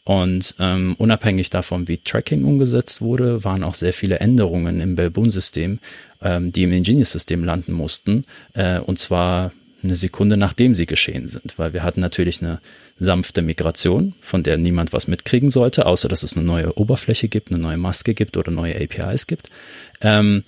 Und 0.04 0.56
ähm, 0.58 0.96
unabhängig 0.98 1.50
davon, 1.50 1.86
wie 1.86 1.98
Tracking 1.98 2.44
umgesetzt 2.44 3.00
wurde, 3.00 3.44
waren 3.44 3.62
auch 3.62 3.74
sehr 3.74 3.92
viele 3.92 4.18
Änderungen 4.18 4.80
im 4.80 4.96
Belboon-System, 4.96 5.78
ähm, 6.20 6.50
die 6.50 6.64
im 6.64 6.72
Ingenious-System 6.72 7.44
landen 7.44 7.72
mussten. 7.72 8.24
Äh, 8.54 8.80
und 8.80 8.98
zwar 8.98 9.52
eine 9.82 9.94
Sekunde 9.94 10.36
nachdem 10.36 10.74
sie 10.74 10.86
geschehen 10.86 11.26
sind, 11.28 11.58
weil 11.58 11.72
wir 11.72 11.82
hatten 11.82 12.00
natürlich 12.00 12.40
eine 12.42 12.60
sanfte 12.98 13.42
Migration, 13.42 14.14
von 14.20 14.42
der 14.42 14.56
niemand 14.56 14.92
was 14.92 15.08
mitkriegen 15.08 15.50
sollte, 15.50 15.86
außer 15.86 16.08
dass 16.08 16.22
es 16.22 16.36
eine 16.36 16.46
neue 16.46 16.76
Oberfläche 16.78 17.28
gibt, 17.28 17.50
eine 17.50 17.60
neue 17.60 17.76
Maske 17.76 18.14
gibt 18.14 18.36
oder 18.36 18.52
neue 18.52 18.76
APIs 18.76 19.26
gibt. 19.26 19.50
Ähm, 20.00 20.44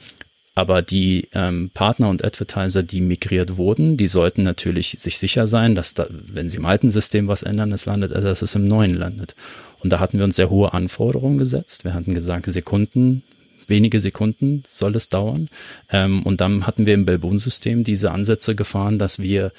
aber 0.54 0.82
die 0.82 1.28
ähm, 1.32 1.70
Partner 1.74 2.08
und 2.08 2.24
Advertiser, 2.24 2.82
die 2.82 3.00
migriert 3.00 3.56
wurden, 3.56 3.96
die 3.96 4.06
sollten 4.06 4.42
natürlich 4.42 4.96
sich 5.00 5.18
sicher 5.18 5.46
sein, 5.46 5.74
dass 5.74 5.94
da, 5.94 6.06
wenn 6.10 6.48
sie 6.48 6.58
im 6.58 6.64
alten 6.64 6.90
System 6.90 7.26
was 7.26 7.42
ändern, 7.42 7.72
es 7.72 7.86
landet, 7.86 8.12
also 8.12 8.28
dass 8.28 8.42
es 8.42 8.54
im 8.54 8.64
neuen 8.64 8.94
landet. 8.94 9.34
Und 9.80 9.90
da 9.90 9.98
hatten 9.98 10.18
wir 10.18 10.24
uns 10.24 10.36
sehr 10.36 10.50
hohe 10.50 10.72
Anforderungen 10.72 11.38
gesetzt. 11.38 11.84
Wir 11.84 11.92
hatten 11.92 12.14
gesagt, 12.14 12.46
Sekunden, 12.46 13.24
wenige 13.66 13.98
Sekunden 13.98 14.62
soll 14.68 14.94
es 14.94 15.08
dauern. 15.08 15.48
Ähm, 15.90 16.22
und 16.22 16.40
dann 16.40 16.66
hatten 16.66 16.86
wir 16.86 16.94
im 16.94 17.04
Belboon-System 17.04 17.82
diese 17.82 18.12
Ansätze 18.12 18.54
gefahren, 18.54 18.98
dass 18.98 19.18
wir 19.18 19.52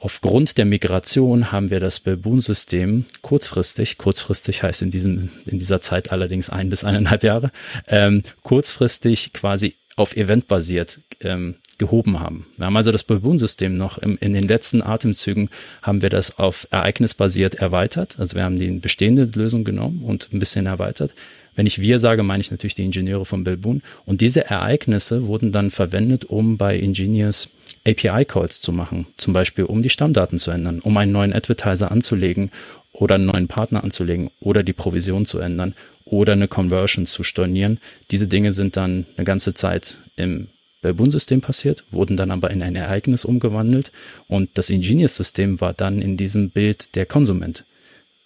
Aufgrund 0.00 0.58
der 0.58 0.64
Migration 0.64 1.50
haben 1.50 1.70
wir 1.70 1.80
das 1.80 1.98
Belboon-System 1.98 3.06
kurzfristig, 3.20 3.98
kurzfristig 3.98 4.62
heißt 4.62 4.82
in 4.82 4.90
diesem, 4.90 5.30
in 5.44 5.58
dieser 5.58 5.80
Zeit 5.80 6.12
allerdings 6.12 6.50
ein 6.50 6.70
bis 6.70 6.84
eineinhalb 6.84 7.24
Jahre, 7.24 7.50
ähm, 7.88 8.22
kurzfristig 8.44 9.32
quasi 9.32 9.74
auf 9.98 10.16
Event 10.16 10.48
basiert 10.48 11.00
ähm, 11.20 11.56
gehoben 11.78 12.20
haben. 12.20 12.46
Wir 12.56 12.66
haben 12.66 12.76
also 12.76 12.92
das 12.92 13.04
Belboon-System 13.04 13.76
noch 13.76 13.98
im, 13.98 14.18
in 14.20 14.32
den 14.32 14.48
letzten 14.48 14.82
Atemzügen 14.82 15.48
haben 15.82 16.02
wir 16.02 16.10
das 16.10 16.38
auf 16.38 16.66
ereignisbasiert 16.70 17.56
erweitert. 17.56 18.18
Also 18.18 18.36
wir 18.36 18.44
haben 18.44 18.58
die 18.58 18.70
bestehende 18.70 19.28
Lösung 19.34 19.64
genommen 19.64 20.02
und 20.02 20.30
ein 20.32 20.38
bisschen 20.38 20.66
erweitert. 20.66 21.14
Wenn 21.54 21.66
ich 21.66 21.80
wir 21.80 21.98
sage, 21.98 22.22
meine 22.22 22.40
ich 22.40 22.50
natürlich 22.50 22.74
die 22.74 22.84
Ingenieure 22.84 23.24
von 23.24 23.42
Belboon. 23.42 23.82
Und 24.06 24.20
diese 24.20 24.44
Ereignisse 24.44 25.26
wurden 25.26 25.50
dann 25.50 25.70
verwendet, 25.70 26.24
um 26.24 26.56
bei 26.56 26.78
Engineers 26.78 27.48
API-Calls 27.86 28.60
zu 28.60 28.72
machen. 28.72 29.06
Zum 29.16 29.32
Beispiel, 29.32 29.64
um 29.64 29.82
die 29.82 29.88
Stammdaten 29.88 30.38
zu 30.38 30.52
ändern, 30.52 30.78
um 30.80 30.96
einen 30.96 31.10
neuen 31.12 31.32
Advertiser 31.32 31.90
anzulegen 31.90 32.50
oder 32.92 33.16
einen 33.16 33.26
neuen 33.26 33.48
Partner 33.48 33.82
anzulegen 33.82 34.30
oder 34.40 34.62
die 34.62 34.72
Provision 34.72 35.26
zu 35.26 35.38
ändern 35.38 35.74
oder 36.10 36.32
eine 36.34 36.48
Conversion 36.48 37.06
zu 37.06 37.22
stornieren. 37.22 37.78
Diese 38.10 38.28
Dinge 38.28 38.52
sind 38.52 38.76
dann 38.76 39.06
eine 39.16 39.24
ganze 39.24 39.54
Zeit 39.54 40.02
im 40.16 40.48
Belboon-System 40.82 41.40
passiert, 41.40 41.84
wurden 41.90 42.16
dann 42.16 42.30
aber 42.30 42.50
in 42.50 42.62
ein 42.62 42.76
Ereignis 42.76 43.24
umgewandelt 43.24 43.92
und 44.28 44.50
das 44.54 44.70
Ingenious-System 44.70 45.60
war 45.60 45.74
dann 45.74 46.00
in 46.00 46.16
diesem 46.16 46.50
Bild 46.50 46.94
der 46.94 47.06
Konsument. 47.06 47.64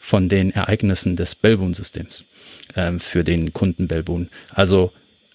von 0.02 0.28
den 0.28 0.50
Ereignissen 0.50 1.14
des 1.14 1.36
Belbun-Systems 1.36 2.24
ähm, 2.74 2.98
für 2.98 3.22
den 3.22 3.52
Kunden 3.52 3.86
Belbun. 3.86 4.30
Also 4.50 4.92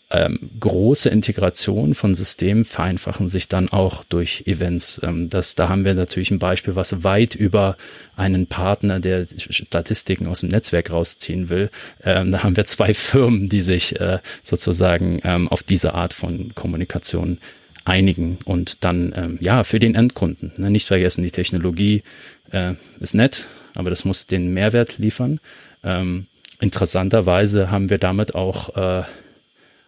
ähm, 0.09 0.51
große 0.59 1.09
Integration 1.09 1.93
von 1.93 2.15
Systemen 2.15 2.63
vereinfachen 2.63 3.27
sich 3.27 3.49
dann 3.49 3.69
auch 3.69 4.05
durch 4.05 4.43
Events. 4.45 5.01
Ähm, 5.03 5.29
das, 5.29 5.55
da 5.55 5.67
haben 5.67 5.83
wir 5.83 5.95
natürlich 5.95 6.31
ein 6.31 6.39
Beispiel, 6.39 6.77
was 6.77 7.03
weit 7.03 7.35
über 7.35 7.75
einen 8.15 8.47
Partner, 8.47 9.01
der 9.01 9.25
Statistiken 9.37 10.27
aus 10.27 10.39
dem 10.41 10.49
Netzwerk 10.49 10.91
rausziehen 10.91 11.49
will. 11.49 11.69
Ähm, 12.03 12.31
da 12.31 12.43
haben 12.43 12.55
wir 12.55 12.63
zwei 12.63 12.93
Firmen, 12.93 13.49
die 13.49 13.59
sich 13.59 13.99
äh, 13.99 14.19
sozusagen 14.43 15.19
ähm, 15.25 15.49
auf 15.49 15.63
diese 15.63 15.93
Art 15.93 16.13
von 16.13 16.55
Kommunikation 16.55 17.39
einigen 17.83 18.37
und 18.45 18.85
dann 18.85 19.13
ähm, 19.15 19.37
ja 19.41 19.65
für 19.65 19.79
den 19.79 19.95
Endkunden. 19.95 20.53
Ne, 20.57 20.71
nicht 20.71 20.87
vergessen, 20.87 21.21
die 21.21 21.31
Technologie 21.31 22.03
äh, 22.51 22.75
ist 23.01 23.13
nett, 23.13 23.47
aber 23.75 23.89
das 23.89 24.05
muss 24.05 24.25
den 24.25 24.53
Mehrwert 24.53 24.99
liefern. 24.99 25.41
Ähm, 25.83 26.27
interessanterweise 26.61 27.71
haben 27.71 27.89
wir 27.89 27.97
damit 27.97 28.35
auch 28.35 28.75
äh, 28.75 29.03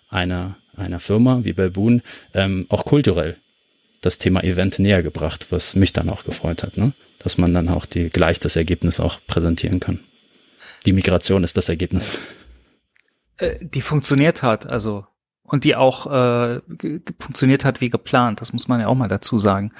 einer, 0.10 0.58
einer 0.76 1.00
Firma 1.00 1.42
wie 1.44 1.54
Belboon 1.54 2.02
ähm, 2.34 2.66
auch 2.70 2.86
kulturell 2.86 3.38
das 4.02 4.18
Thema 4.18 4.44
Event 4.44 4.80
näher 4.80 5.04
gebracht, 5.04 5.48
was 5.50 5.76
mich 5.76 5.94
dann 5.94 6.10
auch 6.10 6.24
gefreut 6.24 6.64
hat, 6.64 6.78
ne? 6.78 6.94
dass 7.20 7.38
man 7.38 7.54
dann 7.54 7.70
auch 7.70 7.86
die, 7.86 8.10
gleich 8.10 8.40
das 8.40 8.56
Ergebnis 8.56 9.00
auch 9.00 9.20
präsentieren 9.28 9.80
kann. 9.80 10.00
Die 10.86 10.94
Migration 10.94 11.44
ist 11.44 11.58
das 11.58 11.68
Ergebnis. 11.68 12.18
Äh, 13.38 13.58
die 13.60 13.82
funktioniert 13.82 14.44
hat, 14.44 14.66
also 14.66 15.06
und 15.44 15.64
die 15.64 15.76
auch 15.76 16.06
äh, 16.06 16.62
funktioniert 17.20 17.66
hat 17.66 17.82
wie 17.82 17.90
geplant. 17.90 18.40
Das 18.40 18.54
muss 18.54 18.68
man 18.68 18.80
ja 18.80 18.88
auch 18.88 18.96
mal 18.96 19.08
dazu 19.08 19.38
sagen. 19.38 19.74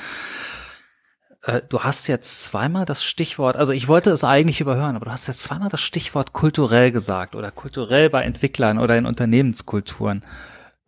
Äh, 1.50 1.64
du 1.68 1.80
hast 1.82 2.08
jetzt 2.08 2.44
zweimal 2.44 2.86
das 2.86 3.04
Stichwort, 3.04 3.58
also 3.58 3.74
ich 3.74 3.88
wollte 3.88 4.12
es 4.12 4.24
eigentlich 4.24 4.62
überhören, 4.62 4.96
aber 4.96 5.06
du 5.06 5.12
hast 5.12 5.28
jetzt 5.28 5.42
zweimal 5.44 5.70
das 5.70 5.82
Stichwort 5.82 6.34
kulturell 6.34 6.92
gesagt 6.92 7.36
oder 7.36 7.52
kulturell 7.52 8.10
bei 8.10 8.22
Entwicklern 8.22 8.78
oder 8.78 8.98
in 8.98 9.06
Unternehmenskulturen. 9.06 10.24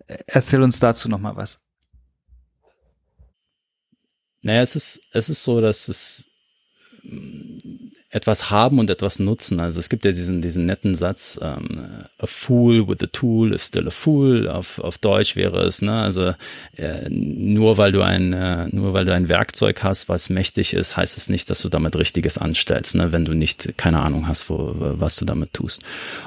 Äh, 0.07 0.19
erzähl 0.27 0.61
uns 0.61 0.79
dazu 0.79 1.09
noch 1.09 1.19
mal 1.19 1.35
was. 1.35 1.63
Naja, 4.43 4.61
es 4.61 4.75
ist, 4.75 5.01
es 5.11 5.29
ist 5.29 5.43
so, 5.43 5.61
dass 5.61 5.87
es 5.87 6.29
etwas 8.11 8.51
haben 8.51 8.77
und 8.77 8.89
etwas 8.89 9.19
nutzen. 9.19 9.61
Also 9.61 9.79
es 9.79 9.87
gibt 9.87 10.03
ja 10.03 10.11
diesen, 10.11 10.41
diesen 10.41 10.65
netten 10.65 10.95
Satz, 10.95 11.39
ähm, 11.41 11.79
a 12.17 12.25
fool 12.25 12.85
with 12.85 13.01
a 13.01 13.07
tool 13.07 13.53
is 13.53 13.65
still 13.65 13.87
a 13.87 13.91
fool. 13.91 14.49
Auf, 14.49 14.79
auf 14.79 14.97
Deutsch 14.97 15.37
wäre 15.37 15.63
es, 15.63 15.81
ne, 15.81 15.93
also 15.93 16.33
äh, 16.75 17.09
nur 17.09 17.77
weil 17.77 17.93
du 17.93 18.01
ein, 18.01 18.33
äh, 18.33 18.67
nur 18.71 18.91
weil 18.91 19.05
du 19.05 19.13
ein 19.13 19.29
Werkzeug 19.29 19.81
hast, 19.83 20.09
was 20.09 20.29
mächtig 20.29 20.73
ist, 20.73 20.97
heißt 20.97 21.15
es 21.15 21.29
nicht, 21.29 21.49
dass 21.49 21.61
du 21.61 21.69
damit 21.69 21.97
Richtiges 21.97 22.37
anstellst, 22.37 22.95
ne, 22.95 23.13
wenn 23.13 23.23
du 23.23 23.33
nicht 23.33 23.77
keine 23.77 24.01
Ahnung 24.01 24.27
hast, 24.27 24.49
wo, 24.49 24.75
was 24.77 25.15
du 25.15 25.23
damit 25.23 25.53
tust. 25.53 25.81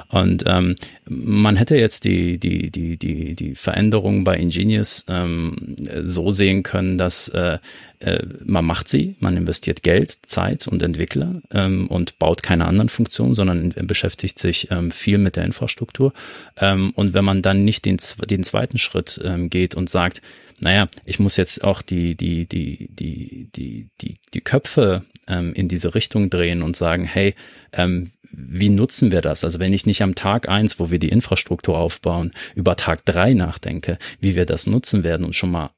Und 0.09 0.43
ähm, 0.47 0.73
man 1.07 1.55
hätte 1.55 1.77
jetzt 1.77 2.05
die, 2.05 2.39
die, 2.39 2.71
die, 2.71 2.97
die, 2.97 3.35
die 3.35 3.53
Veränderung 3.53 4.23
bei 4.23 4.37
Ingenious 4.37 5.05
ähm, 5.07 5.75
so 6.01 6.31
sehen 6.31 6.63
können, 6.63 6.97
dass 6.97 7.27
äh, 7.29 7.59
äh, 7.99 8.23
man 8.43 8.65
macht 8.65 8.87
sie, 8.87 9.15
man 9.19 9.37
investiert 9.37 9.83
Geld, 9.83 10.17
Zeit 10.25 10.67
und 10.67 10.81
Entwickler 10.81 11.41
ähm, 11.51 11.74
und 11.87 12.19
baut 12.19 12.43
keine 12.43 12.65
anderen 12.65 12.89
Funktionen, 12.89 13.33
sondern 13.33 13.69
beschäftigt 13.87 14.39
sich 14.39 14.69
ähm, 14.71 14.91
viel 14.91 15.17
mit 15.17 15.35
der 15.35 15.45
Infrastruktur. 15.45 16.13
Ähm, 16.57 16.91
und 16.95 17.13
wenn 17.13 17.25
man 17.25 17.41
dann 17.41 17.63
nicht 17.63 17.85
den, 17.85 17.97
den 18.29 18.43
zweiten 18.43 18.77
Schritt 18.77 19.19
ähm, 19.23 19.49
geht 19.49 19.75
und 19.75 19.89
sagt, 19.89 20.21
naja, 20.59 20.87
ich 21.05 21.19
muss 21.19 21.37
jetzt 21.37 21.63
auch 21.63 21.81
die, 21.81 22.15
die, 22.15 22.47
die, 22.47 22.87
die, 22.89 23.49
die, 23.55 23.89
die, 24.01 24.15
die 24.33 24.41
Köpfe 24.41 25.03
ähm, 25.27 25.53
in 25.53 25.67
diese 25.67 25.95
Richtung 25.95 26.29
drehen 26.29 26.61
und 26.61 26.75
sagen, 26.75 27.03
hey, 27.03 27.35
ähm, 27.73 28.11
wie 28.31 28.69
nutzen 28.69 29.11
wir 29.11 29.21
das? 29.21 29.43
Also 29.43 29.59
wenn 29.59 29.73
ich 29.73 29.85
nicht 29.85 30.01
am 30.01 30.15
Tag 30.15 30.49
eins, 30.49 30.79
wo 30.79 30.91
wir 30.91 30.99
die 30.99 31.09
Infrastruktur 31.09 31.77
aufbauen, 31.77 32.31
über 32.55 32.75
Tag 32.75 33.05
drei 33.05 33.33
nachdenke, 33.33 33.97
wie 34.19 34.35
wir 34.35 34.45
das 34.45 34.67
nutzen 34.67 35.03
werden 35.03 35.25
und 35.25 35.35
schon 35.35 35.51
mal 35.51 35.71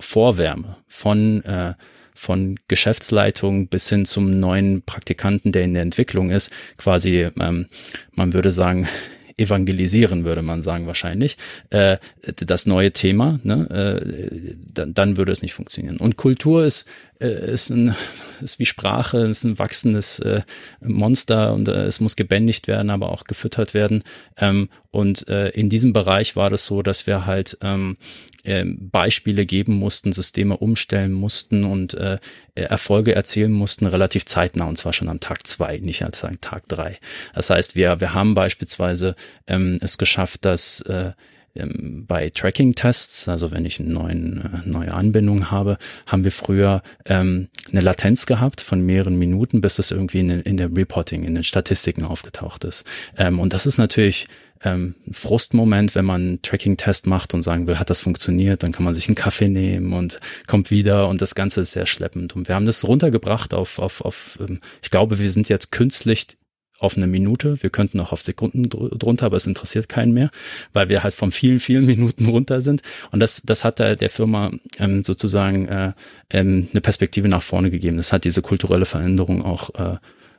Vorwärme 0.00 0.76
von, 0.86 1.42
äh, 1.44 1.74
von 2.14 2.58
Geschäftsleitung 2.68 3.66
bis 3.66 3.88
hin 3.88 4.04
zum 4.04 4.30
neuen 4.30 4.82
Praktikanten, 4.82 5.52
der 5.52 5.64
in 5.64 5.74
der 5.74 5.82
Entwicklung 5.82 6.30
ist, 6.30 6.50
quasi, 6.76 7.28
ähm, 7.40 7.66
man 8.12 8.32
würde 8.32 8.50
sagen, 8.50 8.88
evangelisieren, 9.36 10.24
würde 10.24 10.42
man 10.42 10.62
sagen 10.62 10.86
wahrscheinlich, 10.86 11.36
äh, 11.70 11.98
das 12.36 12.66
neue 12.66 12.92
Thema, 12.92 13.40
ne, 13.42 13.68
äh, 13.68 14.54
dann, 14.72 14.94
dann 14.94 15.16
würde 15.16 15.32
es 15.32 15.42
nicht 15.42 15.54
funktionieren. 15.54 15.96
Und 15.96 16.16
Kultur 16.16 16.64
ist, 16.64 16.86
äh, 17.18 17.52
ist, 17.52 17.70
ein, 17.70 17.96
ist 18.40 18.60
wie 18.60 18.66
Sprache, 18.66 19.18
ist 19.18 19.42
ein 19.42 19.58
wachsendes 19.58 20.20
äh, 20.20 20.42
Monster 20.80 21.52
und 21.52 21.66
äh, 21.68 21.84
es 21.84 21.98
muss 21.98 22.14
gebändigt 22.14 22.68
werden, 22.68 22.90
aber 22.90 23.10
auch 23.10 23.24
gefüttert 23.24 23.74
werden. 23.74 24.04
Ähm, 24.36 24.68
und 24.92 25.26
äh, 25.28 25.48
in 25.48 25.68
diesem 25.68 25.92
Bereich 25.92 26.36
war 26.36 26.48
das 26.48 26.66
so, 26.66 26.82
dass 26.82 27.08
wir 27.08 27.26
halt 27.26 27.58
ähm, 27.60 27.96
äh, 28.44 28.64
Beispiele 28.64 29.46
geben 29.46 29.74
mussten, 29.74 30.12
Systeme 30.12 30.56
umstellen 30.56 31.12
mussten 31.12 31.64
und 31.64 31.94
äh, 31.94 32.18
Erfolge 32.54 33.14
erzielen 33.14 33.52
mussten, 33.52 33.86
relativ 33.86 34.26
zeitnah 34.26 34.66
und 34.66 34.78
zwar 34.78 34.92
schon 34.92 35.08
am 35.08 35.20
Tag 35.20 35.46
zwei, 35.46 35.78
nicht 35.78 36.02
an 36.04 36.12
Tag 36.40 36.68
drei. 36.68 36.98
Das 37.34 37.50
heißt, 37.50 37.74
wir, 37.74 38.00
wir 38.00 38.14
haben 38.14 38.34
beispielsweise 38.34 39.16
ähm, 39.46 39.78
es 39.80 39.98
geschafft, 39.98 40.44
dass 40.44 40.80
äh, 40.82 41.12
ähm, 41.56 42.04
bei 42.06 42.30
Tracking-Tests, 42.30 43.28
also 43.28 43.50
wenn 43.50 43.64
ich 43.64 43.80
eine 43.80 43.90
neuen, 43.90 44.40
äh, 44.40 44.68
neue 44.68 44.92
Anbindung 44.92 45.50
habe, 45.50 45.78
haben 46.06 46.24
wir 46.24 46.32
früher 46.32 46.82
ähm, 47.04 47.48
eine 47.70 47.80
Latenz 47.80 48.26
gehabt 48.26 48.60
von 48.60 48.80
mehreren 48.80 49.16
Minuten, 49.16 49.60
bis 49.60 49.78
es 49.78 49.90
irgendwie 49.90 50.20
in, 50.20 50.30
in 50.30 50.56
der 50.56 50.74
Reporting, 50.74 51.22
in 51.24 51.34
den 51.34 51.44
Statistiken 51.44 52.04
aufgetaucht 52.04 52.64
ist. 52.64 52.84
Ähm, 53.16 53.38
und 53.38 53.52
das 53.52 53.66
ist 53.66 53.78
natürlich 53.78 54.26
ähm, 54.62 54.94
Frustmoment, 55.10 55.94
wenn 55.94 56.04
man 56.04 56.20
einen 56.22 56.42
Tracking-Test 56.42 57.06
macht 57.06 57.34
und 57.34 57.42
sagen 57.42 57.68
will, 57.68 57.78
hat 57.78 57.90
das 57.90 58.00
funktioniert, 58.00 58.62
dann 58.62 58.72
kann 58.72 58.84
man 58.84 58.94
sich 58.94 59.08
einen 59.08 59.14
Kaffee 59.14 59.48
nehmen 59.48 59.92
und 59.92 60.20
kommt 60.46 60.70
wieder 60.70 61.08
und 61.08 61.20
das 61.20 61.34
Ganze 61.34 61.60
ist 61.60 61.72
sehr 61.72 61.86
schleppend. 61.86 62.34
Und 62.34 62.48
wir 62.48 62.54
haben 62.54 62.66
das 62.66 62.86
runtergebracht 62.86 63.54
auf, 63.54 63.78
auf, 63.78 64.00
auf 64.00 64.38
ähm, 64.40 64.60
ich 64.82 64.90
glaube, 64.90 65.18
wir 65.18 65.30
sind 65.30 65.48
jetzt 65.48 65.70
künstlich 65.70 66.38
auf 66.80 66.96
eine 66.96 67.06
Minute. 67.06 67.62
Wir 67.62 67.70
könnten 67.70 68.00
auch 68.00 68.12
auf 68.12 68.22
Sekunden 68.22 68.68
drunter, 68.68 69.26
aber 69.26 69.36
es 69.36 69.46
interessiert 69.46 69.88
keinen 69.88 70.12
mehr, 70.12 70.30
weil 70.72 70.88
wir 70.88 71.02
halt 71.02 71.14
von 71.14 71.30
vielen, 71.30 71.58
vielen 71.58 71.86
Minuten 71.86 72.26
runter 72.26 72.60
sind. 72.60 72.82
Und 73.10 73.20
das, 73.20 73.42
das 73.44 73.64
hat 73.64 73.78
der, 73.78 73.96
der 73.96 74.10
Firma 74.10 74.50
ähm, 74.78 75.04
sozusagen 75.04 75.68
äh, 75.68 75.92
ähm, 76.30 76.68
eine 76.72 76.80
Perspektive 76.80 77.28
nach 77.28 77.42
vorne 77.42 77.70
gegeben. 77.70 77.96
Das 77.96 78.12
hat 78.12 78.24
diese 78.24 78.42
kulturelle 78.42 78.86
Veränderung 78.86 79.44
auch 79.44 79.70
äh, 79.74 79.96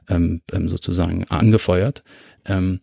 ähm, 0.10 0.42
ähm 0.52 0.70
sozusagen 0.70 1.26
angefeuert. 1.30 2.04
Ähm, 2.46 2.80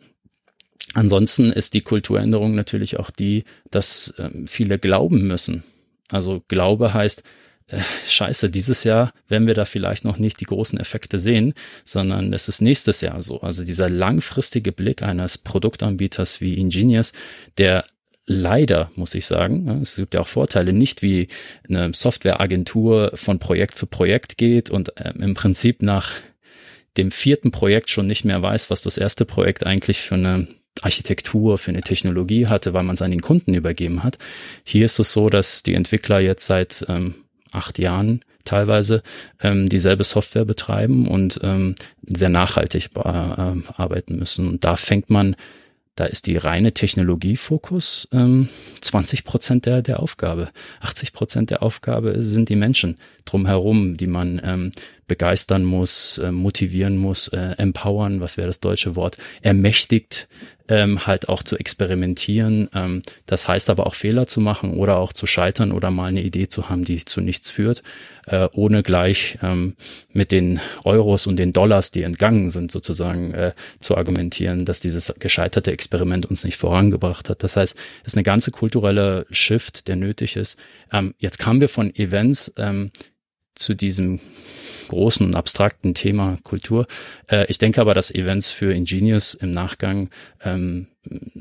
Ansonsten 0.95 1.53
ist 1.53 1.75
die 1.75 1.81
Kulturänderung 1.81 2.55
natürlich 2.55 2.99
auch 2.99 3.11
die, 3.11 3.45
dass 3.71 4.15
ähm, 4.19 4.47
viele 4.47 4.79
glauben 4.79 5.27
müssen. 5.27 5.65
Also 6.11 6.43
Glaube 6.49 6.93
heißt, 6.93 7.23
äh, 7.69 7.81
scheiße, 8.07 8.51
dieses 8.51 8.85
Jahr 8.85 9.13
werden 9.29 9.47
wir 9.47 9.55
da 9.55 9.65
vielleicht 9.65 10.05
noch 10.05 10.19
nicht 10.19 10.41
die 10.41 10.45
großen 10.45 10.79
Effekte 10.79 11.19
sehen, 11.19 11.55
sondern 11.85 12.33
es 12.33 12.49
ist 12.49 12.61
nächstes 12.61 13.01
Jahr 13.01 13.23
so. 13.23 13.41
Also 13.41 13.65
dieser 13.65 13.89
langfristige 13.89 14.73
Blick 14.73 15.03
eines 15.03 15.39
Produktanbieters 15.39 16.41
wie 16.41 16.59
Ingenious, 16.59 17.13
der 17.57 17.85
leider, 18.27 18.91
muss 18.95 19.15
ich 19.15 19.27
sagen, 19.27 19.81
es 19.83 19.97
gibt 19.97 20.15
ja 20.15 20.21
auch 20.21 20.29
Vorteile, 20.29 20.73
nicht 20.73 21.03
wie 21.03 21.29
eine 21.69 21.93
Softwareagentur 21.95 23.13
von 23.15 23.39
Projekt 23.39 23.77
zu 23.77 23.87
Projekt 23.87 24.37
geht 24.37 24.71
und 24.71 24.93
ähm, 24.97 25.23
im 25.23 25.35
Prinzip 25.35 25.83
nach 25.83 26.13
dem 26.99 27.11
vierten 27.11 27.51
Projekt 27.51 27.91
schon 27.91 28.07
nicht 28.07 28.25
mehr 28.25 28.43
weiß, 28.43 28.69
was 28.69 28.83
das 28.83 28.99
erste 28.99 29.25
Projekt 29.25 29.65
eigentlich 29.65 30.01
für 30.01 30.17
eine 30.17 30.47
Architektur, 30.81 31.59
für 31.59 31.71
eine 31.71 31.83
Technologie 31.83 32.47
hatte, 32.47 32.73
weil 32.73 32.83
man 32.83 32.95
es 32.95 33.03
an 33.03 33.11
den 33.11 33.21
Kunden 33.21 33.55
übergeben 33.55 34.03
hat. 34.03 34.19
Hier 34.65 34.85
ist 34.85 34.99
es 34.99 35.13
so, 35.13 35.29
dass 35.29 35.63
die 35.63 35.75
Entwickler 35.75 36.21
jetzt 36.21 36.47
seit 36.47 36.85
ähm, 36.89 37.15
acht 37.53 37.79
Jahren 37.79 38.25
teilweise 38.45 39.03
ähm, 39.41 39.69
dieselbe 39.69 40.05
Software 40.05 40.45
betreiben 40.45 41.07
und 41.07 41.39
ähm, 41.43 41.75
sehr 42.03 42.31
nachhaltig 42.31 42.91
äh, 42.97 43.01
arbeiten 43.01 44.17
müssen. 44.17 44.49
Und 44.49 44.65
da 44.65 44.77
fängt 44.77 45.11
man 45.11 45.37
da 45.95 46.07
ist 46.07 46.27
die 46.27 46.39
reine 46.39 46.73
Technologiefokus 46.73 48.09
ähm, 48.13 48.49
20 48.81 49.25
Prozent 49.25 49.67
der, 49.67 49.83
der 49.83 50.01
Aufgabe. 50.01 50.49
80 50.81 51.13
Prozent 51.13 51.51
der 51.51 51.63
Aufgabe 51.63 52.23
sind 52.23 52.49
die 52.49 52.57
Menschen 52.57 52.97
drumherum, 53.27 53.99
die 53.99 54.07
man 54.07 54.41
ähm, 54.43 54.71
begeistern 55.13 55.63
muss, 55.63 56.17
äh, 56.17 56.33
motivieren 56.33 56.97
muss, 56.97 57.29
äh, 57.29 57.55
empowern, 57.59 58.23
was 58.23 58.39
wäre 58.39 58.47
das 58.47 58.61
deutsche 58.61 58.97
Wort, 58.97 59.19
ermächtigt, 59.43 60.27
ähm, 60.69 61.07
halt 61.07 61.29
auch 61.29 61.43
zu 61.43 61.59
experimentieren. 61.59 62.71
Ähm, 62.75 63.03
das 63.27 63.47
heißt 63.47 63.69
aber 63.69 63.87
auch 63.87 63.93
Fehler 63.93 64.27
zu 64.27 64.41
machen 64.41 64.73
oder 64.73 64.97
auch 64.97 65.13
zu 65.13 65.27
scheitern 65.27 65.71
oder 65.71 65.91
mal 65.91 66.07
eine 66.07 66.23
Idee 66.23 66.49
zu 66.49 66.71
haben, 66.71 66.83
die 66.87 67.05
zu 67.05 67.21
nichts 67.21 67.51
führt, 67.51 67.83
äh, 68.27 68.49
ohne 68.55 68.83
gleich 68.83 69.37
ähm, 69.43 69.77
mit 70.15 70.33
den 70.33 70.61
Euros 70.85 71.27
und 71.27 71.37
den 71.37 71.53
Dollars, 71.53 71.91
die 71.91 72.05
entgangen 72.05 72.49
sind, 72.49 72.73
sozusagen 72.73 73.35
äh, 73.35 73.53
zu 73.81 73.99
argumentieren, 73.99 74.65
dass 74.65 74.81
dieses 74.81 75.13
gescheiterte 75.19 75.73
Experiment 75.73 76.25
uns 76.25 76.43
nicht 76.43 76.57
vorangebracht 76.57 77.29
hat. 77.29 77.43
Das 77.43 77.57
heißt, 77.57 77.77
es 77.77 78.07
ist 78.07 78.17
eine 78.17 78.25
ganze 78.25 78.51
kulturelle 78.51 79.27
Shift, 79.31 79.89
der 79.89 79.97
nötig 79.97 80.37
ist. 80.37 80.59
Ähm, 80.91 81.13
jetzt 81.19 81.39
kamen 81.39 81.61
wir 81.61 81.69
von 81.69 81.95
Events 81.95 82.55
ähm, 82.57 82.93
zu 83.55 83.75
diesem 83.75 84.21
großen 84.93 85.25
und 85.25 85.35
abstrakten 85.35 85.95
Thema 85.95 86.39
Kultur. 86.43 86.87
Äh, 87.29 87.47
ich 87.49 87.59
denke 87.59 87.81
aber, 87.81 87.95
dass 87.95 88.15
Events 88.15 88.51
für 88.51 88.75
Engineers 88.75 89.35
im 89.35 89.51
Nachgang 89.51 90.11
ähm, 90.45 90.87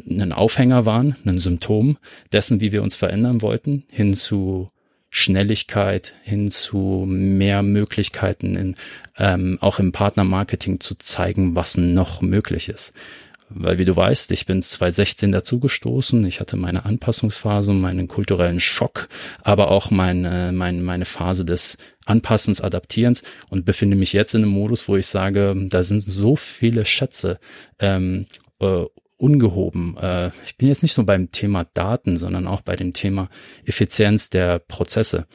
ein 0.09 0.31
Aufhänger 0.31 0.85
waren, 0.85 1.17
ein 1.25 1.37
Symptom 1.37 1.97
dessen, 2.31 2.61
wie 2.61 2.71
wir 2.71 2.81
uns 2.81 2.95
verändern 2.95 3.41
wollten, 3.41 3.83
hin 3.91 4.13
zu 4.13 4.71
Schnelligkeit, 5.09 6.13
hin 6.23 6.49
zu 6.49 7.03
mehr 7.05 7.61
Möglichkeiten 7.61 8.55
in, 8.55 8.75
ähm, 9.17 9.57
auch 9.59 9.79
im 9.79 9.91
Partnermarketing 9.91 10.79
zu 10.79 10.95
zeigen, 10.95 11.53
was 11.53 11.75
noch 11.75 12.21
möglich 12.21 12.69
ist. 12.69 12.93
Weil 13.53 13.77
wie 13.77 13.85
du 13.85 13.95
weißt, 13.95 14.31
ich 14.31 14.45
bin 14.45 14.61
2016 14.61 15.31
dazugestoßen. 15.31 16.25
Ich 16.25 16.39
hatte 16.39 16.57
meine 16.57 16.85
Anpassungsphase, 16.85 17.73
meinen 17.73 18.07
kulturellen 18.07 18.59
Schock, 18.59 19.09
aber 19.43 19.71
auch 19.71 19.91
meine, 19.91 20.51
meine, 20.51 20.81
meine 20.81 21.05
Phase 21.05 21.45
des 21.45 21.77
Anpassens, 22.05 22.61
Adaptierens 22.61 23.23
und 23.49 23.65
befinde 23.65 23.97
mich 23.97 24.13
jetzt 24.13 24.33
in 24.33 24.43
einem 24.43 24.51
Modus, 24.51 24.87
wo 24.87 24.95
ich 24.95 25.07
sage, 25.07 25.55
da 25.69 25.83
sind 25.83 26.01
so 26.01 26.35
viele 26.35 26.85
Schätze 26.85 27.39
ähm, 27.79 28.25
äh, 28.59 28.85
ungehoben. 29.17 29.97
Äh, 29.97 30.31
ich 30.45 30.57
bin 30.57 30.67
jetzt 30.67 30.81
nicht 30.81 30.97
nur 30.97 31.05
beim 31.05 31.31
Thema 31.31 31.65
Daten, 31.73 32.17
sondern 32.17 32.47
auch 32.47 32.61
bei 32.61 32.75
dem 32.75 32.93
Thema 32.93 33.29
Effizienz 33.65 34.29
der 34.29 34.59
Prozesse 34.59 35.27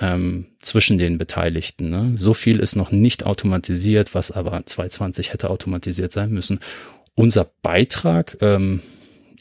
ähm, 0.00 0.46
zwischen 0.60 0.98
den 0.98 1.18
Beteiligten. 1.18 1.88
Ne? 1.88 2.12
So 2.16 2.34
viel 2.34 2.58
ist 2.58 2.76
noch 2.76 2.90
nicht 2.90 3.26
automatisiert, 3.26 4.14
was 4.14 4.30
aber 4.32 4.64
2020 4.64 5.32
hätte 5.32 5.50
automatisiert 5.50 6.12
sein 6.12 6.30
müssen 6.30 6.60
unser 7.18 7.50
Beitrag 7.62 8.36
ähm, 8.40 8.80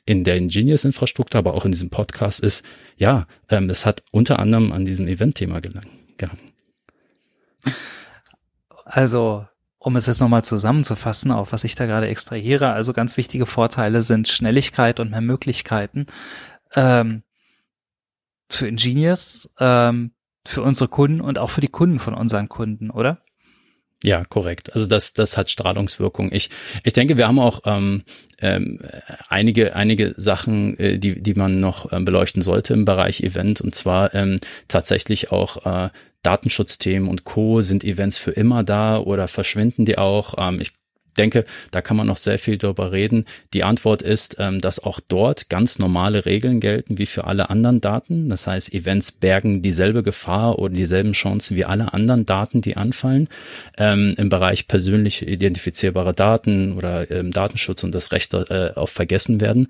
in 0.06 0.24
der 0.24 0.36
Ingenious-Infrastruktur, 0.38 1.38
aber 1.38 1.54
auch 1.54 1.64
in 1.64 1.72
diesem 1.72 1.92
Podcast 1.92 2.40
ist, 2.40 2.66
ja, 2.98 3.28
ähm, 3.50 3.70
es 3.70 3.86
hat 3.86 4.04
unter 4.12 4.40
anderem 4.40 4.72
an 4.72 4.84
diesem 4.84 5.08
Event-Thema 5.08 5.62
gehangen. 5.62 6.42
Also, 8.84 9.46
um 9.78 9.96
es 9.96 10.08
jetzt 10.08 10.22
nochmal 10.22 10.44
zusammenzufassen, 10.44 11.32
auf 11.32 11.52
was 11.52 11.64
ich 11.66 11.76
da 11.76 11.86
gerade 11.86 12.08
extrahiere, 12.08 12.72
also 12.72 12.94
ganz 12.94 13.16
wichtige 13.16 13.46
Vorteile 13.46 14.02
sind 14.02 14.28
Schnelligkeit 14.28 15.00
und 15.00 15.12
mehr 15.12 15.22
Möglichkeiten 15.22 16.08
ähm, 16.74 17.22
für 18.50 18.68
Ingenious, 18.68 19.54
ähm, 19.60 20.14
für 20.48 20.64
unsere 20.64 20.88
Kunden 20.88 21.22
und 21.22 21.38
auch 21.38 21.52
für 21.52 21.62
die 21.62 21.68
Kunden 21.68 22.00
von 22.00 22.16
unseren 22.16 22.50
Kunden, 22.50 22.90
oder? 22.90 23.22
Ja, 24.04 24.24
korrekt. 24.26 24.74
Also 24.74 24.86
das, 24.86 25.14
das 25.14 25.38
hat 25.38 25.50
Strahlungswirkung. 25.50 26.32
Ich, 26.32 26.50
ich 26.84 26.94
denke, 26.94 27.18
wir 27.18 27.28
haben 27.28 27.40
auch 27.40 27.62
ähm, 27.66 28.04
ähm, 28.40 28.80
einige, 29.28 29.76
einige 29.76 30.14
Sachen, 30.18 30.78
äh, 30.78 31.00
die, 31.00 31.22
die 31.22 31.34
man 31.34 31.60
noch 31.60 31.92
ähm, 31.92 32.06
beleuchten 32.06 32.44
sollte 32.44 32.74
im 32.74 32.86
Bereich 32.86 33.22
Event. 33.22 33.60
Und 33.60 33.74
zwar 33.74 34.14
ähm, 34.14 34.36
tatsächlich 34.68 35.32
auch 35.32 35.66
äh, 35.66 35.90
Datenschutzthemen 36.22 37.10
und 37.10 37.24
Co. 37.24 37.62
Sind 37.62 37.84
Events 37.84 38.18
für 38.18 38.32
immer 38.32 38.64
da 38.64 39.00
oder 39.00 39.28
verschwinden 39.28 39.86
die 39.86 39.98
auch? 39.98 40.36
Ähm, 40.38 40.62
ich 40.62 40.74
denke, 41.18 41.44
da 41.72 41.82
kann 41.82 41.98
man 41.98 42.08
noch 42.08 42.16
sehr 42.16 42.40
viel 42.40 42.58
darüber 42.58 42.92
reden. 42.92 43.26
Die 43.54 43.64
Antwort 43.64 44.02
ist, 44.02 44.38
ähm, 44.40 44.60
dass 44.60 44.82
auch 44.84 45.00
dort 45.06 45.50
ganz 45.50 45.80
normale 45.80 46.26
Regeln 46.26 46.60
gelten 46.60 46.98
wie 46.98 47.06
für 47.06 47.26
alle 47.26 47.50
anderen 47.50 47.82
Daten. 47.82 48.30
Das 48.30 48.48
heißt, 48.48 48.74
Events 48.74 49.12
bergen 49.12 49.62
dieselbe 49.62 50.04
Gefahr 50.04 50.60
oder 50.60 50.74
dieselben 50.74 51.12
Chancen 51.12 51.58
wie 51.58 51.66
alle 51.66 51.94
anderen 51.94 52.26
Daten, 52.26 52.62
die 52.62 52.78
anfallen. 52.78 53.28
Ähm, 53.78 54.14
Im 54.18 54.30
Bereich 54.30 54.68
persönlich 54.68 55.28
identifizierbare 55.28 56.14
Daten 56.14 56.74
oder 56.74 57.10
ähm, 57.12 57.32
Datenschutz 57.32 57.84
und 57.84 57.94
das 57.94 58.12
Recht 58.12 58.34
äh, 58.34 58.72
auf 58.76 58.92
Vergessen 58.92 59.42
werden. 59.42 59.68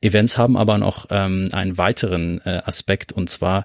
Events 0.00 0.38
haben 0.38 0.56
aber 0.56 0.78
noch 0.78 1.10
einen 1.10 1.78
weiteren 1.78 2.40
äh, 2.44 2.62
Aspekt 2.64 3.12
und 3.12 3.28
zwar 3.30 3.64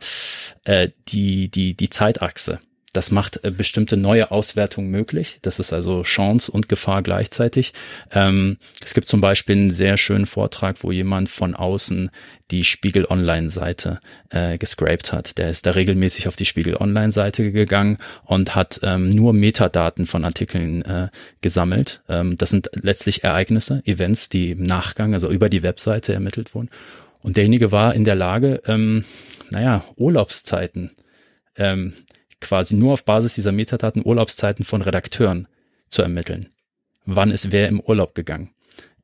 äh, 0.66 0.90
die, 1.10 1.50
die, 1.50 1.76
die 1.76 1.90
Zeitachse. 1.90 2.60
Das 2.98 3.12
macht 3.12 3.44
äh, 3.44 3.52
bestimmte 3.52 3.96
neue 3.96 4.32
Auswertungen 4.32 4.90
möglich. 4.90 5.38
Das 5.44 5.60
ist 5.60 5.72
also 5.72 6.02
Chance 6.02 6.52
und 6.52 6.68
Gefahr 6.68 7.04
gleichzeitig. 7.04 7.74
Ähm, 8.12 8.58
es 8.84 8.96
gibt 8.96 9.08
zum 9.08 9.22
Beispiel 9.22 9.56
einen 9.56 9.70
sehr 9.70 9.98
schönen 9.98 10.26
Vortrag, 10.26 10.78
wo 10.82 10.92
jemand 10.92 11.30
von 11.30 11.54
außen 11.54 12.10
die 12.50 12.64
Spiegel 12.64 13.06
Online-Seite 13.06 14.00
äh, 14.32 14.58
gescraped 14.58 15.14
hat. 15.14 15.38
Der 15.38 15.52
ist 15.52 15.68
da 15.68 15.72
regelmäßig 15.72 16.28
auf 16.28 16.36
die 16.36 16.46
Spiegel 16.46 16.76
Online-Seite 16.76 17.52
gegangen 17.52 18.00
und 18.26 18.56
hat 18.56 18.80
ähm, 18.82 19.10
nur 19.10 19.32
Metadaten 19.32 20.08
von 20.08 20.26
Artikeln 20.26 20.82
äh, 20.82 21.10
gesammelt. 21.42 22.02
Ähm, 22.10 22.36
das 22.36 22.50
sind 22.50 22.72
letztlich 22.74 23.24
Ereignisse, 23.24 23.84
Events, 23.86 24.30
die 24.30 24.50
im 24.50 24.64
Nachgang, 24.64 25.14
also 25.14 25.30
über 25.30 25.50
die 25.50 25.62
Webseite 25.62 26.16
ermittelt 26.16 26.56
wurden. 26.56 26.70
Und 27.22 27.38
derjenige 27.38 27.72
war 27.72 27.94
in 27.94 28.06
der 28.06 28.16
Lage, 28.16 28.60
ähm, 28.66 29.06
naja, 29.52 29.84
Urlaubszeiten 29.98 30.90
ähm, 31.58 31.94
quasi 32.42 32.76
nur 32.76 32.94
auf 32.94 33.06
Basis 33.06 33.36
dieser 33.36 33.52
Metadaten 33.52 34.06
Urlaubszeiten 34.06 34.66
von 34.66 34.82
Redakteuren 34.82 35.48
zu 35.90 36.02
ermitteln. 36.02 36.50
Wann 37.06 37.32
ist 37.32 37.52
wer 37.52 37.68
im 37.68 37.80
Urlaub 37.80 38.16
gegangen? 38.16 38.52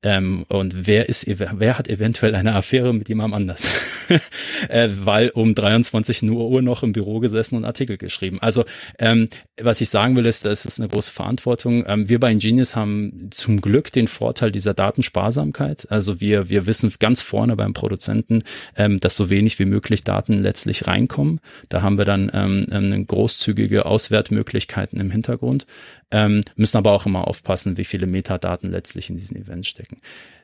Ähm, 0.03 0.45
und 0.49 0.85
wer 0.85 1.09
ist, 1.09 1.25
wer 1.27 1.77
hat 1.77 1.87
eventuell 1.87 2.35
eine 2.35 2.55
Affäre 2.55 2.93
mit 2.93 3.09
jemandem 3.09 3.41
anders? 3.41 3.71
äh, 4.69 4.89
weil 4.91 5.29
um 5.29 5.55
23 5.55 6.23
Uhr 6.23 6.61
noch 6.61 6.83
im 6.83 6.91
Büro 6.91 7.19
gesessen 7.19 7.55
und 7.55 7.65
Artikel 7.65 7.97
geschrieben. 7.97 8.37
Also 8.41 8.65
ähm, 8.99 9.27
was 9.61 9.81
ich 9.81 9.89
sagen 9.89 10.15
will, 10.15 10.25
ist, 10.25 10.45
das 10.45 10.65
ist 10.65 10.79
eine 10.79 10.89
große 10.89 11.11
Verantwortung. 11.11 11.85
Ähm, 11.87 12.09
wir 12.09 12.19
bei 12.19 12.31
Ingenious 12.31 12.75
haben 12.75 13.29
zum 13.31 13.61
Glück 13.61 13.91
den 13.91 14.07
Vorteil 14.07 14.51
dieser 14.51 14.73
Datensparsamkeit. 14.73 15.87
Also 15.89 16.19
wir, 16.19 16.49
wir 16.49 16.67
wissen 16.67 16.93
ganz 16.99 17.21
vorne 17.21 17.55
beim 17.55 17.73
Produzenten, 17.73 18.43
ähm, 18.75 18.99
dass 18.99 19.15
so 19.15 19.29
wenig 19.29 19.57
wie 19.59 19.65
möglich 19.65 20.03
Daten 20.03 20.33
letztlich 20.33 20.87
reinkommen. 20.87 21.39
Da 21.69 21.81
haben 21.81 21.97
wir 21.97 22.05
dann 22.05 22.29
ähm, 22.33 23.07
großzügige 23.07 23.85
Auswertmöglichkeiten 23.85 24.99
im 24.99 25.11
Hintergrund, 25.11 25.65
ähm, 26.11 26.41
müssen 26.55 26.77
aber 26.77 26.91
auch 26.91 27.05
immer 27.05 27.27
aufpassen, 27.27 27.77
wie 27.77 27.85
viele 27.85 28.07
Metadaten 28.07 28.71
letztlich 28.71 29.09
in 29.09 29.17
diesen 29.17 29.37
Events 29.37 29.67
stecken. 29.67 29.92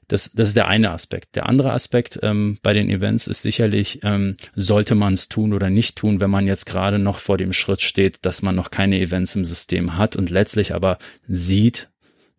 Das, 0.10 0.32
das 0.32 0.50
ist 0.50 0.58
der 0.58 0.68
eine 0.68 0.90
Aspekt. 0.90 1.36
Der 1.36 1.48
andere 1.48 1.72
Aspekt 1.72 2.20
ähm, 2.24 2.58
bei 2.64 2.74
den 2.74 2.90
Events 2.90 3.28
ist 3.28 3.44
sicherlich, 3.44 4.00
ähm, 4.04 4.38
sollte 4.56 4.96
man 4.96 5.14
es 5.14 5.30
tun 5.30 5.54
oder 5.54 5.70
nicht 5.70 5.98
tun, 5.98 6.20
wenn 6.20 6.32
man 6.32 6.48
jetzt 6.48 6.66
gerade 6.66 6.98
noch 6.98 7.20
vor 7.20 7.38
dem 7.38 7.54
Schritt 7.54 7.82
steht, 7.82 8.26
dass 8.26 8.42
man 8.42 8.56
noch 8.56 8.72
keine 8.72 9.00
Events 9.00 9.36
im 9.36 9.46
System 9.46 9.98
hat 9.98 10.16
und 10.16 10.32
letztlich 10.32 10.74
aber 10.74 10.98
sieht, 11.28 11.90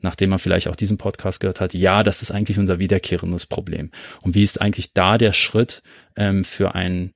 nachdem 0.00 0.30
man 0.30 0.40
vielleicht 0.40 0.66
auch 0.66 0.74
diesen 0.74 0.98
Podcast 0.98 1.38
gehört 1.38 1.60
hat, 1.60 1.72
ja, 1.72 2.02
das 2.02 2.22
ist 2.22 2.32
eigentlich 2.32 2.58
unser 2.58 2.80
wiederkehrendes 2.80 3.46
Problem. 3.46 3.90
Und 4.20 4.34
wie 4.34 4.42
ist 4.42 4.60
eigentlich 4.60 4.92
da 4.92 5.16
der 5.16 5.32
Schritt 5.32 5.82
ähm, 6.16 6.42
für 6.42 6.74
ein 6.74 7.12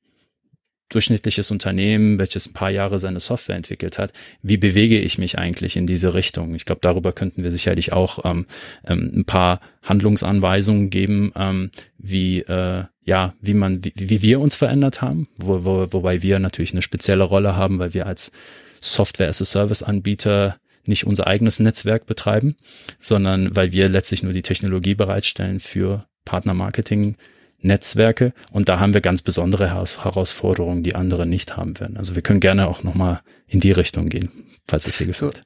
durchschnittliches 0.89 1.51
Unternehmen, 1.51 2.19
welches 2.19 2.49
ein 2.49 2.53
paar 2.53 2.71
Jahre 2.71 2.99
seine 2.99 3.21
Software 3.21 3.57
entwickelt 3.57 3.99
hat, 3.99 4.13
wie 4.43 4.57
bewege 4.57 4.99
ich 4.99 5.19
mich 5.19 5.39
eigentlich 5.39 5.77
in 5.77 5.87
diese 5.87 6.15
Richtung? 6.15 6.55
Ich 6.55 6.65
glaube, 6.65 6.81
darüber 6.83 7.13
könnten 7.13 7.43
wir 7.43 7.51
sicherlich 7.51 7.93
auch 7.93 8.25
ähm, 8.25 8.47
ähm, 8.87 9.13
ein 9.15 9.25
paar 9.25 9.61
Handlungsanweisungen 9.83 10.91
geben, 10.91 11.33
ähm, 11.37 11.71
wie 11.99 12.41
äh, 12.41 12.85
ja, 13.05 13.35
wie 13.41 13.55
man, 13.55 13.85
wie, 13.85 13.93
wie 13.97 14.23
wir 14.23 14.41
uns 14.41 14.55
verändert 14.55 15.03
haben, 15.03 15.29
wo, 15.37 15.65
wo, 15.65 15.87
wobei 15.91 16.23
wir 16.23 16.39
natürlich 16.39 16.73
eine 16.73 16.83
spezielle 16.83 17.25
Rolle 17.25 17.57
haben, 17.57 17.79
weil 17.79 17.93
wir 17.95 18.07
als 18.07 18.33
Software 18.81 19.29
as 19.29 19.43
a 19.43 19.45
Service 19.45 19.83
Anbieter 19.83 20.57
nicht 20.87 21.07
unser 21.07 21.27
eigenes 21.27 21.61
Netzwerk 21.61 22.07
betreiben, 22.07 22.57
sondern 22.99 23.55
weil 23.57 23.73
wir 23.73 23.89
letztlich 23.89 24.23
nur 24.23 24.33
die 24.33 24.43
Technologie 24.43 24.95
bereitstellen 24.95 25.61
für 25.61 26.07
Partnermarketing 26.25 27.17
Netzwerke 27.65 28.33
und 28.53 28.69
da 28.69 28.79
haben 28.79 28.95
wir 28.95 29.01
ganz 29.01 29.23
besondere 29.23 29.69
Herausforderungen, 29.71 30.83
die 30.83 30.95
andere 30.95 31.27
nicht 31.27 31.57
haben 31.57 31.79
werden. 31.81 31.97
Also 31.97 32.15
wir 32.15 32.23
können 32.23 32.41
gerne 32.41 32.69
auch 32.69 32.83
nochmal 32.83 33.23
in 33.47 33.61
die 33.61 33.73
Richtung 33.73 34.09
gehen, 34.09 34.31
falls 34.67 34.87
es 34.87 34.97
dir 34.97 35.07
gefällt. 35.07 35.41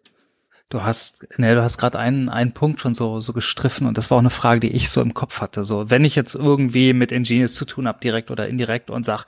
Du 0.68 0.82
hast, 0.82 1.38
ne, 1.38 1.54
du 1.54 1.62
hast 1.62 1.78
gerade 1.78 1.98
einen, 1.98 2.28
einen 2.28 2.52
Punkt 2.52 2.80
schon 2.80 2.92
so, 2.92 3.20
so 3.20 3.32
gestriffen 3.32 3.86
und 3.86 3.96
das 3.96 4.10
war 4.10 4.16
auch 4.16 4.22
eine 4.22 4.28
Frage, 4.30 4.60
die 4.60 4.72
ich 4.72 4.90
so 4.90 5.00
im 5.00 5.14
Kopf 5.14 5.40
hatte. 5.40 5.64
So, 5.64 5.88
wenn 5.88 6.04
ich 6.04 6.14
jetzt 6.14 6.34
irgendwie 6.34 6.92
mit 6.92 7.10
Engineers 7.10 7.54
zu 7.54 7.64
tun 7.64 7.88
habe, 7.88 8.00
direkt 8.00 8.30
oder 8.30 8.48
indirekt 8.48 8.90
und 8.90 9.04
sag, 9.04 9.24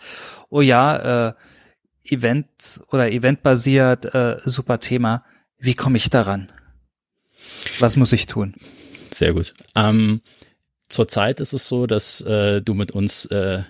oh 0.50 0.60
ja, 0.60 1.28
äh, 1.28 1.32
Event 2.04 2.82
oder 2.90 3.10
eventbasiert, 3.10 4.14
äh, 4.14 4.38
super 4.44 4.80
Thema, 4.80 5.24
wie 5.58 5.74
komme 5.74 5.96
ich 5.96 6.10
daran? 6.10 6.52
Was 7.78 7.96
muss 7.96 8.12
ich 8.12 8.26
tun? 8.26 8.54
Sehr 9.10 9.32
gut. 9.32 9.54
Ähm, 9.74 10.20
zurzeit 10.90 11.40
ist 11.40 11.52
es 11.52 11.66
so, 11.66 11.86
dass 11.86 12.20
äh, 12.20 12.60
du 12.60 12.74
mit 12.74 12.90
uns 12.90 13.24
äh, 13.26 13.62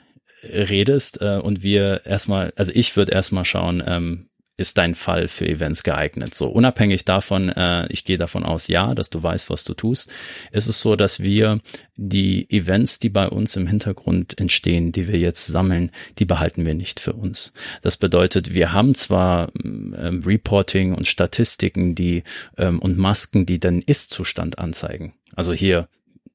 redest 0.42 1.20
äh, 1.20 1.38
und 1.42 1.62
wir 1.62 2.04
erstmal, 2.04 2.52
also 2.56 2.72
ich 2.74 2.96
würde 2.96 3.12
erstmal 3.12 3.44
schauen, 3.44 3.82
ähm, 3.86 4.26
ist 4.60 4.76
dein 4.76 4.94
Fall 4.94 5.26
für 5.26 5.48
Events 5.48 5.82
geeignet? 5.82 6.34
So 6.34 6.48
unabhängig 6.48 7.06
davon, 7.06 7.48
äh, 7.48 7.86
ich 7.88 8.04
gehe 8.04 8.18
davon 8.18 8.44
aus, 8.44 8.68
ja, 8.68 8.94
dass 8.94 9.08
du 9.08 9.22
weißt, 9.22 9.48
was 9.48 9.64
du 9.64 9.72
tust, 9.72 10.10
ist 10.52 10.66
es 10.66 10.82
so, 10.82 10.96
dass 10.96 11.20
wir 11.20 11.60
die 11.96 12.48
Events, 12.50 12.98
die 12.98 13.08
bei 13.08 13.26
uns 13.26 13.56
im 13.56 13.66
Hintergrund 13.66 14.38
entstehen, 14.38 14.92
die 14.92 15.08
wir 15.08 15.18
jetzt 15.18 15.46
sammeln, 15.46 15.90
die 16.18 16.26
behalten 16.26 16.66
wir 16.66 16.74
nicht 16.74 17.00
für 17.00 17.14
uns. 17.14 17.54
Das 17.80 17.96
bedeutet, 17.96 18.52
wir 18.52 18.74
haben 18.74 18.94
zwar 18.94 19.50
ähm, 19.64 20.22
Reporting 20.26 20.94
und 20.94 21.08
Statistiken, 21.08 21.94
die 21.94 22.22
ähm, 22.58 22.80
und 22.80 22.98
Masken, 22.98 23.46
die 23.46 23.58
den 23.58 23.80
Ist-Zustand 23.80 24.58
anzeigen. 24.58 25.14
Also 25.34 25.54
hier 25.54 25.88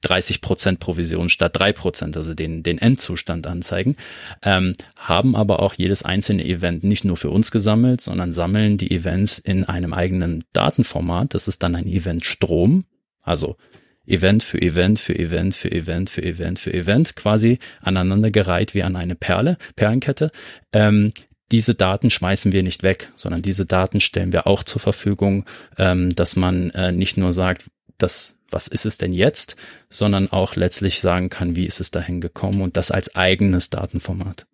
30 0.06 0.42
Prozent 0.42 0.80
Provision 0.80 1.30
statt 1.30 1.52
drei 1.56 1.74
Prozent, 1.74 2.16
also 2.18 2.34
den, 2.34 2.64
den 2.64 2.78
Endzustand 2.78 3.48
anzeigen, 3.48 3.96
ähm, 4.44 4.74
haben 4.98 5.36
aber 5.36 5.62
auch 5.62 5.74
jedes 5.74 6.04
einzelne 6.04 6.46
Event 6.46 6.84
nicht 6.84 7.06
nur 7.06 7.18
für 7.18 7.30
uns 7.30 7.52
gesammelt, 7.52 8.02
sondern 8.02 8.32
sammeln 8.32 8.78
die 8.78 8.92
Events 8.92 9.40
in 9.40 9.66
einem 9.66 9.94
eigenen 9.94 10.44
Datenformat. 10.54 11.34
Das 11.34 11.48
ist 11.48 11.64
dann 11.64 11.76
ein 11.76 11.88
Eventstrom, 11.88 12.86
also 13.24 13.58
Event 14.06 14.44
für 14.44 14.62
Event 14.62 15.00
für 15.00 15.18
Event 15.18 15.56
für 15.56 15.72
Event 15.72 16.10
für 16.10 16.22
Event 16.22 16.60
für 16.60 16.74
Event 16.74 17.16
quasi 17.16 17.60
aneinandergereiht 17.82 18.74
wie 18.74 18.84
an 18.84 18.96
eine 18.96 19.16
Perle, 19.16 19.58
Perlenkette. 19.76 20.32
Ähm, 20.72 21.12
diese 21.52 21.76
Daten 21.76 22.10
schmeißen 22.10 22.52
wir 22.52 22.64
nicht 22.64 22.84
weg, 22.84 23.12
sondern 23.16 23.42
diese 23.42 23.66
Daten 23.66 24.02
stellen 24.02 24.34
wir 24.34 24.48
auch 24.48 24.64
zur 24.64 24.82
Verfügung, 24.82 25.46
ähm, 25.78 26.10
dass 26.16 26.36
man 26.36 26.72
äh, 26.72 26.92
nicht 26.92 27.18
nur 27.18 27.34
sagt, 27.34 27.66
das, 27.98 28.40
was 28.50 28.68
ist 28.68 28.86
es 28.86 28.98
denn 28.98 29.12
jetzt, 29.12 29.56
sondern 29.90 30.32
auch 30.32 30.56
letztlich 30.56 31.00
sagen 31.00 31.30
kann, 31.30 31.56
wie 31.56 31.66
ist 31.66 31.80
es 31.80 31.92
dahin 31.92 32.22
gekommen 32.22 32.62
und 32.62 32.78
das 32.78 32.92
als 32.92 33.16
eigenes 33.16 33.70
Datenformat 33.70 34.46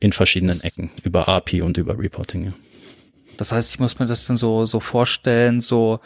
in 0.00 0.12
verschiedenen 0.12 0.52
das, 0.52 0.64
Ecken 0.64 0.90
über 1.02 1.28
API 1.28 1.62
und 1.62 1.78
über 1.78 1.98
Reporting. 1.98 2.44
Ja. 2.46 2.52
Das 3.36 3.52
heißt, 3.52 3.70
ich 3.70 3.78
muss 3.78 3.98
mir 3.98 4.06
das 4.06 4.26
dann 4.26 4.36
so 4.36 4.66
so 4.66 4.80
vorstellen, 4.80 5.60
so 5.60 6.00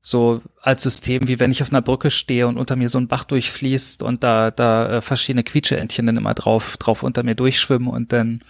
so 0.00 0.40
als 0.62 0.82
System, 0.82 1.28
wie 1.28 1.40
wenn 1.40 1.50
ich 1.50 1.62
auf 1.62 1.70
einer 1.70 1.82
Brücke 1.82 2.10
stehe 2.10 2.46
und 2.46 2.56
unter 2.56 2.76
mir 2.76 2.88
so 2.88 2.98
ein 2.98 3.08
Bach 3.08 3.24
durchfließt 3.24 4.02
und 4.02 4.22
da 4.22 4.50
da 4.50 4.98
äh, 4.98 5.00
verschiedene 5.00 5.44
Quietscheentchen 5.44 6.06
dann 6.06 6.16
immer 6.16 6.34
drauf 6.34 6.76
drauf 6.76 7.02
unter 7.02 7.22
mir 7.22 7.34
durchschwimmen 7.34 7.88
und 7.88 8.12
dann 8.12 8.40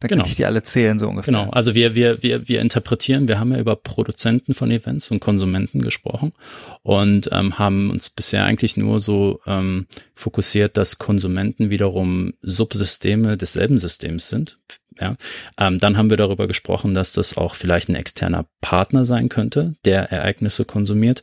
dann 0.00 0.08
genau. 0.08 0.22
kann 0.22 0.30
ich 0.30 0.36
die 0.36 0.46
alle 0.46 0.62
zählen, 0.62 0.98
so 0.98 1.08
ungefähr. 1.08 1.32
Genau, 1.32 1.50
also 1.50 1.74
wir, 1.74 1.94
wir, 1.94 2.22
wir, 2.22 2.48
wir 2.48 2.60
interpretieren, 2.60 3.28
wir 3.28 3.38
haben 3.38 3.52
ja 3.52 3.58
über 3.58 3.76
Produzenten 3.76 4.54
von 4.54 4.70
Events 4.70 5.10
und 5.10 5.20
Konsumenten 5.20 5.82
gesprochen 5.82 6.32
und 6.82 7.28
ähm, 7.32 7.58
haben 7.58 7.90
uns 7.90 8.08
bisher 8.08 8.44
eigentlich 8.44 8.78
nur 8.78 9.00
so 9.00 9.40
ähm, 9.46 9.86
fokussiert, 10.14 10.78
dass 10.78 10.98
Konsumenten 10.98 11.68
wiederum 11.68 12.32
Subsysteme 12.40 13.36
desselben 13.36 13.76
Systems 13.76 14.28
sind. 14.28 14.58
Ja, 14.98 15.16
ähm, 15.58 15.78
dann 15.78 15.96
haben 15.96 16.10
wir 16.10 16.16
darüber 16.16 16.46
gesprochen, 16.46 16.94
dass 16.94 17.12
das 17.12 17.36
auch 17.36 17.54
vielleicht 17.54 17.88
ein 17.88 17.94
externer 17.94 18.46
Partner 18.60 19.04
sein 19.04 19.28
könnte, 19.28 19.74
der 19.84 20.10
Ereignisse 20.10 20.64
konsumiert. 20.64 21.22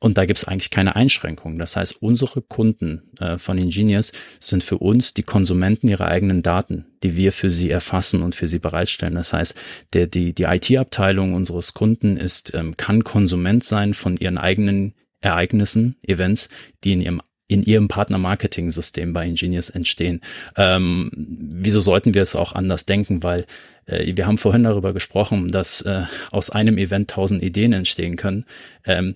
Und 0.00 0.16
da 0.16 0.24
gibt 0.24 0.38
es 0.38 0.46
eigentlich 0.46 0.70
keine 0.70 0.96
Einschränkungen. 0.96 1.58
Das 1.58 1.76
heißt, 1.76 2.02
unsere 2.02 2.40
Kunden 2.40 3.02
äh, 3.20 3.36
von 3.36 3.58
Ingenious 3.58 4.12
sind 4.40 4.64
für 4.64 4.78
uns 4.78 5.12
die 5.12 5.22
Konsumenten 5.22 5.88
ihrer 5.88 6.06
eigenen 6.06 6.42
Daten, 6.42 6.86
die 7.02 7.16
wir 7.16 7.32
für 7.32 7.50
sie 7.50 7.70
erfassen 7.70 8.22
und 8.22 8.34
für 8.34 8.46
sie 8.46 8.58
bereitstellen. 8.58 9.14
Das 9.14 9.34
heißt, 9.34 9.54
der, 9.92 10.06
die, 10.06 10.32
die 10.32 10.44
IT-Abteilung 10.44 11.34
unseres 11.34 11.74
Kunden 11.74 12.16
ist, 12.16 12.54
ähm, 12.54 12.78
kann 12.78 13.04
Konsument 13.04 13.62
sein 13.62 13.92
von 13.92 14.16
ihren 14.16 14.38
eigenen 14.38 14.94
Ereignissen, 15.20 15.96
Events, 16.02 16.48
die 16.82 16.92
in 16.94 17.02
ihrem 17.02 17.20
in 17.46 17.64
ihrem 17.64 17.88
Partner-Marketing-System 17.88 19.12
bei 19.12 19.26
Ingenious 19.26 19.70
entstehen. 19.70 20.20
Ähm, 20.56 21.10
wieso 21.12 21.80
sollten 21.80 22.14
wir 22.14 22.22
es 22.22 22.36
auch 22.36 22.52
anders 22.52 22.86
denken? 22.86 23.24
Weil 23.24 23.44
äh, 23.86 24.14
wir 24.14 24.28
haben 24.28 24.38
vorhin 24.38 24.62
darüber 24.62 24.92
gesprochen, 24.92 25.48
dass 25.48 25.82
äh, 25.82 26.02
aus 26.30 26.50
einem 26.50 26.78
Event 26.78 27.10
tausend 27.10 27.42
Ideen 27.42 27.72
entstehen 27.72 28.14
können. 28.14 28.44
Ähm, 28.84 29.14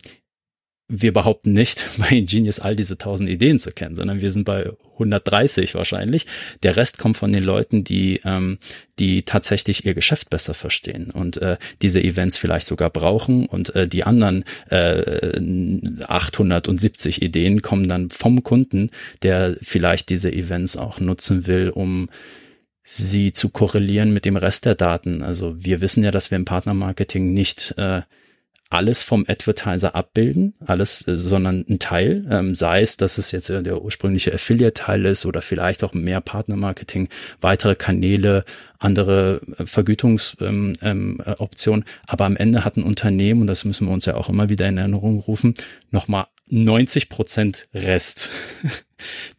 wir 0.89 1.13
behaupten 1.13 1.53
nicht, 1.53 1.89
bei 1.99 2.09
Ingenious 2.11 2.61
all 2.61 2.77
diese 2.77 2.99
tausend 2.99 3.31
Ideen 3.31 3.59
zu 3.59 3.73
kennen, 3.73 3.95
sondern 3.95 4.21
wir 4.21 4.31
sind 4.31 4.45
bei 4.45 4.71
130 4.95 5.75
wahrscheinlich. 5.75 6.27
Der 6.63 6.77
Rest 6.77 6.99
kommt 6.99 7.17
von 7.17 7.33
den 7.33 7.43
Leuten, 7.43 7.85
die, 7.85 8.21
ähm, 8.25 8.59
die 8.99 9.23
tatsächlich 9.23 9.85
ihr 9.87 9.95
Geschäft 9.95 10.31
besser 10.31 10.55
verstehen 10.55 11.11
und 11.11 11.39
äh, 11.39 11.57
diese 11.83 12.03
Events 12.03 12.37
vielleicht 12.37 12.67
sogar 12.67 12.91
brauchen 12.91 13.47
und 13.47 13.75
äh, 13.75 13.89
die 13.89 14.05
anderen 14.05 14.45
äh, 14.71 15.41
870 16.07 17.23
Ideen 17.23 17.63
kommen 17.63 17.89
dann 17.89 18.11
vom 18.11 18.43
Kunden, 18.43 18.91
der 19.23 19.57
vielleicht 19.63 20.11
diese 20.11 20.33
Events 20.33 20.77
auch 20.77 21.01
nutzen 21.01 21.47
will, 21.47 21.71
um 21.71 22.09
sie 22.87 23.33
zu 23.33 23.49
korrelieren 23.49 24.13
mit 24.13 24.27
dem 24.27 24.37
Rest 24.37 24.67
der 24.67 24.75
Daten. 24.75 25.23
Also 25.23 25.55
wir 25.65 25.81
wissen 25.81 26.05
ja, 26.05 26.11
dass 26.11 26.31
wir 26.31 26.37
im 26.37 26.45
Partnermarketing 26.45 27.33
nicht 27.33 27.75
äh, 27.79 28.03
alles 28.75 29.05
vom 29.05 29.25
Advertiser 29.29 29.95
abbilden, 29.95 30.55
alles, 30.67 31.07
äh, 31.07 31.17
sondern 31.17 31.65
ein 31.69 31.79
Teil, 31.79 32.27
ähm, 32.29 32.55
sei 32.57 32.83
es, 32.83 32.97
dass 32.97 33.19
es 33.19 33.31
jetzt 33.31 33.49
der 33.49 33.83
ursprüngliche 33.83 34.35
Affiliate-Teil 34.35 35.07
ist 35.07 35.27
oder 35.27 35.43
vielleicht 35.43 35.85
auch 35.85 35.95
mehr 35.95 36.21
Partnermarketing, 36.21 37.09
weitere 37.41 37.77
Kanäle, 37.77 38.45
andere 38.81 39.41
äh, 39.59 39.67
Vergütungsoptionen. 39.67 40.75
Ähm, 40.83 41.21
ähm, 41.23 41.85
Aber 42.09 42.25
am 42.25 42.37
Ende 42.37 42.65
hat 42.65 42.77
ein 42.77 42.83
Unternehmen, 42.83 43.43
und 43.43 43.47
das 43.47 43.65
müssen 43.65 43.87
wir 43.87 43.95
uns 43.95 44.07
ja 44.07 44.17
auch 44.17 44.29
immer 44.29 44.49
wieder 44.49 44.69
in 44.69 44.77
Erinnerung 44.77 45.21
rufen, 45.21 45.55
nochmal 45.93 46.27
90 46.49 47.09
Prozent 47.09 47.69
Rest. 47.75 48.31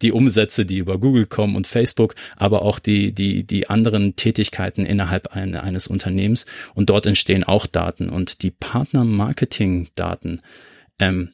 die 0.01 0.12
Umsätze, 0.12 0.66
die 0.66 0.78
über 0.78 0.97
Google 0.99 1.26
kommen 1.26 1.56
und 1.56 1.68
Facebook, 1.68 2.16
aber 2.36 2.62
auch 2.62 2.80
die, 2.80 3.14
die, 3.14 3.43
die 3.43 3.70
anderen 3.70 4.16
Tätigkeiten 4.16 4.86
innerhalb 4.86 5.36
ein, 5.36 5.56
eines 5.56 5.88
Unternehmens. 5.88 6.45
Und 6.74 6.89
dort 6.89 7.06
entstehen 7.06 7.43
auch 7.43 7.66
Daten 7.66 8.10
und 8.10 8.43
die 8.43 8.51
Partner-Marketing-Daten, 8.51 10.41
ähm, 10.99 11.32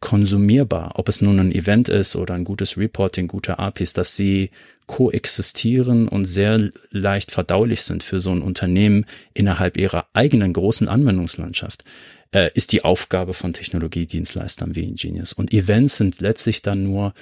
konsumierbar, 0.00 0.92
ob 0.96 1.08
es 1.08 1.20
nun 1.20 1.40
ein 1.40 1.52
Event 1.52 1.88
ist 1.88 2.16
oder 2.16 2.34
ein 2.34 2.44
gutes 2.44 2.76
Reporting, 2.76 3.28
gute 3.28 3.58
APIs, 3.58 3.92
dass 3.92 4.14
sie 4.14 4.50
koexistieren 4.86 6.06
und 6.06 6.26
sehr 6.26 6.70
leicht 6.90 7.32
verdaulich 7.32 7.82
sind 7.82 8.02
für 8.02 8.20
so 8.20 8.30
ein 8.30 8.42
Unternehmen 8.42 9.06
innerhalb 9.34 9.76
ihrer 9.76 10.06
eigenen 10.12 10.52
großen 10.52 10.88
Anwendungslandschaft, 10.88 11.84
äh, 12.30 12.50
ist 12.54 12.72
die 12.72 12.84
Aufgabe 12.84 13.32
von 13.32 13.52
Technologiedienstleistern 13.52 14.76
wie 14.76 14.84
Ingenious. 14.84 15.32
Und 15.32 15.52
Events 15.52 15.96
sind 15.96 16.20
letztlich 16.20 16.62
dann 16.62 16.84
nur 16.84 17.14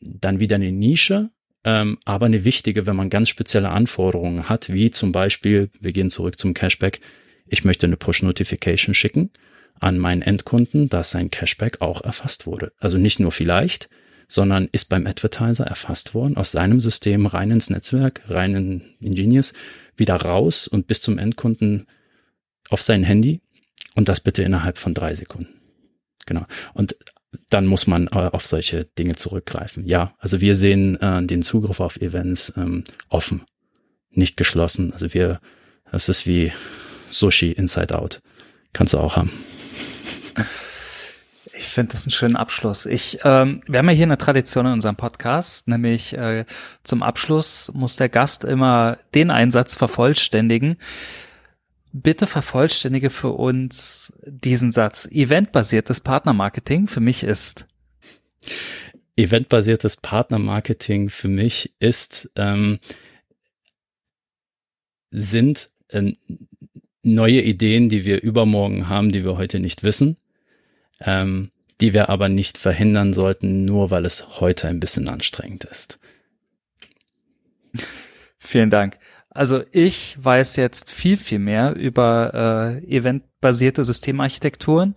dann 0.00 0.38
wieder 0.38 0.56
eine 0.56 0.70
Nische, 0.70 1.30
ähm, 1.64 1.98
aber 2.04 2.26
eine 2.26 2.44
wichtige, 2.44 2.86
wenn 2.86 2.96
man 2.96 3.10
ganz 3.10 3.28
spezielle 3.28 3.70
Anforderungen 3.70 4.48
hat, 4.48 4.72
wie 4.72 4.90
zum 4.90 5.12
Beispiel, 5.12 5.70
wir 5.80 5.92
gehen 5.92 6.10
zurück 6.10 6.38
zum 6.38 6.52
Cashback, 6.52 7.00
ich 7.46 7.64
möchte 7.64 7.86
eine 7.86 7.96
Push-Notification 7.96 8.92
schicken 8.92 9.30
an 9.80 9.98
meinen 9.98 10.22
Endkunden, 10.22 10.88
dass 10.88 11.10
sein 11.10 11.30
Cashback 11.30 11.80
auch 11.80 12.02
erfasst 12.02 12.46
wurde. 12.46 12.72
Also 12.78 12.98
nicht 12.98 13.20
nur 13.20 13.32
vielleicht, 13.32 13.88
sondern 14.28 14.68
ist 14.72 14.86
beim 14.86 15.06
Advertiser 15.06 15.66
erfasst 15.66 16.14
worden, 16.14 16.36
aus 16.36 16.52
seinem 16.52 16.80
System 16.80 17.26
rein 17.26 17.50
ins 17.50 17.70
Netzwerk, 17.70 18.22
rein 18.28 18.54
in 18.54 18.82
Ingenious, 19.00 19.54
wieder 19.96 20.16
raus 20.16 20.68
und 20.68 20.86
bis 20.86 21.00
zum 21.00 21.18
Endkunden 21.18 21.86
auf 22.68 22.82
sein 22.82 23.02
Handy 23.02 23.40
und 23.94 24.08
das 24.08 24.20
bitte 24.20 24.42
innerhalb 24.42 24.78
von 24.78 24.94
drei 24.94 25.14
Sekunden. 25.14 25.48
Genau. 26.26 26.44
Und 26.74 26.96
dann 27.50 27.66
muss 27.66 27.86
man 27.86 28.06
äh, 28.08 28.30
auf 28.32 28.46
solche 28.46 28.84
Dinge 28.84 29.16
zurückgreifen. 29.16 29.86
Ja, 29.86 30.14
also 30.18 30.40
wir 30.40 30.54
sehen 30.54 31.00
äh, 31.00 31.22
den 31.24 31.42
Zugriff 31.42 31.80
auf 31.80 31.96
Events 31.96 32.52
ähm, 32.56 32.84
offen, 33.08 33.42
nicht 34.10 34.36
geschlossen. 34.36 34.92
Also 34.92 35.12
wir, 35.14 35.40
es 35.90 36.08
ist 36.08 36.26
wie 36.26 36.52
Sushi 37.10 37.52
Inside 37.52 37.98
Out. 37.98 38.20
Kannst 38.72 38.92
du 38.94 38.98
auch 38.98 39.16
haben. 39.16 39.32
Ich 41.58 41.64
finde 41.64 41.92
das 41.92 42.04
einen 42.04 42.12
schönen 42.12 42.36
Abschluss. 42.36 42.86
Ich, 42.86 43.18
ähm, 43.24 43.60
wir 43.66 43.80
haben 43.80 43.88
ja 43.88 43.94
hier 43.94 44.06
eine 44.06 44.18
Tradition 44.18 44.66
in 44.66 44.72
unserem 44.72 44.96
Podcast, 44.96 45.66
nämlich 45.66 46.12
äh, 46.16 46.44
zum 46.84 47.02
Abschluss 47.02 47.72
muss 47.74 47.96
der 47.96 48.08
Gast 48.08 48.44
immer 48.44 48.98
den 49.14 49.30
Einsatz 49.30 49.74
vervollständigen, 49.74 50.76
bitte 51.92 52.26
vervollständige 52.26 53.10
für 53.10 53.30
uns 53.30 54.12
diesen 54.24 54.70
Satz. 54.70 55.06
Eventbasiertes 55.10 56.00
Partnermarketing 56.00 56.86
für 56.86 57.00
mich 57.00 57.24
ist. 57.24 57.66
Eventbasiertes 59.16 59.96
Partnermarketing 59.96 61.08
für 61.08 61.28
mich 61.28 61.74
ist, 61.80 62.30
ähm, 62.36 62.78
sind 65.10 65.70
äh, 65.88 66.12
neue 67.02 67.40
Ideen, 67.40 67.88
die 67.88 68.04
wir 68.04 68.22
übermorgen 68.22 68.88
haben, 68.88 69.10
die 69.10 69.24
wir 69.24 69.36
heute 69.36 69.58
nicht 69.58 69.82
wissen, 69.82 70.16
ähm, 71.00 71.50
die 71.80 71.92
wir 71.94 72.08
aber 72.08 72.28
nicht 72.28 72.58
verhindern 72.58 73.12
sollten, 73.12 73.64
nur 73.64 73.90
weil 73.90 74.04
es 74.04 74.40
heute 74.40 74.68
ein 74.68 74.80
bisschen 74.80 75.08
anstrengend 75.08 75.64
ist. 75.64 75.98
Vielen 78.38 78.70
Dank. 78.70 78.98
Also 79.30 79.62
ich 79.72 80.16
weiß 80.20 80.56
jetzt 80.56 80.90
viel, 80.90 81.16
viel 81.16 81.38
mehr 81.38 81.76
über 81.76 82.80
äh, 82.82 82.96
eventbasierte 82.96 83.84
Systemarchitekturen. 83.84 84.96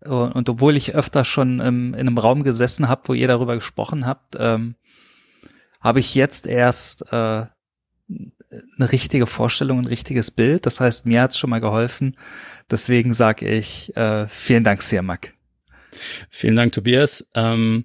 Und, 0.00 0.32
und 0.32 0.48
obwohl 0.48 0.76
ich 0.76 0.94
öfter 0.94 1.24
schon 1.24 1.60
im, 1.60 1.94
in 1.94 2.00
einem 2.00 2.18
Raum 2.18 2.42
gesessen 2.42 2.88
habe, 2.88 3.02
wo 3.06 3.14
ihr 3.14 3.28
darüber 3.28 3.54
gesprochen 3.54 4.06
habt, 4.06 4.36
ähm, 4.38 4.74
habe 5.80 6.00
ich 6.00 6.14
jetzt 6.14 6.46
erst 6.46 7.12
äh, 7.12 7.46
eine 8.50 8.92
richtige 8.92 9.26
Vorstellung, 9.26 9.80
ein 9.80 9.86
richtiges 9.86 10.30
Bild. 10.30 10.66
Das 10.66 10.80
heißt, 10.80 11.06
mir 11.06 11.22
hat 11.22 11.32
es 11.32 11.38
schon 11.38 11.50
mal 11.50 11.60
geholfen. 11.60 12.16
Deswegen 12.70 13.14
sage 13.14 13.48
ich 13.48 13.96
äh, 13.96 14.26
vielen 14.28 14.64
Dank, 14.64 14.82
Siamak. 14.82 15.35
Vielen 16.30 16.56
Dank, 16.56 16.72
Tobias. 16.72 17.30
Ähm 17.34 17.84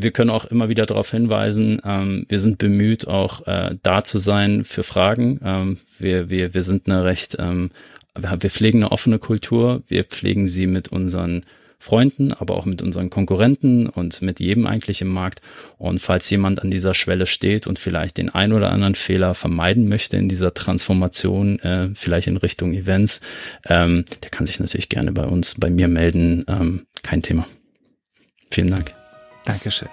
wir 0.00 0.12
können 0.12 0.30
auch 0.30 0.44
immer 0.44 0.68
wieder 0.68 0.86
darauf 0.86 1.10
hinweisen, 1.10 1.80
ähm, 1.84 2.24
wir 2.28 2.38
sind 2.38 2.58
bemüht, 2.58 3.08
auch 3.08 3.46
äh, 3.46 3.76
da 3.82 4.04
zu 4.04 4.18
sein 4.18 4.64
für 4.64 4.82
Fragen. 4.82 5.40
Ähm, 5.42 5.78
wir, 5.98 6.30
wir, 6.30 6.54
wir 6.54 6.62
sind 6.62 6.88
eine 6.88 7.04
recht, 7.04 7.36
ähm, 7.38 7.70
wir 8.14 8.50
pflegen 8.50 8.82
eine 8.82 8.92
offene 8.92 9.18
Kultur, 9.18 9.82
wir 9.88 10.04
pflegen 10.04 10.46
sie 10.46 10.66
mit 10.66 10.88
unseren 10.88 11.42
Freunden, 11.80 12.32
aber 12.32 12.56
auch 12.56 12.64
mit 12.64 12.82
unseren 12.82 13.08
Konkurrenten 13.08 13.86
und 13.88 14.20
mit 14.20 14.40
jedem 14.40 14.66
eigentlich 14.66 15.00
im 15.00 15.08
Markt. 15.08 15.40
Und 15.76 16.00
falls 16.00 16.28
jemand 16.28 16.60
an 16.60 16.72
dieser 16.72 16.92
Schwelle 16.92 17.26
steht 17.26 17.68
und 17.68 17.78
vielleicht 17.78 18.18
den 18.18 18.30
ein 18.30 18.52
oder 18.52 18.72
anderen 18.72 18.96
Fehler 18.96 19.32
vermeiden 19.34 19.88
möchte 19.88 20.16
in 20.16 20.28
dieser 20.28 20.54
Transformation, 20.54 21.60
äh, 21.60 21.90
vielleicht 21.94 22.26
in 22.26 22.36
Richtung 22.36 22.72
Events, 22.72 23.20
ähm, 23.68 24.04
der 24.24 24.30
kann 24.30 24.46
sich 24.46 24.58
natürlich 24.58 24.88
gerne 24.88 25.12
bei 25.12 25.24
uns, 25.24 25.54
bei 25.54 25.70
mir 25.70 25.86
melden. 25.86 26.44
Ähm, 26.48 26.87
kein 27.02 27.22
Thema. 27.22 27.46
Vielen 28.50 28.70
Dank. 28.70 28.94
Dankeschön. 29.44 29.88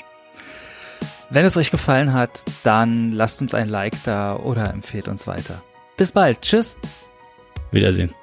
Wenn 1.29 1.45
es 1.45 1.57
euch 1.57 1.71
gefallen 1.71 2.13
hat, 2.13 2.43
dann 2.63 3.11
lasst 3.11 3.41
uns 3.41 3.53
ein 3.53 3.67
Like 3.67 3.95
da 4.03 4.35
oder 4.35 4.71
empfehlt 4.71 5.07
uns 5.07 5.27
weiter. 5.27 5.63
Bis 5.97 6.11
bald. 6.11 6.41
Tschüss. 6.41 6.77
Wiedersehen. 7.71 8.13